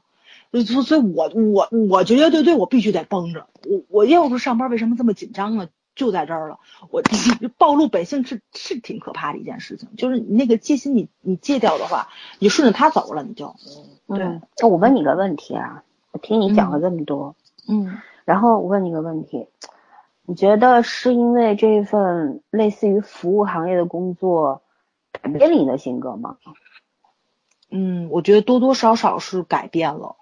[0.50, 3.46] 所以，所以我我我绝绝对对我必须得绷着。
[3.64, 5.68] 我我要不上班为什么这么紧张呢？
[5.94, 6.58] 就在这儿了。
[6.90, 7.02] 我
[7.58, 13.56] 暴露本性是是挺可怕的一件事情，就是你那个戒心你你戒掉的话，你顺着他走了，你就
[14.06, 15.82] 对嗯，那我问你个问题啊，
[16.12, 17.34] 我听你讲了这么多，
[17.68, 17.98] 嗯
[18.28, 19.48] 然后我问你个问题，
[20.26, 24.60] 你觉得是因为这份类似于服务行业的工作
[25.10, 26.36] 改变了你的性格吗？
[27.70, 30.16] 嗯，我觉得多多少少是改变了。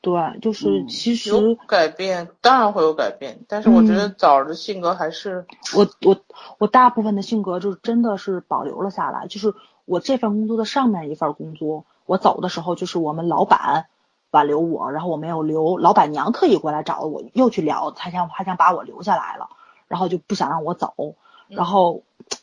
[0.00, 5.44] 对，就是嗯其实有改变，当然会有改变，但是我觉得枣儿的性格还是
[5.76, 6.16] 我我
[6.56, 9.52] 我大部分的性格就是真的是保留了下来，就是
[9.84, 13.88] 我这份工作的上面一份工作，我走的时候就是我们老板
[14.30, 19.48] 挽留我，然后我没有留，老板娘特意过来找我，又去聊，他想还想把我留下来了，
[19.88, 21.16] 然后就不想让我走，
[21.48, 22.02] 然后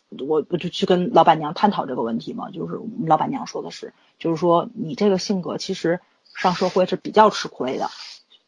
[0.10, 6.00] 我我就去跟老板娘探讨这个问题嘛，就是我们老板娘说的是，就是说你这个性格其实
[6.36, 7.90] 上社会是比较吃亏的。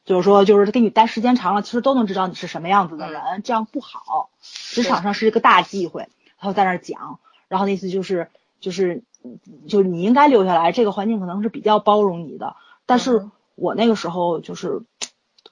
[0.05, 4.31] 就是说，就是跟你待时间长了，其实都能知道你是什么样子的人，这样不好。
[4.41, 6.01] 职场上是一个大忌讳，
[6.39, 8.27] 然后在那儿讲，然后那意思就是
[8.59, 9.03] 就是
[9.67, 12.55] 就是你应该留下来，这个环境可能是比较包容你的。
[12.89, 14.81] 但是嗯我那个时候就是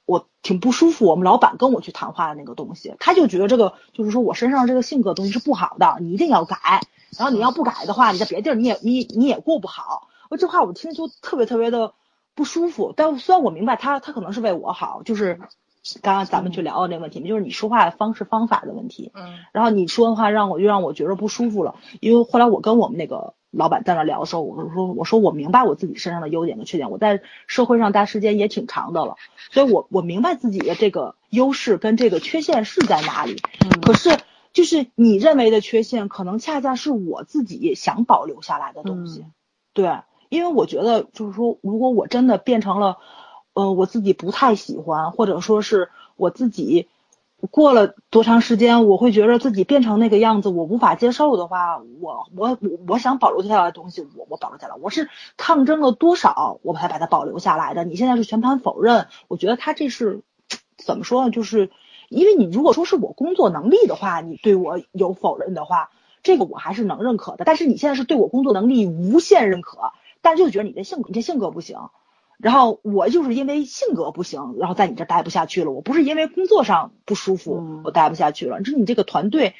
[0.05, 6.57] 我挺不舒服，我们老板跟我去谈话的那个东西，他就觉得这个就是说我身上这个性格东西是不好的，你一定要改。
[7.17, 10.09] 然后你要不改的话，你在别地儿你也你你也过不好。
[10.29, 11.93] 我这话我听就特别特别的
[12.35, 12.93] 不舒服。
[12.95, 15.39] 但虽然我明白他他可能是为我好，就是
[16.01, 19.11] 刚刚咱们去聊的那个问题，就是你说话的方式方法的问题。
[19.15, 29.15] 嗯然后你说的话让我又让我觉得不舒服了，因为后来我跟我们那个老板在那聊的时候，我说我说我明白我自己身上的优点和缺点，我在社会上待时间也挺长的了，
[29.51, 33.37] 所以我我明白自己的这个优势跟这个缺陷是在哪里。
[33.81, 34.17] 可是
[34.53, 39.21] 就是你认为的缺陷，可能恰恰是我自己想保留下来的东西。
[39.21, 39.33] 嗯
[39.73, 39.99] 对，
[40.29, 42.97] 因为我觉得就是说，如果我真的变成了，
[43.53, 46.87] 呃，我自己不太喜欢，或者说是我自己
[47.51, 55.07] 过了多长时间，我会觉得自己变成那个样子，我无法接受的话，我我我我想保留下来的东西，我我保留下来，我是
[55.37, 57.83] 抗争了多少，我才把它保留下来的。
[57.83, 60.21] 你现在是全盘否认，我觉得他这是
[60.77, 61.31] 怎么说呢？
[61.31, 61.69] 就是
[62.09, 65.91] 因为你如果说是我工作能力的话，你对我有否认的话，
[66.23, 67.45] 这个我还是能认可的。
[67.45, 69.91] 但是你现在是对我工作能力无限认可，
[70.23, 71.77] 但是就觉得你这性格，你这性格不行。
[72.37, 75.71] 然后我就是因为性格不行，然后在你这待不下去了。
[75.71, 78.59] 我不是因为工作上不舒服，嗯我待不下去了。
[78.59, 79.55] 就是你这个团队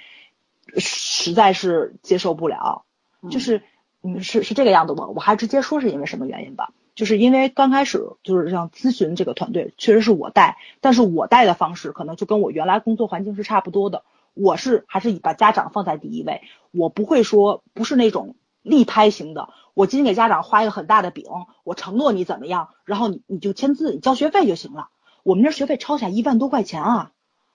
[0.78, 2.86] 实在是接受不了，
[3.32, 3.64] 就是
[4.04, 4.94] 嗯是是这个样子。
[4.94, 14.04] 我我还直接说是因为什么原因吧，就是因为刚开始就是像咨询这个团队确实是我带，但是我带的方式可能就跟我原来工作环境是差不多的。
[14.36, 19.50] 我是还是以把家长放在第一位，我不会说不是那种力拍型的。
[19.78, 21.28] 我今天给家长画一个很大的饼，
[21.64, 24.90] 我承诺你怎么样，然后你你就签字，你交学费就行了。
[25.22, 27.12] 我们这学费抄起来一万多块钱啊，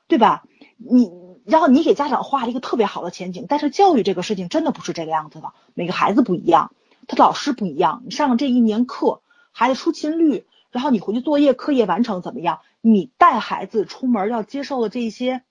[0.07, 0.45] 对吧？
[0.77, 1.11] 你
[1.45, 6.73] 然后你给家长画了一个特别好的前景，但是教育这个事情真的不是这个样子的，每个孩子不一样，
[7.09, 9.21] 他老师不一样，你上了这一年课，
[9.51, 12.61] 孩子出勤率，然后你回去作业课业完成怎么样？
[12.81, 15.43] 你带孩子出门要接受的这些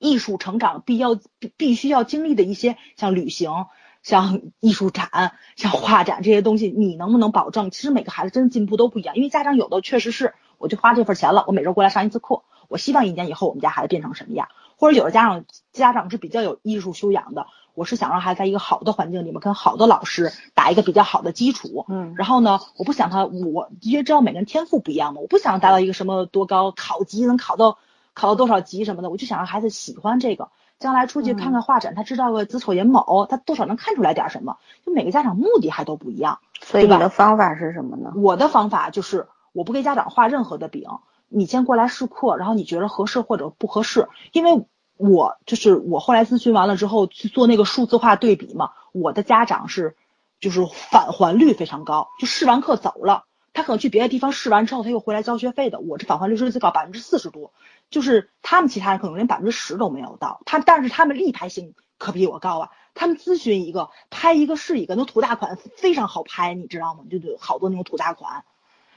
[0.00, 3.66] 艺术成长必要必必须要经历的一些像旅行。
[4.04, 7.72] 像艺术展、像画展这些东西，你能不能保证？
[7.72, 14.48] 其实每个孩子真的进步都不一样，因为家长有的确实是，我就花这份钱了，我每周过来上一次课，我希望一年以后我们家孩子变成什么样？
[14.76, 21.86] 或者有的家长家长是比较有艺术修养的，我是想让孩子在一个好的环境里面，跟好的老师打一个比较好的基础。
[21.88, 27.78] 嗯然后呢，我不想他，我因为知道每个人天赋不一样嘛，我不想达到一个什么多高考级能考到
[28.12, 30.50] 考到多少级什么的，我就想让孩子喜欢这个。
[30.78, 34.58] 将来出去看看画展，他知道个子丑寅卯，他多少能看出来点什么。
[34.84, 36.40] 就每个家长目的还都不一样。
[36.60, 38.12] 所以你的方法是什么呢？
[38.16, 40.88] 我的方法就是，我不给家长画任何的饼，
[41.28, 49.96] 你先过来试课，然后你觉得合适或者不合适，因为我就是我后来咨询完了之后去做那个数字化对比嘛，我的家长是
[50.40, 57.52] 就是返还率非常高，就试完课走了，他可能去别的地方试完之后他又回来交学费的，我这返还率是最高百分之四十多，
[57.90, 67.04] 就是他们其他人可能连百分之十都没有到，他但是他们立牌性可比我高啊，他们咨询一个拍一个是一个，那土大款非常好拍，你知道吗？
[67.10, 68.44] 就就好多那种土大款，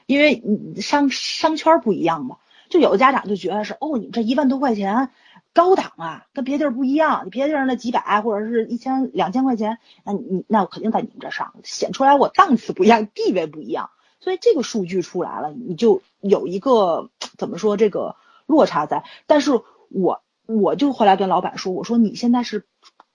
[0.06, 0.42] 因为
[0.82, 2.38] 商商圈不一样嘛，
[2.70, 5.12] 就有的家长就觉得是哦，你们这一万多块钱
[5.54, 18.16] 高档啊，跟别地儿不一样，你别地儿那几百或者是一千两千块钱，那你那我肯定在你们这上，显出来我档次不一样，地位不一样，所以这个数据出来了，你就有一个怎么说这个
[18.48, 19.52] 落差在，但是
[19.90, 22.66] 我我就后来跟老板说，我说你现在是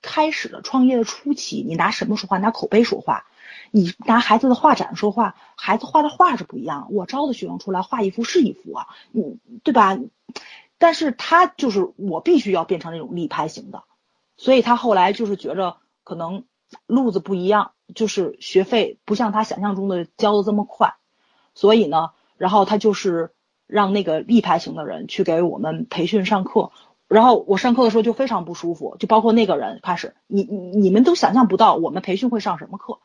[0.01, 2.39] 开始的创业的初期，你拿什么说话？
[2.39, 3.27] 拿口碑说话。
[3.75, 6.89] 你拿孩子的画展说话，孩子画的画是不一样。
[6.91, 9.99] 我招的学生出来画一幅是一幅啊，你对吧？
[10.77, 13.85] 但是他就是我必须要变成那种立拍型的，
[14.37, 16.45] 所以他后来就是觉着可能
[16.87, 20.97] 路子不一样，就是学费不像他想象中的交的这么快，
[21.55, 23.33] 所以呢，然后他就是
[23.73, 26.71] 让那个立牌型的人去给我们培训上课。
[27.09, 32.99] 然后我上课的时候就非常不舒服，就包括那个人开始，你你你们都想象不到我们培训会上什么课。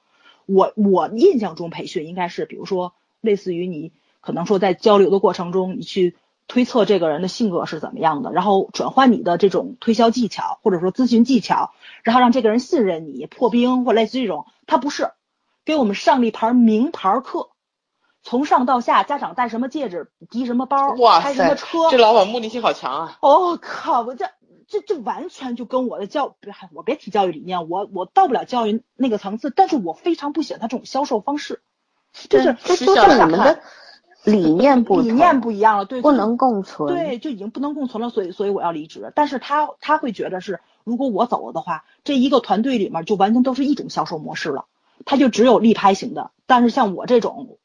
[0.46, 3.92] 我我印象中培训应该是，比如说类似于你
[4.22, 6.16] 可能说在交流的过程中，你去
[6.48, 11.72] 推测这个人的性格是怎么样的，然后转换你的这种推销技巧或者说咨询技巧，
[12.04, 14.46] 然后让这个人信任你，破冰或类似这种。
[14.68, 15.12] 他不是
[15.66, 17.50] 给我们上了一盘名牌课，
[18.24, 23.18] 从上到下，家长戴什么戒指，提什么包，哇开什么塞车，这老板目的性好强啊！
[23.22, 24.02] 哦靠！
[24.02, 24.26] 我这
[24.68, 31.62] 这这完全就跟我的教，嗨我别提教育理念，我我到不了教育那个层次，但是我非常不喜欢他这种销售方式，
[32.30, 33.62] 就是这就是你们的
[34.26, 36.94] 理念不理，念不一样了，对，不能共存。
[36.94, 39.14] 对，就已经不能共存了，所以所以我要离职。
[39.16, 44.66] 但是他他会觉得是，如果我走了的话，这一个团队里面就完全都是一种销售模式了，
[45.06, 46.32] 他就只有立拍型的。
[46.46, 47.58] 但是像我这种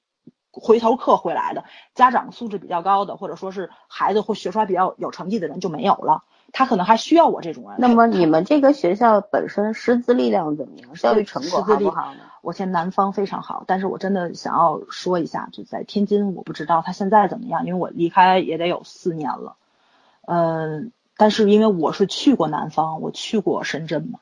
[0.52, 1.64] 回头客回来的，
[1.94, 6.22] 家长素质比较高的，或者说是孩子会学出来比较有成绩的人就没有了。
[6.54, 7.76] 他可能还需要我这种人。
[7.78, 10.92] 那么你们这个学校本身师资力量怎么样？
[10.92, 12.20] 教育成果好不好呢？
[12.42, 19.56] 我现在南方非常好，但是我真的想要说一下，就在天津，我不知道他现在怎么样，因为我离开也得有四年了。
[20.26, 24.18] 嗯，但是因为我是去过南方，我去过深圳嘛，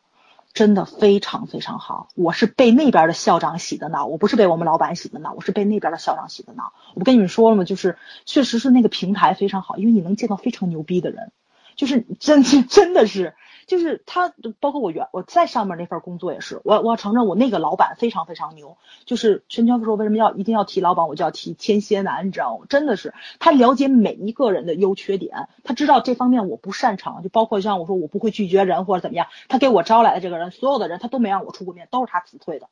[0.52, 2.08] 真的非常非常好。
[2.14, 6.72] 我是被那边的校长洗的脑，我不是被我们老板洗的脑，我是被那边的校长洗的脑。
[6.94, 7.64] 我不跟你们说了吗？
[7.64, 11.32] 就是确实是那个平台非常好，因为你能见到非常牛逼的人，
[11.76, 13.34] 就是真真的是。
[13.70, 18.76] 就是他，包括我原我在上面那份工作也是，我我承认我那个老板非常非常牛。
[19.04, 22.66] 就是陈圈说为什么要一定要提老板，我就要提天蝎男，你知道吗？
[22.68, 32.68] 真的是他了解每一个人的优缺点，他知道这方面我不擅长，就包括像我说我不会拒绝人或者怎么样，他给我招来的这个人，所有的人他都没让我出过面，都是他辞退的。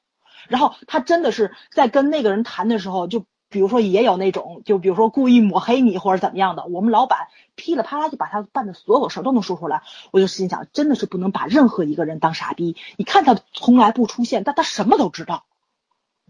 [0.49, 3.25] 然后他真的是在跟那个人谈的时候就。
[3.51, 12.77] 比如说也有那种，就比如说故意抹黑你或者怎么样的，我们老板噼里啪啦就把他办的所有事儿都能说出来，我就心想，真的是不能把任何一个人当傻逼。
[12.97, 15.45] 你看他从来不出现，但他什么都知道。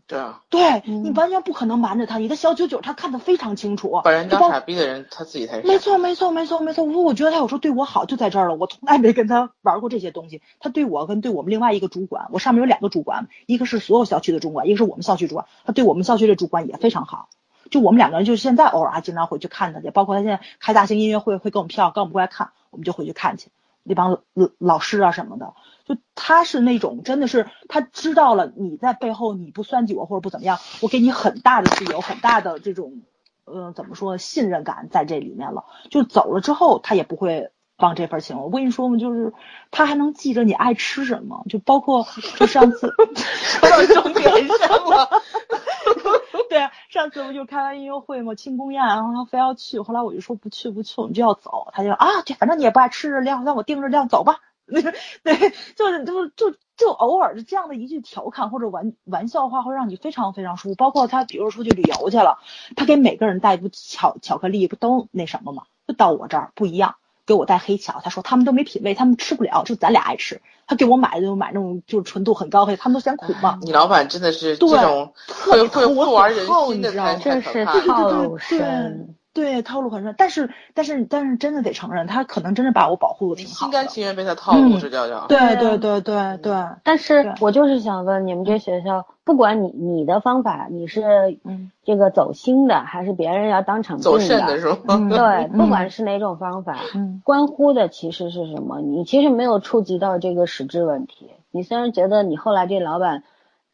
[0.08, 4.00] 对啊，对你完全不可能瞒着他，你的小九九他看得非常清楚。
[4.02, 5.66] 把人当傻逼的人，他自己才是。
[5.68, 6.82] 没错，没错，没错，没错。
[6.82, 8.54] 我说，我觉得他有时候对我好就在这儿了。
[8.54, 10.40] 我从来没跟他玩过这些东西。
[10.60, 15.46] 他对我跟对我们另外一个主管，我上面有两个主管，一个是所有校区的主管，一个是我们校区主管。
[15.66, 17.28] 他对我们校区的主管也非常好。
[17.70, 23.50] 就我们两个人，就是现在偶尔还经常回去看他去，包括他现在开大型音乐会，会给我们票，跟我们过来看，我们就回去看去。
[23.82, 25.52] 那帮老老师啊什么的，
[25.88, 33.00] 就他是那种真的是他知道了你在背后你不算计我或者不怎么样，我给你很大的自由，很大的这种
[33.46, 35.64] 呃怎么说信任感在这里面了。
[35.90, 38.38] 就走了之后他也不会忘这份情。
[38.38, 39.32] 我跟你说嘛，就是
[39.70, 42.06] 他还能记着你爱吃什么，就包括
[42.36, 45.08] 就上次说到重点上了。
[46.50, 54.40] 对，上次不就开完音乐会嘛，庆功宴，然后他非要去，后来我就说不去不去，我们就要走，他就啊，这反正你也不爱吃日料，那我订日料走吧。
[55.24, 60.74] 对，就是就是就就偶尔的这样的一句调侃或者玩玩笑话，会让你非常非常舒服。
[60.74, 62.38] 包括他，比如说出去旅游去了，
[62.76, 65.64] 他给每个人带一部巧巧克力，不都那什么吗？
[65.86, 66.96] 就到我这儿不一样。
[67.26, 70.40] 给我带黑巧，他说他们都没品味，他们吃不了，就咱俩爱吃。
[70.66, 73.58] 他给我买的就买那种就是纯度很高的，他们都嫌苦嘛。
[73.60, 75.12] 你老板真的是这种
[75.44, 79.14] 会会会玩人心的，真是套路深。
[79.38, 83.66] 对，套路很深，但是但是但是真的得承认，他可能真的把我保护的挺好。
[83.66, 85.28] 心甘情愿被他套路，这叫叫。
[85.28, 86.64] 对对对对对。
[86.82, 95.08] 但是我就是想问，你们这学校，不管你你的方法，你是嗯这个走心的，还是别人要当场走肾的是吗？
[95.08, 98.80] 对，不管是哪种方法，嗯，关乎的其实是什么？
[98.80, 101.30] 你其实没有触及到这个实质问题。
[101.52, 103.22] 你虽然觉得你后来这老板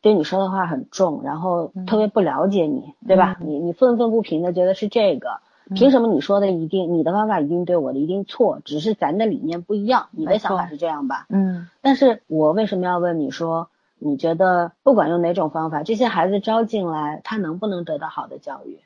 [0.03, 3.37] 对你说的话很重，然后特别不了解你，对吧？
[3.41, 5.41] 你你愤愤不平的觉得是这个。
[5.75, 8.61] 凭什么你说的一定，你的方法一定对，我的一定错？
[8.65, 11.27] 只是咱的理念不一样，你的想法是这样吧？
[11.31, 11.69] 嗯。
[11.81, 18.81] 但是我为什么要问你说，你觉得不管用哪种方法，这些孩子招进来，他能不能得到好的教育？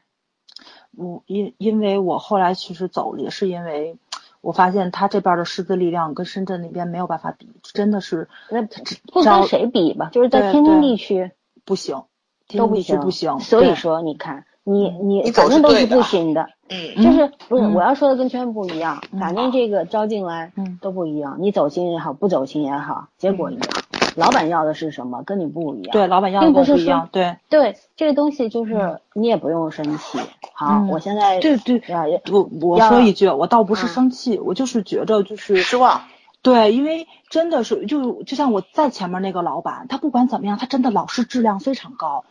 [0.96, 3.98] 我因因为我后来其实走了，也是因为
[4.40, 8.28] 我发现他这边的师资力量跟深圳那边没有办法比，真的是。
[8.50, 8.62] 那
[9.12, 10.10] 不跟谁比吧？
[10.12, 11.32] 就是在天津地区
[11.64, 12.04] 不行，
[12.56, 13.40] 都不行，不行。
[13.40, 14.44] 所以说，你看。
[14.70, 23.62] 你你反正都是不行的，嗯，就是不是我要说的跟圈不一样，反正这个招进来都不一样，你走心也好，不走心也好，结果一样。
[24.16, 25.92] 老板要的是什么，跟你不一样。
[25.92, 27.08] 对，老板要的不一样。
[27.12, 30.18] 对对，这个东西就是你也不用生气。
[30.52, 31.80] 好，我现在对对，
[32.32, 36.02] 我我说一句，我倒不是生气，我就是觉着就是失望。
[36.42, 42.24] 对，因为真的是就就像我在前面那个老板，他不管怎么样，他真的老师质量非常高。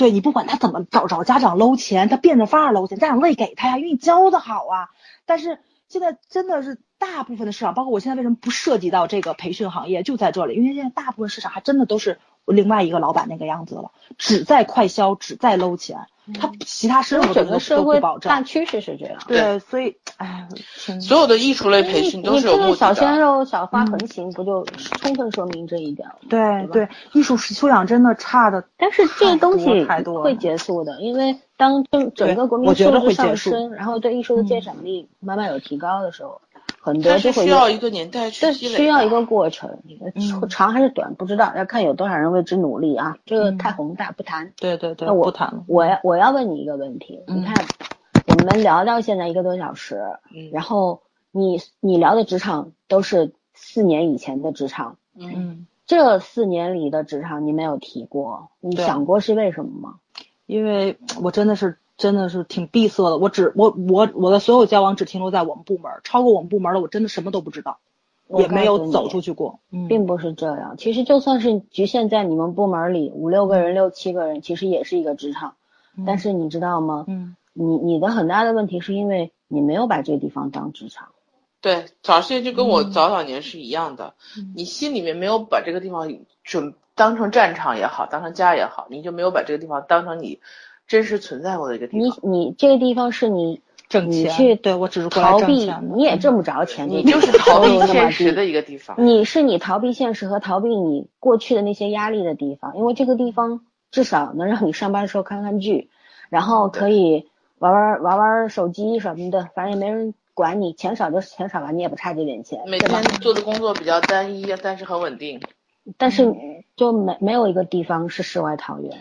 [0.00, 4.88] 对你不管他怎么找找家长搂钱，他变着法儿搂钱，家长乐意给他呀，因为你教的好啊。
[5.26, 5.58] 但是
[5.88, 16.06] 现在真的是大部分的市场，包括我现在为什么不涉及到这个培训行业，就在这里，因为现在大部分市场还真的都是另外一个老板那个样子了，只在快销，只在搂钱。
[16.38, 19.16] 他其他生活整个社会保障，大趋势是这样。
[19.26, 20.46] 对，所以，哎，
[21.00, 22.76] 所有的艺术类培训都是有目的的。
[22.76, 24.64] 小鲜肉、小花横行，不就
[25.00, 26.16] 充分说明这一点了？
[26.28, 28.64] 对对，艺术修养真的差的。
[28.76, 29.66] 但是这东西
[30.22, 36.40] 会结束的，因为当整整个国民素质上升，然后对艺术的鉴赏力慢慢有提高的时候。
[36.82, 39.78] 很多就会需要一个年代去积累，需要一个过程，
[40.48, 43.18] 长还是短不知道，要看有多少人为之努力啊。
[43.26, 44.50] 这个太宏大不谈。
[44.58, 45.62] 对对对，那我不谈了。
[45.66, 47.54] 我要我要问你一个问题，你看
[48.28, 50.02] 我们聊到现在一个多小时，
[50.52, 59.94] 然后你你聊的职场都是四年以前的职场，嗯，这四年里的职场你没有提过，你想过是为什么吗？
[60.46, 61.76] 因为我真的是。
[62.00, 63.18] 真的是挺闭塞的。
[63.18, 67.78] 我只我我我的所有交往只停留在我们部门，超过我们部门的我真的什么都不知道，
[68.28, 69.60] 也没有走出去过。
[69.70, 70.76] 嗯，并不是这样。
[70.78, 75.54] 其实就算是局限在你们部门里五六个人、六七个人，其实也是一个职场。
[76.06, 77.04] 但是你知道吗？
[77.06, 81.08] 嗯你你的很大的问题是因为你没有把这个地方当职场。
[81.60, 86.08] 对，早些就跟我嗯早早年是一样的，嗯你心里面没有把这个地方
[86.42, 90.38] 准当成战场也好，当成家也好，你就没有把这个地方当成你
[90.90, 92.18] 真实存在过的一个地方。
[92.20, 98.96] 你你这个地方是你挣钱你去对我只是过来挣逃避钱，你也挣不着钱，你就是逃避现实的一个地方。
[98.98, 103.60] 你是你逃避现实和逃避你过去的那些压力的地方，因为这个地方
[103.92, 105.90] 至少能让你上班的时候看看剧，
[106.28, 107.28] 然后可以
[107.60, 113.00] 玩玩玩玩手机什么的，反正也没人管你，钱少就钱少吧，你也不差这点钱，每天？
[113.20, 115.40] 做的工作比较单一，但是很稳定。
[115.96, 116.34] 但是
[116.74, 118.98] 就没没有一个地方是世外桃源，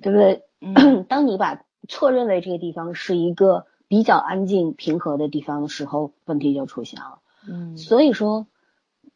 [0.00, 0.42] 对不对？
[0.60, 7.18] 嗯当你把错认为这个地方是一个比较安静平和的地方的时候，问题就出现了。
[7.48, 8.46] 嗯所以说，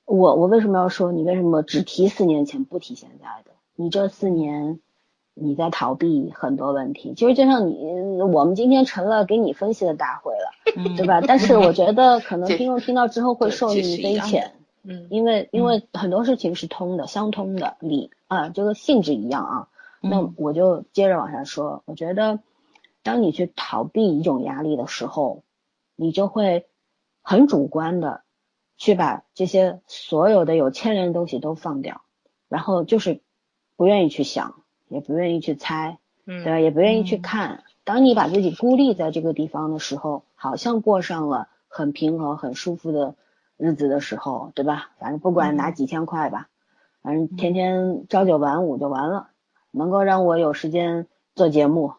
[0.04, 3.50] 我我为什么要说你为什么只提四年前不提现在的？
[3.74, 4.78] 你这四年
[5.34, 11.20] 你在逃避很多问题，其实就像你我们今天成了给你分析的大会了，嗯对吧？
[11.22, 14.52] 但是我觉得可能听众听到之后会受益匪浅，
[14.84, 19.68] 嗯，因为因为很多事情是通的、相通的，理啊这个性质一样啊。
[20.00, 22.40] 那嗯我就接着往下说，我觉得
[23.02, 25.42] 当你去逃避一种压力的时候，
[25.96, 26.66] 你就会
[27.22, 28.22] 很主观的
[28.76, 32.00] 去把这些所有的有牵连的东西都放掉，
[32.48, 33.20] 然后就是
[33.76, 36.60] 不愿意去想，也不愿意去猜，嗯对吧？
[36.60, 37.64] 也不愿意去嗯看。
[37.84, 43.16] 当你把自己孤立在这个地方的时候，好像过上了很平和、很舒服的
[43.56, 44.90] 日子的时候，对吧？
[44.98, 46.48] 反正不管拿几千块吧，
[47.02, 49.28] 反正天天朝九晚五就完了，
[49.70, 51.92] 能够让我有时间做节目、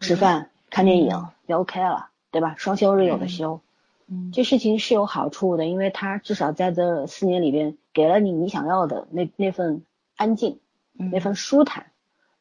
[0.00, 2.54] 吃饭、看电影就 OK 了，对吧？
[2.58, 3.60] 双休日有的休，
[4.06, 4.30] 嗯。
[4.32, 9.82] 这事情是有好处的，因为他至少在这四年里边给了你你想要的那那份
[10.16, 10.58] 安静，
[10.98, 11.10] 嗯。
[11.10, 11.86] 那份舒坦，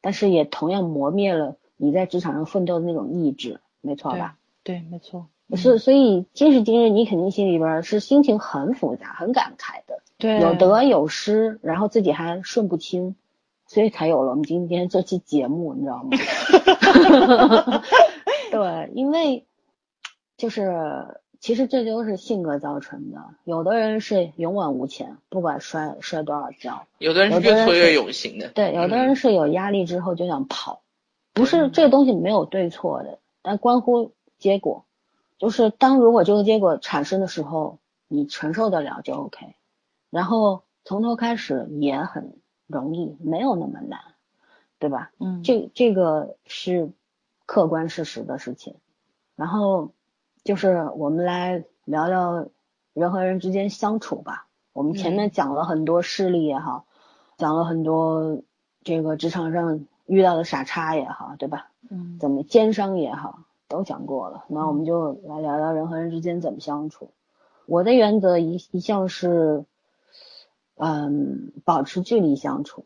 [0.01, 4.35] 但是也同样磨灭了你在职场上奋斗的那种意志，没错吧？
[4.63, 10.41] 对，没错，所所以今时今日，你肯定心里边是心情很复杂、很感慨的，对。
[10.41, 13.15] 有得有失，然后自己还顺不清，
[13.67, 17.83] 所以才有了我们今天这期节目，你知道吗？
[18.51, 19.45] 对，因为
[20.37, 28.47] 就是其实这就是性格造成的，有的人是勇往无前，不管摔摔多少跤，有的人是越挫越勇型的。
[28.49, 30.81] 对，有的嗯人是有压力之后就想跑，
[31.33, 34.85] 不是这个东西没有对错的，但关乎结果。
[35.37, 37.77] 就是当如果这个结果产生的时候，
[38.07, 39.53] 你承受得了就 OK，
[40.09, 42.37] 然后从头开始也很
[42.67, 43.99] 容易，没有那么难，
[44.77, 45.11] 对吧？
[45.19, 46.91] 嗯这这个是
[47.45, 48.75] 客观事实的事情。
[49.35, 49.91] 然后
[50.43, 52.49] 就是我们来聊聊
[52.93, 54.47] 人和人之间相处吧。
[54.73, 56.85] 我们前面讲了很多事例也好，
[57.37, 58.41] 讲了很多
[58.83, 61.71] 这个职场上遇到的傻叉也好，对吧？
[61.89, 64.45] 嗯怎么奸商也好，都讲过了。
[64.49, 67.11] 那我们就来聊聊人和人之间怎么相处。
[67.65, 69.65] 我的原则一一向是，
[70.77, 72.85] 嗯，保持距离相处。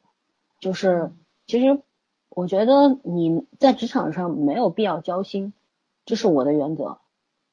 [0.59, 1.11] 就是
[1.47, 1.81] 其实
[2.30, 5.53] 我觉得你在职场上没有必要交心，
[6.05, 6.99] 这是我的原则。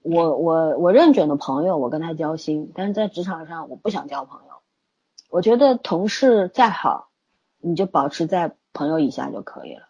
[0.02, 4.54] 我我我认准的朋友，我跟他交心，但是在职场上我不想交朋友。
[5.28, 7.10] 我觉得同事再好，
[7.58, 9.88] 你就保持在朋友以下就可以了。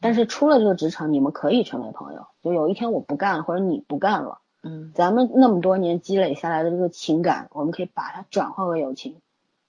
[0.00, 2.26] 但是出了这个职场，你们可以成为朋友。
[2.40, 9.16] 就有一天我不干，或者你不干了，嗯咱们那么多年积累下来的这个情感，我们可以把它转化为友情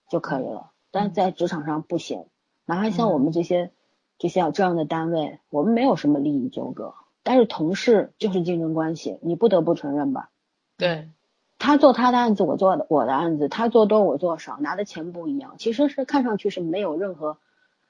[0.10, 0.72] 就可以了。
[0.92, 2.26] 但在职场上不行，
[2.66, 3.72] 哪怕像我们这些、
[4.18, 10.30] 这些这样的单位，我们没有什么利益纠葛，但是同事就是竞争关系，你不得不承认吧？
[10.78, 11.10] 对，
[11.58, 17.38] 他做他的案子，我做的我的案子，他做多我做少，拿的钱不一样，其实是看上去是没有任何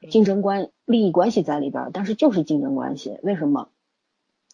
[0.10, 3.20] 竞争关利益关系在里边儿，但是就是竞争关系。
[3.24, 3.70] 为什么？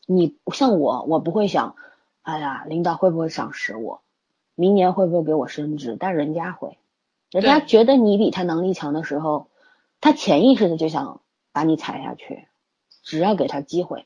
[0.08, 1.76] 你像我，我不会想，
[2.22, 4.02] 哎呀，领导会不会赏识我，
[4.54, 5.98] 明年会不会给我升职？
[6.00, 6.78] 但人家会，
[7.31, 9.47] 人家觉得你比他能力强的时候，
[10.02, 11.22] 他潜意识的就想
[11.52, 12.47] 把你踩下去，
[13.03, 14.06] 只要给他机会。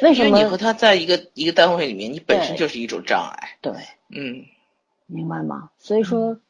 [0.00, 0.56] 为什么因为你和？
[0.56, 3.58] 他在一个一个单位里面，你本身就是一种障碍。
[3.60, 3.72] 对，
[4.08, 4.46] 嗯，
[5.06, 5.70] 明白吗？
[5.76, 6.40] 所以说，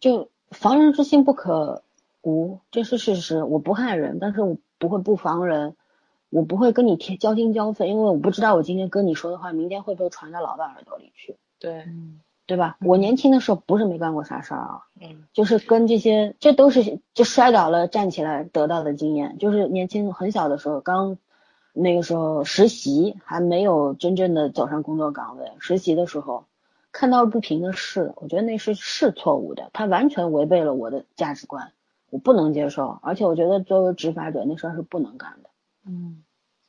[0.00, 1.82] 就防人之心不可
[2.20, 3.42] 无，这是事实。
[3.42, 5.76] 我不害人，但是我不会不防人，
[6.28, 12.20] 我不会跟你贴交心交肺，因为我不知道我今天跟你说的话，明天会不会传到老板耳朵里去，对，嗯
[12.50, 12.78] 对吧？
[12.80, 19.38] 我年轻的时候不是没干过啥事儿啊，嗯，就是跟这些，这都是就摔倒了站起来得到的经验。
[19.38, 21.16] 就是年轻很小的时候，刚
[21.72, 26.46] 那个时候实习还没有真正的走上工作岗位，实习的时候
[26.90, 31.70] 看到不平的事，我觉得那是是错误的，他完全违背了我的价值观，
[32.10, 35.50] 我不能接受，而且我觉得作为执法者那事儿是不能干的。
[35.86, 36.24] 嗯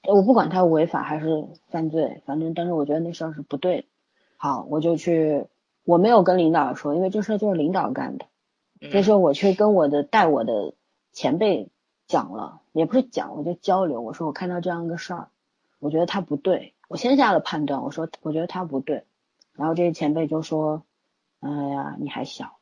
[0.08, 3.88] 我不管他违法还是犯罪，反正但是我觉得那事儿是不对的。
[4.36, 5.46] 好，我就去，
[5.84, 8.26] 我没有跟领导说，因为这事儿就是领导干的。
[8.92, 10.74] 这时候我去跟我的带我的
[11.12, 11.70] 前辈
[12.08, 15.28] 讲了，也不是讲，我就交流，我说我看到这样一个事儿，
[15.80, 19.06] 我觉得他不对，我先下了判断，我说我觉得他不对，
[19.54, 20.84] 然后这些前辈就说，
[21.42, 22.58] 哎呀你还小，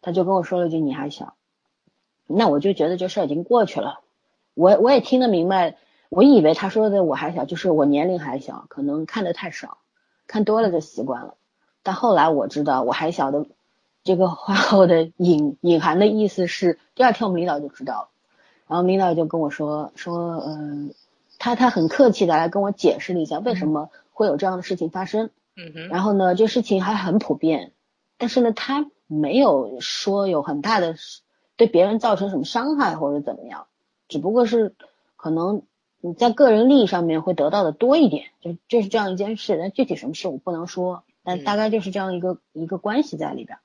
[0.00, 1.36] 他就跟我说了一句你还小，
[2.26, 4.00] 那我就觉得这事儿已经过去了，
[4.54, 5.76] 我我也听得明白，
[6.08, 9.78] 我以为他说的我还小，就是我年龄还小，可能看得太少，
[10.26, 11.36] 看多了就习惯了，
[11.84, 13.46] 但后来我知道我还晓得。
[14.06, 18.08] 这个话后的隐隐含的意思是，第二天我们领导就知道了，
[18.68, 20.92] 然后领导就跟我说说，嗯、
[21.38, 27.72] 他他很客气的来跟我解释了一下为什么会有这样的事情发生，嗯哼，然后呢，这事情还很普遍，
[28.18, 30.96] 但是呢，他没有说有很大的
[31.56, 33.68] 对别人造成什么伤害或者怎么样，
[34.08, 34.74] 只不过是
[35.16, 35.62] 可能
[36.02, 43.58] 你在个人利益上面会得到的多一点，就就是这样一件事，但具体什么事我不能说，但大概就是这样一个一个关系在里边。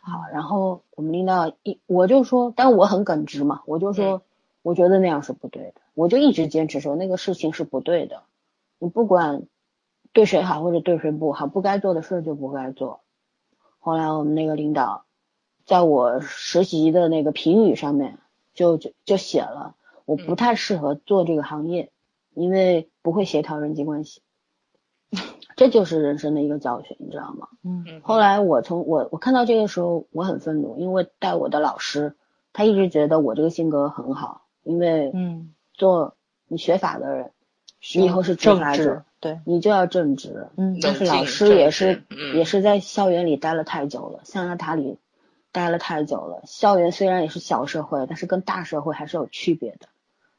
[0.00, 4.22] 好，然后我们领导一我就说，但我很耿直嘛，我就说，
[4.62, 8.22] 我觉得那样是不对的，我就一直坚持说那个事情是不对的，
[8.78, 9.44] 你不管
[10.12, 13.00] 对谁好或者对谁不好，不该做的事就不该做。
[13.78, 15.04] 后来我们那个领导
[15.64, 18.18] 在我实习的那个评语上面
[18.54, 19.74] 就就就写了，
[20.04, 21.90] 我不太适合做这个行业，
[22.34, 24.22] 因为不会协调人际关系。
[25.54, 27.48] 这就是人生的一个教训，你知道吗？
[27.62, 32.16] 嗯嗯后来我从我我看到这个时候，我很愤怒，因为带我的老师
[32.52, 36.16] 他一直觉得我这个性格很好，因为嗯，做
[36.48, 37.30] 你学法的人，
[37.94, 40.48] 你以后是执正法者直，，对，你就要正直。
[40.56, 44.98] 嗯但是老师也是嗯也是在校园里待了太久了，象牙塔里
[45.52, 46.42] 待了太久了。
[46.46, 49.86] 校园虽然也是小社会，但是跟大社会还是有区别的，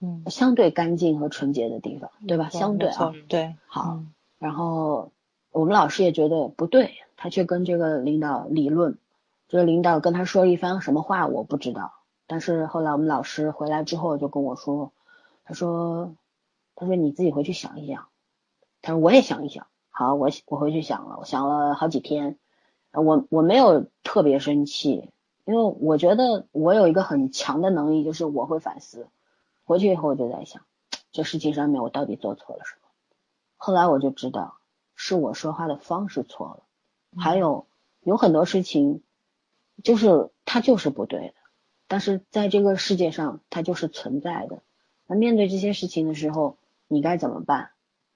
[0.02, 2.50] 嗯，相对干净和纯洁的地方，对吧？
[2.50, 3.94] 相对啊，对，好。
[3.94, 4.12] 嗯
[4.44, 5.14] 然后
[5.54, 8.98] 我们老师也觉得不对，他去跟这个领导理论，
[9.48, 11.94] 这个领导跟他说了一番什么话我不知道，
[12.28, 14.92] 但是后来我们老师回来之后就跟我说，
[15.46, 16.14] 他说，
[16.76, 18.08] 他说你自己回去想一想，
[18.82, 22.38] 他说我也想一想，好，我我回去想了，我想了好几天，
[22.92, 25.10] 我我没有特别生气，
[25.46, 29.08] 因为我觉得我有一个很强的能力，就是我会反思，
[29.64, 30.64] 回去以后我就在想，
[31.14, 32.83] 这事情上面我到底做错了什么。
[33.66, 34.58] 后来我就知道
[34.94, 36.64] 是我说话的方式错了，
[37.18, 37.66] 还有
[38.02, 39.02] 有很多事情
[39.86, 41.34] 就是它就是不对的，
[41.88, 44.62] 但是在这个世界上它就是存在的。
[45.08, 46.58] 那面对这些事情的时候，
[46.90, 47.70] 你该怎么办？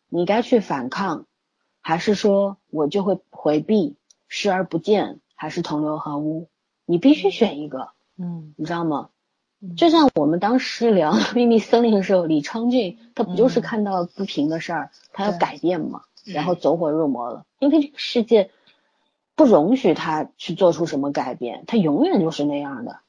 [0.09, 1.25] 你该去反抗，
[1.79, 3.95] 还是说我就会回避、
[4.27, 6.49] 视而不见，还是同流合污？
[6.83, 9.11] 你必须选一个，嗯你知道吗？
[9.61, 9.75] 嗯。
[9.75, 13.61] 就像我们当时聊《秘密森林》的时候，李昌俊他不就是嗯。
[13.61, 18.49] 看到不平的事儿，他要改变嘛，嗯然后走火入魔了，因为这个世界
[19.35, 22.99] 不容许他去做出什么改变，他永远就是那样的，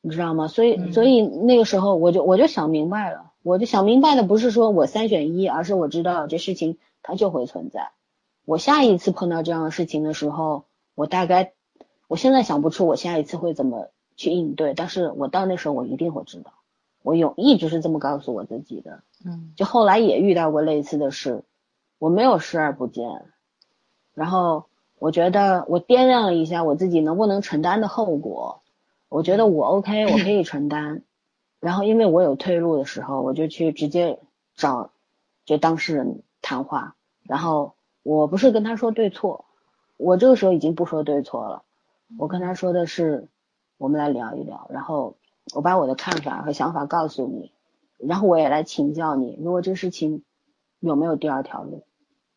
[0.00, 0.48] 你知道吗？
[0.48, 0.92] 所以，嗯。
[0.92, 7.90] 所以那个时候我就我就想明白了，我就想明白的不是说我三选一，而是我知道这事情它就会存在。
[8.44, 10.64] 我下一次碰到这样的事情的时候，
[10.94, 11.52] 我大概
[12.08, 16.52] 我现在想不出我下一次会怎么去应对，但是我到那时候我一定会知道。
[17.02, 21.44] 我有一直是这么告诉我自己的，嗯就后来也遇到过类似的事，
[21.98, 23.24] 我没有视而不见，
[24.12, 24.64] 然后
[24.98, 28.60] 我觉得我掂量了一下我自己能不能承担的后果，
[29.08, 31.02] 我觉得我 OK，我可以承担。
[31.60, 34.18] 然后因为我有退路的时候，我就去直接
[34.56, 34.90] 找
[35.44, 39.44] 就当事人谈话，然后我不是跟他说对错，
[39.96, 41.62] 我这个时候已经不说对错了，
[42.18, 43.28] 我跟他说的是，
[43.78, 45.16] 我们来聊一聊，然后
[45.54, 47.52] 我把我的看法和想法告诉你，
[47.98, 50.22] 然后我也来请教你，如果这事情
[50.80, 51.84] 有没有第二条路？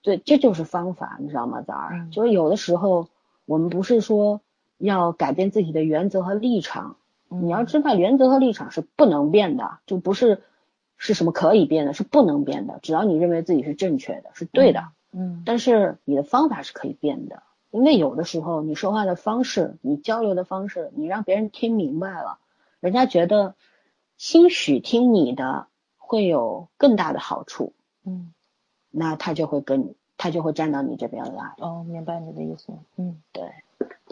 [0.02, 1.62] 对，这就是方法，你知道吗？
[1.62, 3.10] 早儿，嗯就是有的时候
[3.46, 4.42] 我们不是说
[4.78, 6.96] 要改变自己的原则和立场，
[7.30, 10.42] 嗯你要知道原则和立场是不能变的，就不是
[10.98, 12.80] 是什么可以变的，是不能变的。
[12.82, 22.40] 只要你认为自己是正确的，是对的，嗯但是你的方法是可以变的，因为有的时候你说话的方式，你交流的方式，你让别人听明白了，
[22.80, 23.56] 人家觉得
[24.18, 25.68] 兴许听你的
[25.98, 27.74] 会有更大的好处，
[28.06, 28.34] 嗯
[28.92, 31.54] 那他就会跟你他就会站到你这边来。
[31.60, 33.52] 哦，明白你的意思，嗯对，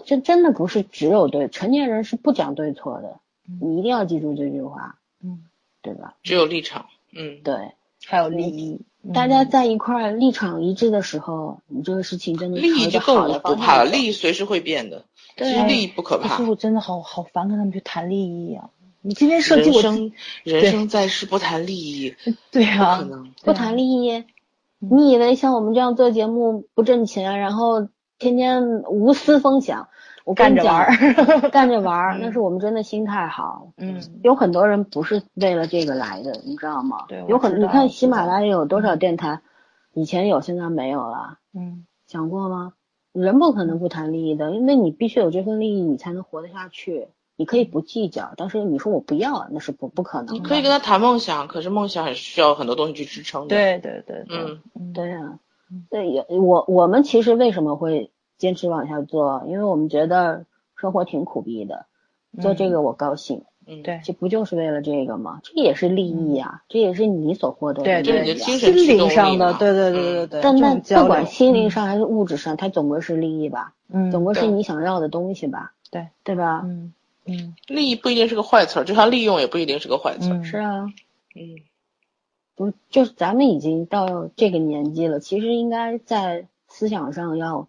[0.05, 3.19] 这真的不是只有对，成年人是不讲对错的，
[3.49, 5.45] 嗯你一定要记住这句话，嗯
[5.81, 6.15] 对吧？
[6.21, 7.71] 只有立场，嗯，对，
[8.05, 8.79] 还有利益，
[9.13, 15.05] 大家在一块儿立场一致的时候，你这个事情真的利益就更不怕了，利益随时会变的。
[15.37, 18.69] 其实利益不可怕可是，我真的好好烦跟他们去谈利益啊！
[19.01, 20.11] 你今天设计我人生
[20.43, 23.07] 人生在世不谈利益，不 对啊。
[23.43, 24.23] 不谈利益。
[24.79, 27.87] 你以为像我们这样做节目不挣钱，然后
[28.19, 29.89] 天天无私分享，
[30.27, 33.71] 我 干着玩儿，干着玩那是我们真的心态好。
[33.77, 37.05] 嗯，有很多人不是为了这个来的，你知道吗？
[37.07, 39.39] 对有很你看喜马拉雅有多少电台，
[39.93, 42.73] 以前有，现在没有了，嗯想过吗？
[43.13, 47.07] 人不可能不谈利益的，因为你必须有这份利益，你才能活得下去。
[47.37, 50.33] 你可以不计较，但是你说我不要，那是不不可能的。
[50.33, 55.39] 你可以跟他谈梦想，可是梦想也是需要很多东西去支撑的。，对对对对，嗯嗯对呀、
[55.89, 59.43] 对也我我们其实为什么会坚持往下做？
[59.47, 60.45] 因为我们觉得
[60.75, 61.85] 生活挺苦逼的，
[62.41, 64.01] 做这个我高兴，嗯，对。
[64.03, 65.41] 这不就是为了这个吗？
[65.43, 74.11] 这也是利益呀、这也是你所获得的对对心神上的，对对对对对，但那不管心灵上还是物质上，它总归是利益吧，嗯。
[74.11, 76.07] 总归是你想要的东西吧，对。
[76.23, 76.61] 对吧？
[76.63, 76.93] 嗯
[77.25, 77.55] 嗯。
[77.67, 80.85] 利益不一定是个坏词儿，就像利用也不一定是个坏词是啊，
[81.35, 81.57] 嗯，
[82.55, 87.67] 不就是咱们已经到这个年纪了，其实应该在思想上要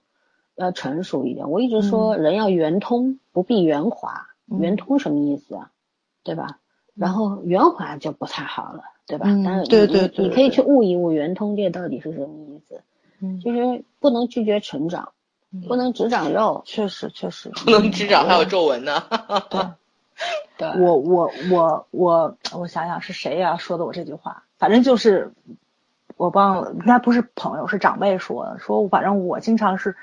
[0.58, 1.50] 要成熟一点。
[1.50, 4.26] 我一直说人要圆通，不必圆滑。
[4.50, 5.70] 嗯圆通什么意思啊？
[6.22, 6.58] 对吧？
[6.94, 9.26] 然后圆滑就不太好了，对吧？
[9.28, 12.80] 嗯但是对对对对你可以去悟一悟圆通这到底是什么意思。
[13.20, 15.12] 嗯，就是不能拒绝成长，
[15.68, 16.62] 不能只长肉。
[16.64, 19.02] 确实确实 不能只长还有皱纹呢。
[19.50, 19.60] 对。
[20.58, 24.42] 对，我我我我我想想是谁呀、说的我这句话？
[24.58, 25.32] 反正就是
[26.16, 28.58] 我忘了，应该不是朋友，是长辈说的。
[28.58, 29.94] 说反正我经常是，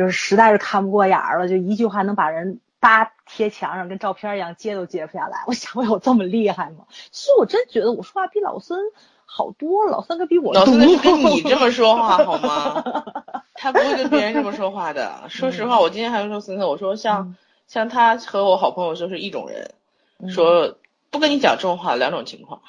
[0.00, 5.44] 就是实在是看不过眼儿了，就一句话能把人搭贴墙上，跟照片一样揭都揭不下来。
[5.46, 6.86] 我想我有这么厉害吗？
[7.10, 8.80] 其实我真觉得我说话比老孙
[9.26, 10.64] 好多了，老孙可比我老。
[10.64, 12.82] 孙那是跟你这么说话好吗？
[13.54, 15.24] 他不会跟别人这么说话的。
[15.28, 17.36] 说实话，我今天还说森森，我说像
[17.66, 20.78] 像他和我好朋友就是一种人，说
[21.10, 22.62] 不跟你讲这种话，两种情况，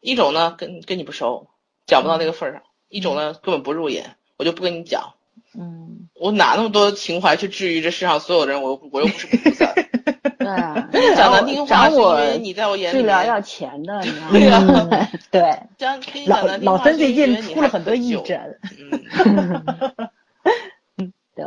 [0.00, 1.46] 一种呢跟跟你不熟，
[1.86, 5.14] 讲不到那个份儿上；一种呢根本不入眼，我就不跟你讲。
[5.58, 8.62] 嗯，我哪那么多情怀去治愈这世上所有的人？
[8.62, 9.72] 我又我又不是菩萨。
[10.38, 14.00] 对啊， 讲难听话是因为你在我眼里面治疗要钱的，
[14.30, 15.08] 你知道吗？
[15.30, 15.40] 对
[16.26, 18.58] 老讲难听话老三最近出了很多义诊。
[20.96, 21.44] 嗯，对，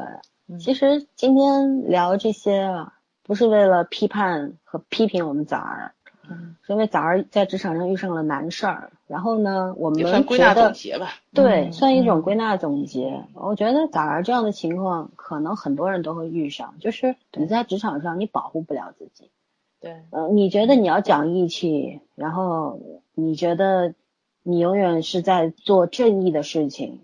[0.59, 2.93] 其实今天聊这些啊，
[3.23, 5.93] 不是为了批判和批评我们早儿，
[6.29, 6.55] 嗯。
[6.61, 11.13] 是因为枣儿在职场上遇上了难事儿，然后呢，我们也算归纳觉得总结吧。
[11.33, 12.21] 对，嗯算一种嗯。
[12.21, 13.23] 归纳总结。
[13.33, 19.31] 我觉得枣儿这样的情况，可能很多人都会遇上，就是你在职场上你保护不了自己，
[19.79, 22.79] 对，呃，你觉得你要讲义气，然后
[23.15, 23.95] 你觉得
[24.43, 27.01] 你永远是在做正义的事情，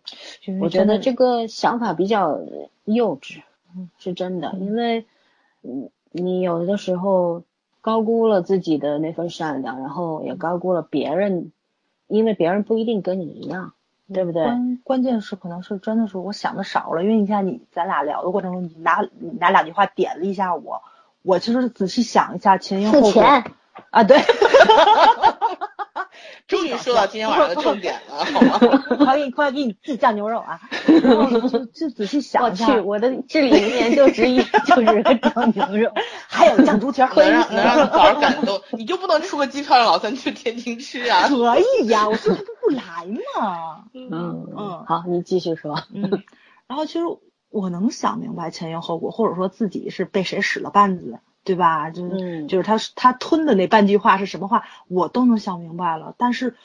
[0.62, 2.40] 我觉得这个想法比较
[2.84, 3.42] 幼稚，
[3.98, 5.06] 是真的，因为
[5.64, 7.44] 嗯，你有的时候
[7.86, 11.52] 高估了自己的那份善良，然后也高估了别人，
[12.07, 13.74] 因为别人不一定跟你一样，
[14.12, 14.44] 对不对？
[14.44, 20.82] 关关键是可能是真的是我想的少了，因为你看你咱俩聊的过程中，你拿你拿两句话点了一下我，
[21.22, 23.22] 我其实仔细想一下前因后果。
[23.91, 24.18] 啊，对，
[26.48, 28.60] 终于说到今天晚上的重点了， 好吗？
[28.98, 30.62] 快给你快给你自酱牛肉啊，
[31.02, 35.92] 然后就就仔细想我去，一下，我的至理名言就之一 就是个酱牛肉，
[36.28, 41.28] 还有酱猪蹄儿，能让能让枣儿感动，你就不能出个机票让老三去天津吃啊？
[41.34, 42.84] 可以呀，我说他不不来
[43.42, 44.10] 嘛，嗯。
[44.12, 46.24] 嗯好，你继续说，嗯，
[46.68, 47.02] 然后其实
[47.50, 51.90] 我能想明白前因后果，或者说自己是被谁使了绊子，对吧？
[51.92, 56.14] 就是、嗯就是他他吞的那半句话是什么话，我都能想明白了。
[56.18, 56.56] 但是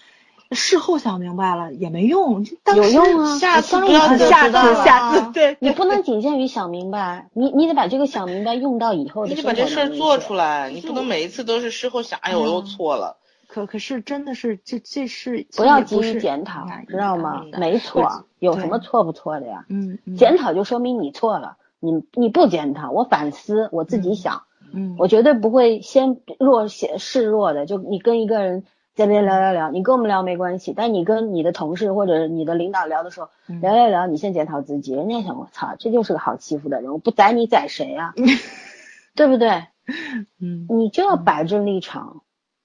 [0.51, 13.19] 事后想明白了也没用，当时有用啊下次下次下次对，你不能仅限于想明白，你你得把这个想明白用到以后的你得生活把这事做出来，你不能每一次都是事后想，哎呦我又错了。
[13.47, 17.59] 可可是真的是这这是不要急于检讨哎，知道吗嗯？
[17.59, 19.66] 没错，有什么错不错的呀？
[20.16, 28.64] 检讨就说明你错了，你你不检讨，我反思，我自己想，嗯我绝对不会先弱显示弱的，就你跟一个人
[28.94, 38.14] 在那边聊聊聊，你跟我们聊没关系，但你跟你的同事或者你的领导聊的时候，嗯聊聊聊，你先检讨自己，人家想我操，这就是个好欺负的人，我不宰你宰谁呀、
[39.14, 39.48] 对不对？
[40.40, 42.22] 嗯你就要摆正立场。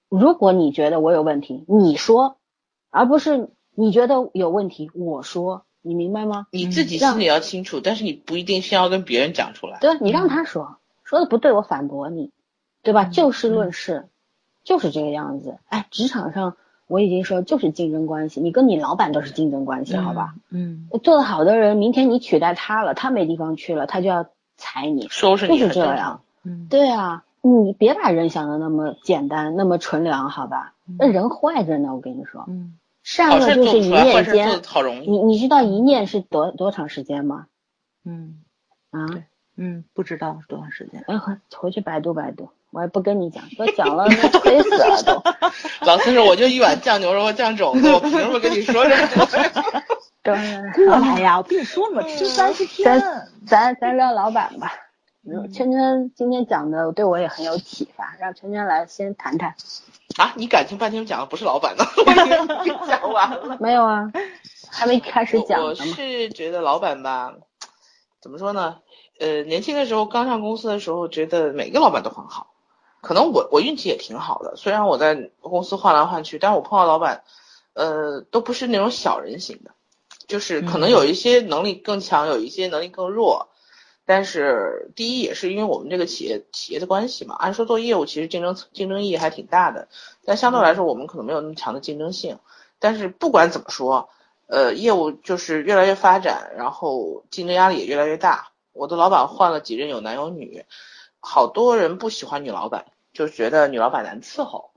[0.08, 2.36] 如果你觉得我有问题，你说，
[2.90, 6.46] 而不是你觉得有问题，我说，你明白吗？
[6.52, 9.78] 你自己心里要清楚，但是你不一定先要跟别人讲出来。
[9.80, 10.76] 对，你让他说，
[11.06, 12.32] 说的不对，我反驳你，
[12.82, 13.04] 对吧？
[13.04, 14.08] 就事论事，
[14.64, 15.56] 就是这个样子。
[15.68, 16.56] 哎，职场上
[16.88, 20.34] 我已经说就是竞争关系，你跟你老板都是竞争关系，好吧？
[20.50, 24.26] 嗯，做得好的人，明天你取代他了，他没地方去了，他就要
[24.56, 26.22] 裁你，收拾你就是这样。
[26.42, 30.74] 嗯，对啊，你别把人想的那么简单，那么纯良，好吧？
[30.98, 34.60] 那人坏着呢，我跟你说，嗯，善恶就是一念间。
[34.64, 35.10] 好容易。
[35.10, 37.46] 你你知道一念是多多长时间吗？
[38.04, 38.42] 嗯，
[38.90, 39.06] 啊？
[39.56, 41.02] 对嗯，不知道是多长时间。
[41.06, 45.22] 哎，回回去百度百度，我也不跟你讲，都讲了， 那亏死了都。
[45.86, 49.26] 老四说我就一碗酱牛肉和酱肘子，我凭什么跟你说这么多？
[50.22, 50.34] 对，
[50.86, 53.00] 过来呀，我跟你说嘛，吃三十天。
[53.00, 54.72] 咱咱咱聊老板吧。
[55.28, 59.54] 嗯圈圈今天讲的对我也很有启发，让圈圈来先谈谈。
[60.18, 63.56] 啊，你感情半天讲的不是老板呢，我已经讲完了。
[63.58, 64.12] 没有啊，
[64.70, 65.74] 还没开始讲我我。
[65.74, 67.34] 是觉得老板吧，
[68.22, 68.76] 怎么说呢？
[69.18, 72.52] 呃，年轻的时候刚上公司的时候，觉得每个老板都很好。
[73.00, 77.22] 可能我我运气也挺好的，虽然我在公司换来换去，但是我碰到老板，
[77.74, 79.70] 呃，都不是那种小人型的，
[80.26, 83.48] 就是可能有一些能力更强，有一些能力更弱。
[84.04, 89.88] 但是第一也是因为我们这个企业企业的关系嘛，按说做业务其实竞争竞争意义还挺大的，
[90.24, 92.38] 但相对来说我们可能没有那么强的竞争性。
[92.78, 94.08] 但是不管怎么说，
[94.46, 98.48] 呃，业务就是越来越发展，然后竞争压力也越来越大。
[98.76, 100.64] 我的老板换了几任，有男有女，
[101.20, 104.70] 好多人不喜欢女老板，就觉得女老板难伺候。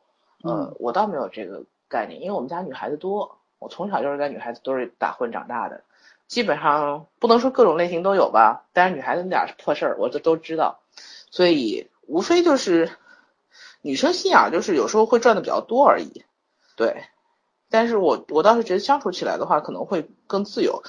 [0.43, 5.83] 呃，我倒没有这个概念，因为我们家女孩子多，我从小就是在女孩子堆里打混长大的，
[6.27, 10.79] 基本上不能说各种类型都有吧，但是女孩子那点儿破事儿我这都知道，
[11.29, 12.89] 所以无非就是
[13.81, 16.23] 女生心眼儿就是有时候会赚的比较多而已，
[16.75, 17.03] 对。
[17.71, 20.81] 但是我我倒是觉得相处起来的话可能会更自由，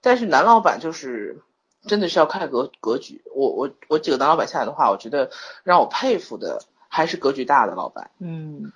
[0.00, 1.42] 但是男老板就是
[1.88, 3.22] 真的是要看格格局。
[3.34, 5.30] 我我我几个当老板下来的话，我觉得
[5.64, 8.12] 让我佩服的还是格局大的老板。
[8.20, 8.70] 嗯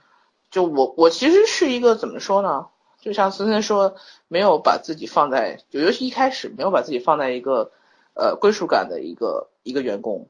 [0.50, 2.66] 就我我其实是一个怎么说呢？
[3.00, 3.96] 就像孙森说，
[4.28, 7.72] 没有把自己放在，就尤其一开始没有把自己放在一个
[8.14, 10.28] 呃归属感的一个一个员工，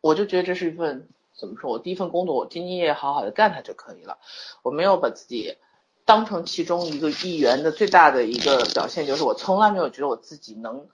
[0.00, 1.70] 我就觉得这是一份怎么说？
[1.70, 4.18] 我第一份工作，我兢兢业业好好的干它就可以了。
[4.62, 5.56] 我没有把自己
[6.04, 10.88] 当成其中一个一员的最大的一个表现，就是我从来没有觉得我自己能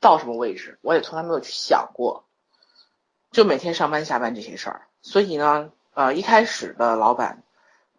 [0.00, 2.24] 到什么位置，我也从来没有去想过，
[3.30, 4.82] 就每天上班下班这些事儿。
[5.02, 7.42] 所以呢，呃，一开始的老板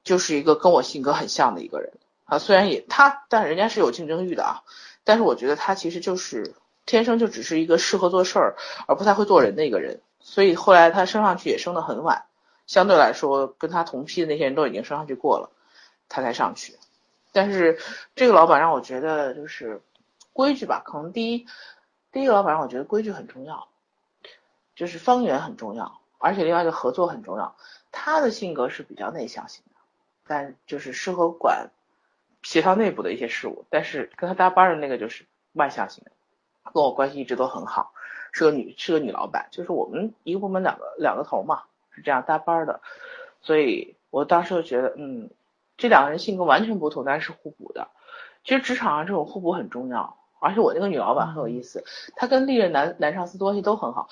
[0.04, 1.94] 就是一个跟我性格很像的一个人
[2.26, 4.64] 啊，虽然也他，但人家是有竞争欲的啊，
[5.04, 6.54] 但是我觉得他其实就是
[6.86, 8.56] 天生就只是一个适合做事儿
[8.88, 12.26] 而不太会做人的一个人，所以后来他升上去也升得很晚，
[12.68, 15.52] 相对来说跟他同批的那些人都已经升上去过了，
[16.08, 16.78] 他才上去。
[17.32, 17.80] 但是
[18.16, 19.82] 这个老板让我觉得就是
[20.34, 21.46] 规矩吧，可能第一
[22.12, 23.68] 第一个老板让我觉得规矩很重要，
[24.76, 27.56] 就是方圆很重要，而且另外一个合作很重要。
[27.92, 29.80] 他的性格是比较内向型的，
[30.28, 31.72] 但就是适合管
[32.44, 33.66] 协调内部的一些事务。
[33.70, 36.12] 但是跟他搭班的那个就是外向型的，
[36.72, 37.94] 跟我关系一直都很好，
[38.32, 42.82] 是个女是个女老板，就是我们一个部门两个两个头嘛，是这样搭班的。
[43.42, 45.32] 所以我当时就觉得，嗯，
[45.78, 47.88] 这两个人性格完全不同，但是互补的。
[48.44, 51.84] 其实职场上这种互补很重要，而且我那个女老板很有意思，
[52.16, 54.10] 她跟历任男男上司关系都很好。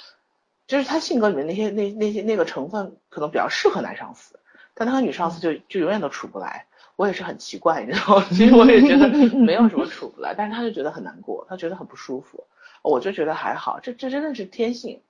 [0.68, 4.40] 就是她性格里面那些那那些那个成分可能比较适合男上司，
[4.74, 6.66] 但她和女上司就就永远都处不来。
[6.98, 8.26] 我也是很奇怪，你知道吗？
[8.34, 12.44] 其实我也觉得没有什么处不来，但是她就觉得很难过，她觉得很不舒服。
[12.82, 15.02] 我就觉得还好，这这真的是天性。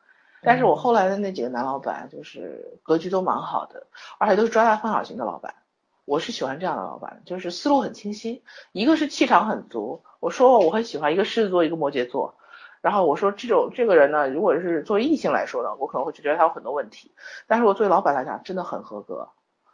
[0.43, 3.87] 但是我后来的那几个男老板就是格局都蛮好的，
[4.19, 5.55] 而且都是抓大放小型的老板。
[6.07, 10.03] 我是喜欢这样的老板，就是思路很清晰，一个是气场很足。
[10.21, 12.37] 我说我很喜欢一个狮子座，一个摩羯座。
[12.79, 17.11] 然后我说这种这个人呢，如果是作为异性来说呢，我可能会觉得他有很多问题，
[17.45, 19.27] 但是我作为老板来讲，真的很合格，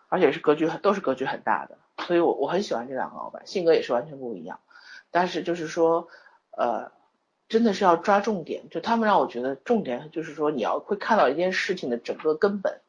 [0.10, 1.78] 而且是格局很都是格局很大的，
[2.08, 4.60] 所以我我很喜欢这两个老板，性格也是完全不一样，
[5.12, 6.08] 但是就是说，
[6.50, 6.92] 呃，
[7.48, 12.82] 真的是要抓重点，就他们让我觉得重点就是说你要会看到一件事情的整个根本，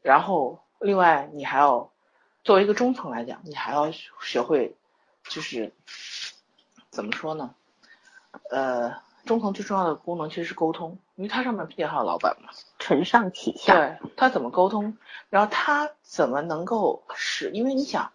[0.00, 1.92] 然后另外你还要
[2.44, 4.76] 作为一个中层来讲，你还要学会
[5.24, 5.72] 就是
[6.90, 7.54] 怎么说呢，
[8.50, 8.94] 呃。
[9.24, 12.48] 中层最重要的功能其实是沟通，因为它上面毕竟还有老板嘛，
[12.78, 13.74] 承上启下。
[13.74, 14.96] 对他怎么沟通，
[15.28, 18.10] 然后他怎么能够使，因为你想，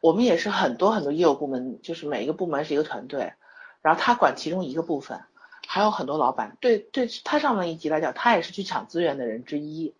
[0.00, 3.32] 我们也是很多很多业务部门，就是每一个部门是一个团队，
[3.80, 5.24] 然后他管其中一个部分，
[5.66, 9.96] 还有很多老板，对对他上面一级来讲，他也是去抢资源的人之一，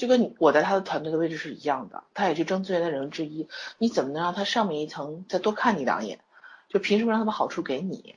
[0.00, 6.20] 就跟我在他的团队的位置是一样的，他也是争资源的人之一，你怎么能让他上面一层再多看你两眼？
[6.70, 8.16] 就凭什么让他把好处给你？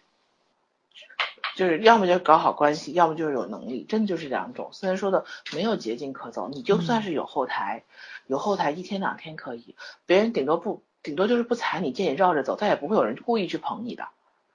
[1.58, 4.70] 就是要么就搞好关系，要么就是有能力，真的就是两种。
[4.72, 7.84] 虽然说的没有捷径可走，你就算是有后台，
[8.28, 14.08] 有后台一天两天可以，别人顶多不顶多就是不踩你，见你绕着走，他也不会有人故意去捧你的，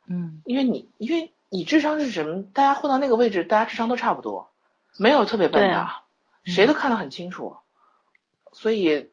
[0.06, 2.42] 嗯因为你因为你智商是什么？
[2.54, 4.48] 大家混到那个位置，大家智商都差不多，
[4.96, 5.88] 没有特别笨的，
[6.48, 7.56] 谁都看得很清楚，
[8.52, 9.12] 所以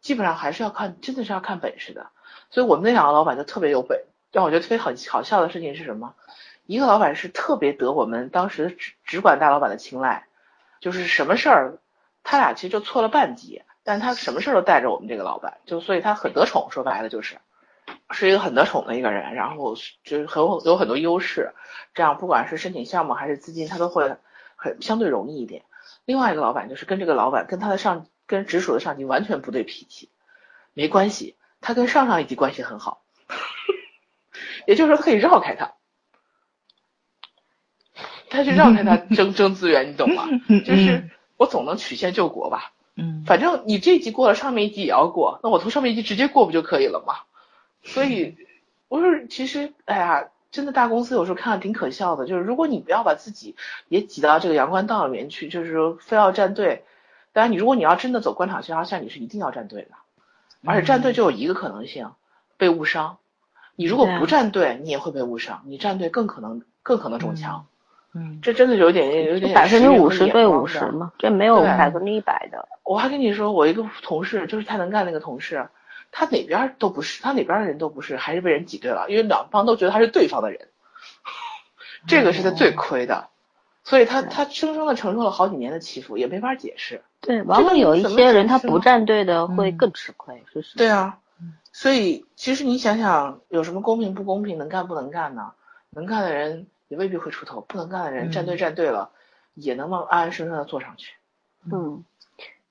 [0.00, 2.10] 基本上还是要看，真的是要看本事的。
[2.50, 6.14] 所以我们那两个老板就特别有本，让我觉得特别很好笑的事情是什么？
[6.66, 10.26] 一个老板是特别得我们当时只只管大老板的青睐，
[10.80, 11.78] 就是什么事儿，
[12.22, 17.38] 他俩其实就错了半级，但他什么事儿都带着我们这个老板，就所以他很得宠，说白了就是。
[18.10, 19.74] 是一个很得宠的一个人，然后
[20.04, 21.52] 就是很有有很多优势，
[21.92, 24.16] 这样不管是申请项目还是资金，他都会
[24.56, 25.64] 很相对容易一点。
[26.04, 30.10] 另外一个老板就是跟这个老板跟他的上跟直属的上级完全不对脾气，
[30.72, 33.02] 没关系，他跟上上一级关系很好，
[34.66, 35.74] 也就是说他可以绕开他，
[38.28, 40.26] 他去绕开他争争资源，你懂吗？
[40.64, 47.14] 就是我总能曲线救国吧，嗯反正你这一级过了，上面一级也要过，那我从上面一级直接过不就可以了吗？
[47.82, 48.36] 所以，
[48.88, 53.56] 我说其实，哎呀，真的大公司有时候看着挺可笑的，就是如果你不要把自己
[53.88, 56.84] 也挤到这个阳关道里面去，就是说非要站队，
[57.32, 59.88] 当然你如果你要真的走官场线，像你是一定要站队的，
[60.64, 62.12] 而且站队就有一个可能性，
[62.56, 63.16] 被误伤。
[63.74, 67.66] 你如果不站队，你也会被误伤，你站队更可能更可能中枪。
[68.16, 72.68] 嗯这真的有点有点百分之五十对五五十嘛，这没有百分之一百的。
[72.84, 75.68] 我还跟你说，我一个同事就是太能干那个同事，
[76.16, 80.68] 他哪边都不是，他哪边的人都不是，还是被人挤兑了，因为两方都觉得他是对方的人，
[82.06, 83.28] 这个是他最亏的，
[83.82, 87.02] 所以他他生生的承受了好几年的欺负，也没法解释。
[87.20, 90.78] 对，往往有一些人他不站队的会嗯更吃亏，是是。
[90.78, 91.18] 对啊，
[91.72, 95.50] 所以其实你想想，有什么公平不公平，能干不能干呢？
[95.90, 99.10] 能干的人也未必会出头，不能干的人嗯站队站队了，
[99.54, 101.14] 也能往安安生生的坐上去。
[101.72, 102.04] 嗯，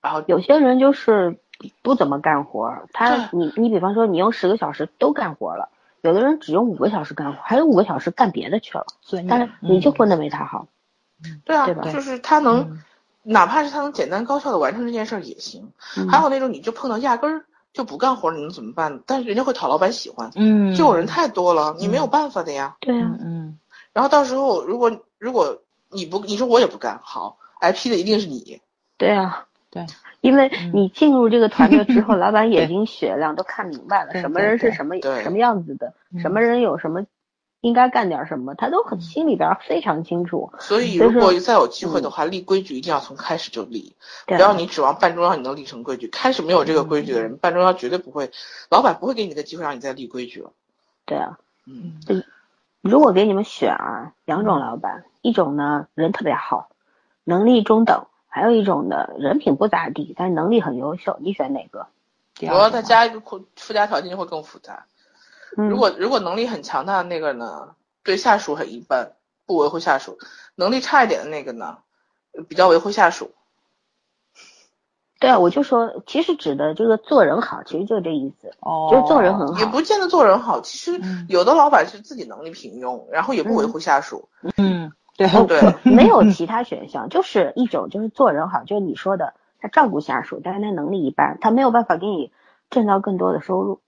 [0.02, 1.38] 然后有些人就是
[1.82, 5.70] 不怎么干活，他你你比方说你用十个小时都干活了，
[6.02, 8.86] 有的人只用五个小时干活，还有五个小时干别的去了，
[9.30, 10.68] 但是你就混得没他好。
[11.46, 12.84] 对啊，对吧就是他能，嗯
[13.26, 15.72] 哪怕是他能简单高效的完成这件事儿也行。
[15.96, 19.02] 嗯还有那种你就碰到压根儿就不干活，你能怎么办？
[19.06, 22.76] 但是人家会讨老板喜欢，嗯这种人太多了，你没有办法的呀。
[22.82, 23.60] 对啊嗯，嗯
[23.94, 28.60] 然后到时候如果如果你不你说我也不干，好挨批的一定是你。
[28.98, 29.86] 对啊，对，
[30.24, 30.72] 因为嗯。
[30.74, 36.20] 你进入这个团队之后， 老板眼睛雪亮，都看明白了，什么人是什么什么样子的，嗯。
[36.22, 37.06] 什么人有什么
[37.60, 40.52] 应该干点什么，他都很心里边儿非常清楚。
[40.60, 43.96] 所以如果再有机会的话，立规矩一定要从开始就立，
[44.26, 46.08] 不要你指望半中央你能立成规矩。
[46.08, 48.32] 开始没有这个规矩的人，半中央绝对不会，
[48.70, 50.52] 老板不会给你个机会让你再立规矩了。
[51.06, 51.38] 对啊，
[51.68, 52.00] 嗯，
[52.82, 56.70] 如果给你们选啊，两种老板，一种呢人特别好，
[57.24, 61.86] 能力中等，还有一种呢人品不咋地，但是能力很优秀，你选哪个？
[62.42, 64.88] 我要再加一个附附加条件就会更复杂。
[65.56, 69.12] 嗯，如果如果能力很强大的那个呢，对下属很一般，
[69.46, 70.14] 不维护下属；
[70.56, 71.78] 能力差一点的那个呢，
[72.50, 73.30] 比较维护下属。
[75.20, 79.60] 对啊，我就说，其实指的这个做人好，其实就这意思，哦，就是做人很好。
[79.60, 84.28] 也不见得做人好，其实嗯有的老板是自己能力平庸，然后也不维护下属。
[84.58, 85.28] 嗯对。
[85.48, 85.60] 对。
[85.84, 92.32] 没有其他选项， 就是一种就是做人好，就是你说的，他照顾下属，但是他能力一般，他没有办法给你
[92.70, 93.80] 挣到更多的收入，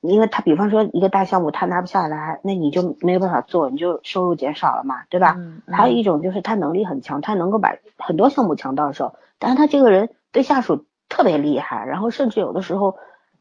[0.00, 5.36] 因为他比方说一个大项目他拿不下来，那你就没有办法做，你就收入减少了嘛，对吧？
[5.38, 5.62] 嗯？
[5.68, 12.96] 还有一种就是他能力很强，他能够把很多项目抢到手，但是他这个人对下属特别厉害，然后甚至有的时候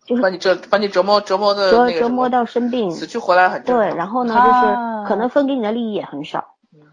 [0.05, 4.23] 就是把你折把你折磨折磨的折磨到生病，死去活来很对，然后。
[4.23, 6.50] 呢，啊就是可能分给你的利益也很少，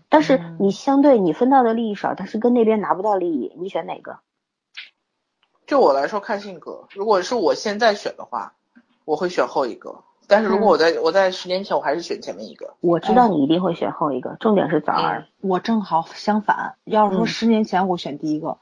[0.09, 4.19] 但是嗯你相对你分到的利益少，但是跟那边拿不到利益，你选哪个？
[5.67, 8.55] 就我来说看性格，如果是我现在选的话，
[9.05, 10.03] 我会选后一个。
[10.27, 12.75] 但是如嗯果我在、我在十年前，我还是选前面一个。
[12.81, 15.27] 我知道你一定会选后一个，重点是早儿。
[15.41, 18.59] 我正好相反，要是说嗯十年前我选第一个，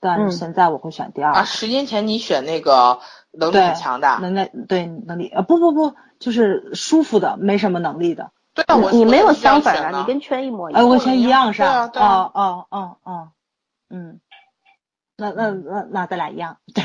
[0.00, 1.46] 但嗯是现在我会选第二啊，个。
[1.46, 3.00] 十年前你选那个
[3.32, 8.30] 能力很强的，能力对能力啊不不不，就是舒服的，没什么能力的。
[8.54, 10.88] 对啊，我你没有相反啊，你跟圈一模一哎，样。
[10.88, 11.88] 我圈一样是对啊吧？
[11.92, 13.28] 对啊哦哦哦哦，
[13.90, 14.20] 嗯，
[15.16, 16.84] 那那那那咱俩一样，对，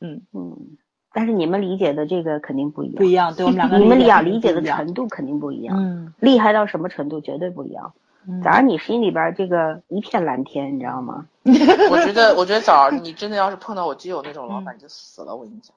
[0.00, 0.76] 嗯，嗯，
[1.12, 7.92] 但是你们理解的这个肯定不一样，不一样，对我们两个你们俩理理解的程度肯定不一样，嗯，厉害到什么程度绝对不一样。
[8.28, 11.28] 嗯早上你心里边这个一片蓝天，你知道吗？
[11.44, 15.36] 我觉得，我觉得早上， 你真的要是碰到我基友那种老板，你就死了。
[15.36, 15.72] 我跟你讲，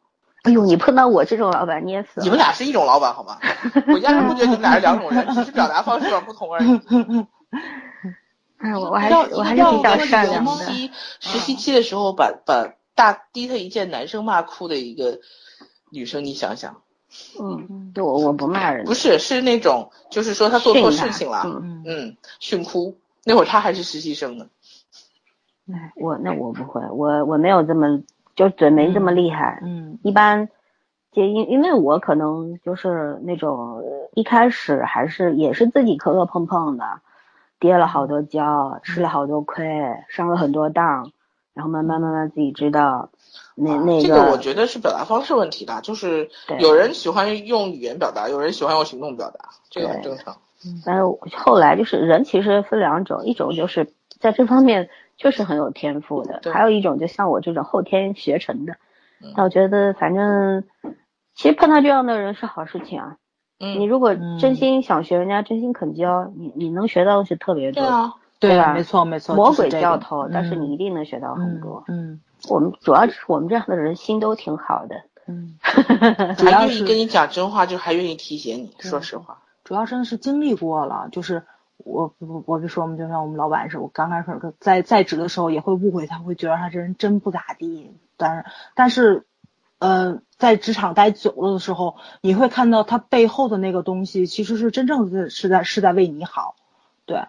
[0.49, 2.23] 哎呦，你碰到我这种老板捏死了。
[2.23, 3.37] 你们俩是一种老板好吗？
[3.93, 6.81] 我压根不觉得你们俩是两种人， 只是表达方式有点不同而已。
[8.57, 10.51] 哎，我我还是我还是比较善良的。
[10.51, 15.19] 实习实习期的时候把把大低他一件男生骂哭的一个
[15.91, 16.81] 女生，你想想，
[17.39, 22.97] 嗯，对我我不骂人，不是是那种就是说他做错事情了，嗯嗯，训哭。
[23.23, 24.47] 那会儿他还是实习生呢，
[25.71, 28.01] 哎，我那我不会，我我没有这么
[28.39, 29.59] 就嘴没这么厉害。
[29.63, 30.47] 嗯一般，
[31.11, 36.85] 就因因为我可能就是那种呃一开始还是也是自己磕磕碰碰的，
[37.59, 39.67] 跌了好多跤，吃了好多亏，
[40.07, 41.11] 上了很多当，
[41.53, 43.09] 然后慢慢慢慢自己知道
[43.55, 50.37] 那啊那这个我觉得是表达方式问题啦，就是对有人喜欢用语言表达，有人喜欢用行动表达，这个很正常。
[50.85, 51.03] 但是
[51.37, 53.91] 后来就是人其实分两种，一种就是
[54.21, 54.89] 在这方面
[55.19, 58.73] 确实很有天赋的，还有一种就像我这种后天学成的
[59.21, 59.33] 嗯。
[59.35, 60.63] 那我觉得反正
[61.35, 63.17] 其实碰到这样的人是好事情啊。
[63.59, 67.83] 你嗯，如果嗯真心想学，人家真心肯教，你你能学到的是特别多。
[67.83, 71.83] 对啊，对吧没错没错，魔鬼教头，但是嗯你一定能学到很多。
[71.89, 74.95] 嗯我们主要是我们这样的人心都挺好的。
[75.27, 75.59] 嗯，
[76.37, 78.73] 主还要是愿意跟你讲真话，就还愿意提携你。
[78.79, 81.43] 说实话，主要真的是经历过了，就是
[81.85, 84.25] 我我我就说我们就像我们老板似的，我刚开始
[84.59, 88.45] 在在职的时候也会误会他，会觉得他这人真不咋地，但是
[88.75, 89.25] 但是，
[89.79, 96.55] 呃，在职场待久了的时候，你会看到他背后的那个东西，其实是真正的是在是在为你好，
[97.05, 97.23] 对，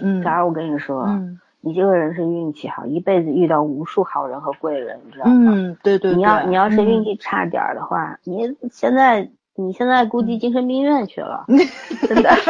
[0.00, 5.52] 嗯当然，我跟你说，嗯你这个人是运气好，一辈子遇到无数好人和贵人，你知道吗？
[5.54, 11.44] 嗯，对对对，你要你要是运嗯气差点儿的话，你现在你现在估计精神病院去了，
[12.08, 12.30] 真的。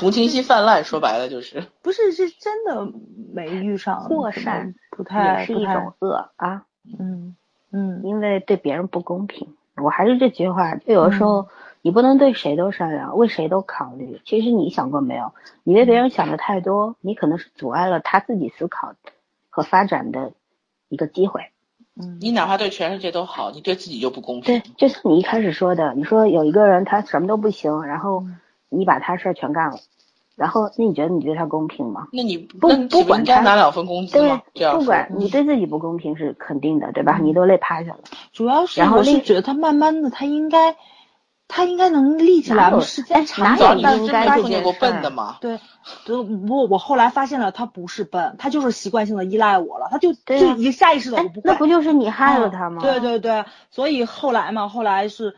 [0.00, 1.62] 同情心泛滥，说白了就是。
[1.82, 2.92] 不是是真的
[3.32, 6.64] 没遇上过善不太也是一种恶啊，
[6.98, 7.36] 嗯
[7.70, 9.54] 嗯因为对别人不公平。
[9.76, 11.48] 我还是这句话，就有的时嗯候
[11.82, 14.20] 你不能对谁都善良，为谁都考虑。
[14.24, 15.32] 其实你想过没有？
[15.62, 18.94] 你为别人想的太多，你可能是阻碍了他自己思考
[19.48, 20.32] 和发展的
[20.88, 21.42] 一个机会。
[22.00, 28.38] 嗯你哪怕对全世界都好，你对自己就不公平对。，就像你一开始说的，你说有一个人他什么都不行，然后嗯
[28.70, 29.76] 你把他事儿全干了，
[30.36, 32.08] 然后那你觉得你对他公平吗？
[32.12, 34.42] 那你不不管他拿两份工资对吗？
[34.78, 37.18] 不管你对自己不公平是肯定的，对吧？
[37.18, 37.98] 你都累趴下了。
[38.32, 40.76] 主要是然后另我是觉得他慢慢的，他应该，
[41.48, 43.90] 他应该能立起来，时间哎长哪有早你点。
[43.90, 45.36] 但应该这是真没碰见过笨的吗？
[45.40, 45.58] 对，
[46.06, 51.42] 对，不，我后来发现了，他不是笨，他就是习惯性的依赖我了，他就就一下意识的不，会。
[51.44, 52.80] 那不就是你害了嗯他吗？
[52.82, 55.34] 对对对，所以后来嘛，后来是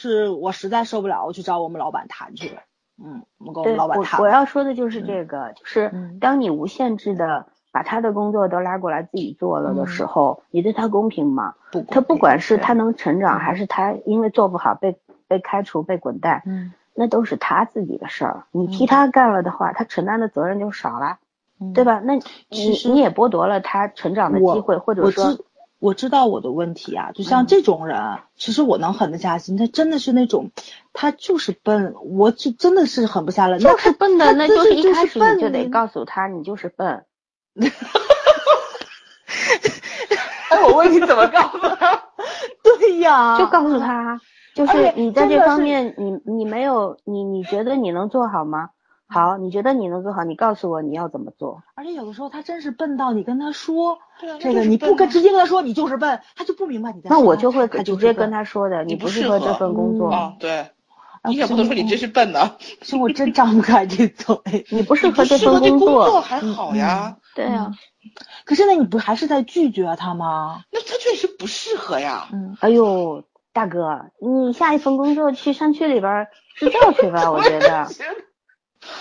[0.00, 2.62] 是我实在受不了，我去找我们老板谈去了。
[3.02, 4.30] 嗯，我跟我对，们老板谈我我。
[4.30, 11.54] 要说的就是这个，就是嗯当你无限制的把他的工作都拉过来自己做了的嗯时候，你对他公平吗？
[11.70, 14.98] 不他不管是他能成长，嗯还是他因为做不好被
[15.28, 18.44] 被开除、被滚蛋，嗯那都是他自己的事儿。
[18.52, 21.18] 你替嗯他干了的话，他承担的责任就少了，
[21.60, 22.00] 嗯对吧？
[22.04, 22.14] 那
[22.48, 25.44] 你你也剥夺了他成长的机会，或者说知
[25.80, 27.98] 我知道我的问题啊，就像嗯这种人，
[28.36, 30.50] 其实我能狠得下心，他真的是那种，
[30.92, 33.58] 他就是笨，我就真的是狠不下来。
[33.58, 37.04] 那就是笨的，那就是一开始你就得告诉他，你就是笨。
[40.50, 42.02] 哎，我问你怎么告诉他？
[42.62, 44.20] 对呀，就告诉他，
[44.54, 48.70] 就是你在这方面，你你没有你你觉得你能做好吗？
[49.10, 51.62] 好，你觉得你能做好，你告诉我你要怎么做。
[51.74, 60.70] 而且有的时候他真是笨到你跟他说对啊这个，你不跟直接跟他说你就是笨，他就不明白你在那说我就会直接跟他说的，你不不适合这份工作，啊，对，啊
[61.28, 64.36] 你也不能说你真是笨的，其实我真张不开这嘴。
[64.70, 66.20] 你不适合这份工作。
[66.20, 67.72] 还好呀，对啊，
[68.44, 70.62] 可是那你不还是在拒绝他吗？
[70.70, 72.28] 那他确实不适合呀。
[72.32, 77.88] 嗯，哎呦，大哥，你下一份工作去山区里边儿支教去吧，我觉得。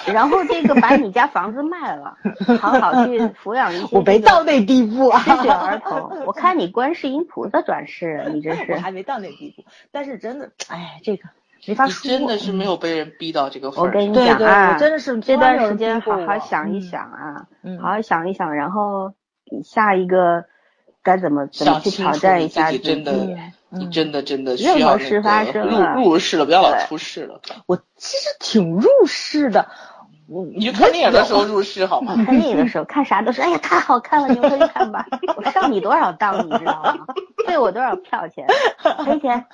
[0.08, 2.18] 然后这个把你家房子卖了，
[2.60, 5.20] 好好去抚养一些我没到那地步啊。
[5.20, 6.26] 失学儿童。
[6.26, 8.76] 我看你观世音菩萨转世，你这我是。
[8.78, 11.30] 还没到那地步，但是真的，哎，这个
[11.68, 12.10] 没法说。
[12.10, 13.86] 真的是没有被人逼到这个份儿上。
[13.86, 19.14] 我跟你对对讲啊，我真的是这段时间好好想一嗯想啊，嗯好好想一想，然后
[19.64, 20.46] 下一个
[21.04, 23.38] 该怎么怎么去挑战一下自己真的己。
[23.72, 27.40] 你嗯真的真的需要那事发个生了入入世了，不要老出世了。
[27.68, 29.68] 我其实挺入世的，
[30.28, 32.16] 我你就看电影的时候入世好吗？
[32.26, 35.06] 看电影的时候看啥都是，哎呀太好看了，你们看吧！
[35.38, 37.06] 我上你多少当你知道吗？
[37.46, 38.46] 退我多少票钱？
[39.06, 39.46] 赔钱？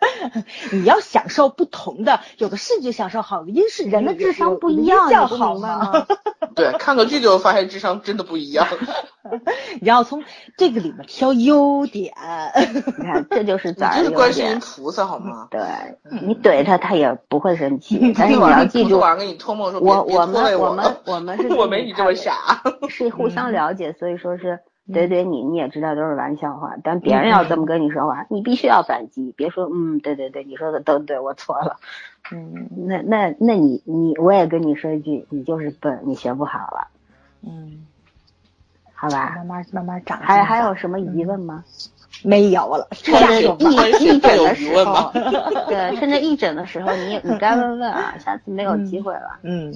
[0.72, 6.06] 你要享受不同的，有的是就享受好的，因是人的智商不一样，好吗？
[6.54, 8.66] 对，看个剧就发现智商真的不一样。
[9.80, 10.24] 你要从
[10.56, 12.12] 这个里面挑优点。
[12.74, 15.48] 你看，这就是咱这是观世音菩萨好吗？
[15.50, 15.60] 对，
[16.22, 18.12] 你怼他，他也不会生气。
[18.16, 24.60] 但是你要记住，晚上给你托梦说，我我们我们我们是我没你这么傻，是互相了解，所以说是。
[24.92, 31.76] 怼怼你，你也知道都是玩笑话，但别人要这么跟你说话，你必须要反击，别说嗯，对对对，你说的都对，我错了，
[32.32, 36.88] 嗯，那那那你你我也跟你说一句，你就是笨，你学不好了，
[37.42, 37.86] 嗯，
[38.94, 40.18] 好吧，慢慢慢慢长。
[40.18, 41.64] 还还有什么疑问吗？
[42.22, 45.10] 没有了，趁着一一诊的时候，
[45.68, 49.72] 对，趁着一诊的时候，你你该问问啊，下次没有机会了，嗯。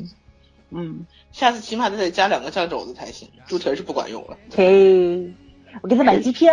[0.75, 4.37] 嗯，下次起码得再加两个酱肘子才行，猪蹄是不管用了。
[4.55, 5.33] 嘿，
[5.83, 6.53] 我给他买机票。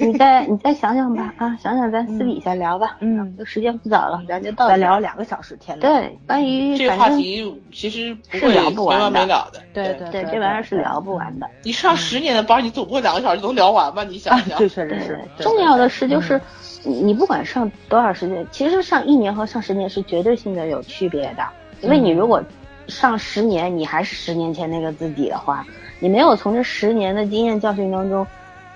[0.00, 2.98] 你再你再想想吧，啊，想想咱私底下聊吧。
[3.00, 4.68] 嗯，时间不早了，咱就到。
[4.68, 9.62] 咱聊两个小时，天对，关于这个话题其实是聊不完没了的。
[9.72, 11.48] 对对对，这玩意儿是聊不完的。
[11.62, 14.04] 你上十年的班，你总不会两个小时能聊完吧？
[14.04, 14.58] 你想想。
[14.58, 15.20] 对，确实是。
[15.38, 16.38] 重要的是，就是
[16.82, 21.42] 你不管上多少时间，其实上一年和上十年是绝对性的有区别的，
[21.80, 22.42] 因为你如果。
[22.88, 25.66] 上十年，你还是十年前那个自己的话，
[25.98, 28.26] 你没有从这十年的经验教训当中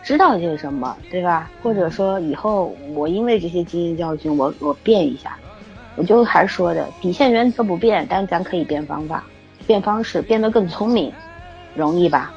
[0.02, 1.50] 知道些什么，对吧？
[1.62, 5.36] 或者说以后我因为这些经验教训，我我变一下，
[5.96, 9.22] 我就还是说的底线原则不变，但咱可以变方法、
[9.66, 11.12] 变方式，变得更聪明，
[11.74, 12.32] 容易吧？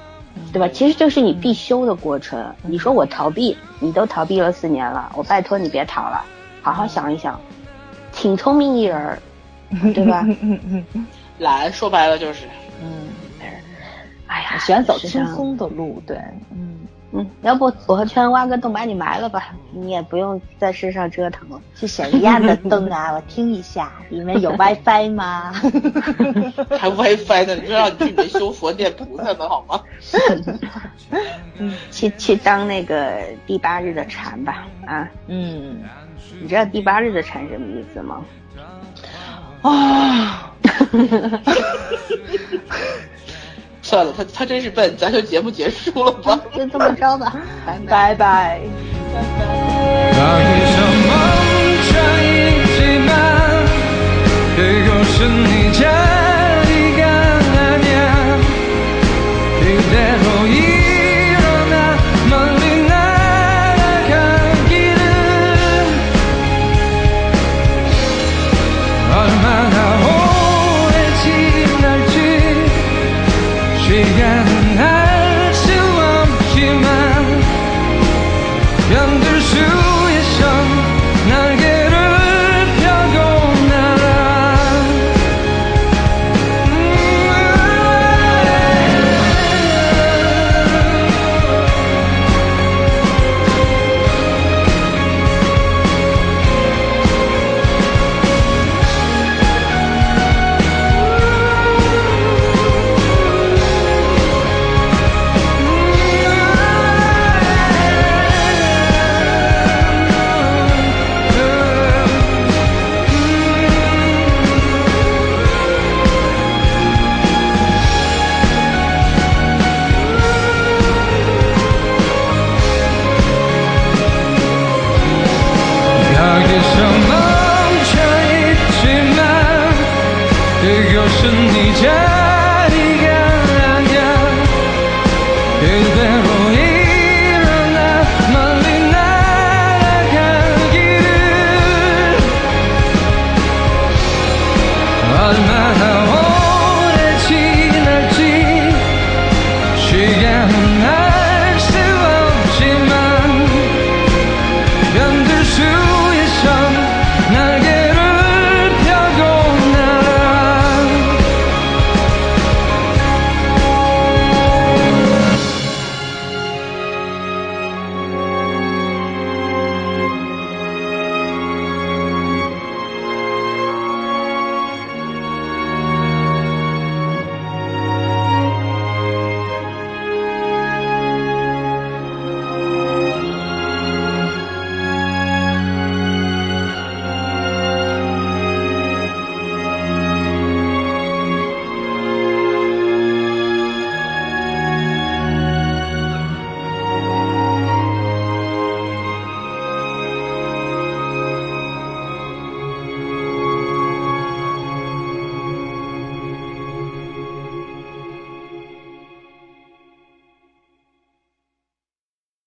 [0.51, 0.67] 对吧？
[0.67, 2.53] 其实就是你必修的过程。
[2.63, 6.25] 你说我逃避，你都逃避了四年了，我拜托你别逃了，
[6.61, 7.39] 好好想一想，
[8.11, 9.17] 挺聪明一人，
[9.93, 10.25] 对吧？
[11.39, 12.45] 懒，说白了就是，
[12.81, 13.07] 嗯，
[14.27, 16.17] 哎呀，喜欢走轻松的路，对，
[16.51, 16.79] 嗯
[17.15, 21.61] 嗯，要不我和圈挖个洞把你埋了吧，你也不用在世上折腾了。
[21.75, 23.13] 是什么样的洞啊？
[23.13, 25.53] 我听一下，里面有 WiFi 吗？
[26.79, 27.55] 还 WiFi 呢？
[27.55, 29.83] 你就让你去里面修佛念菩萨的好吗？
[31.91, 35.83] 去去当那个第八日的禅吧，啊，嗯，
[36.41, 38.25] 你知道第八日的禅什么意思吗？
[39.63, 40.51] 啊。
[43.81, 47.35] 算了，他他真是笨，咱就节目结束了吧，就这么着吧，
[47.87, 48.59] 拜拜。
[55.05, 56.22] 是你家。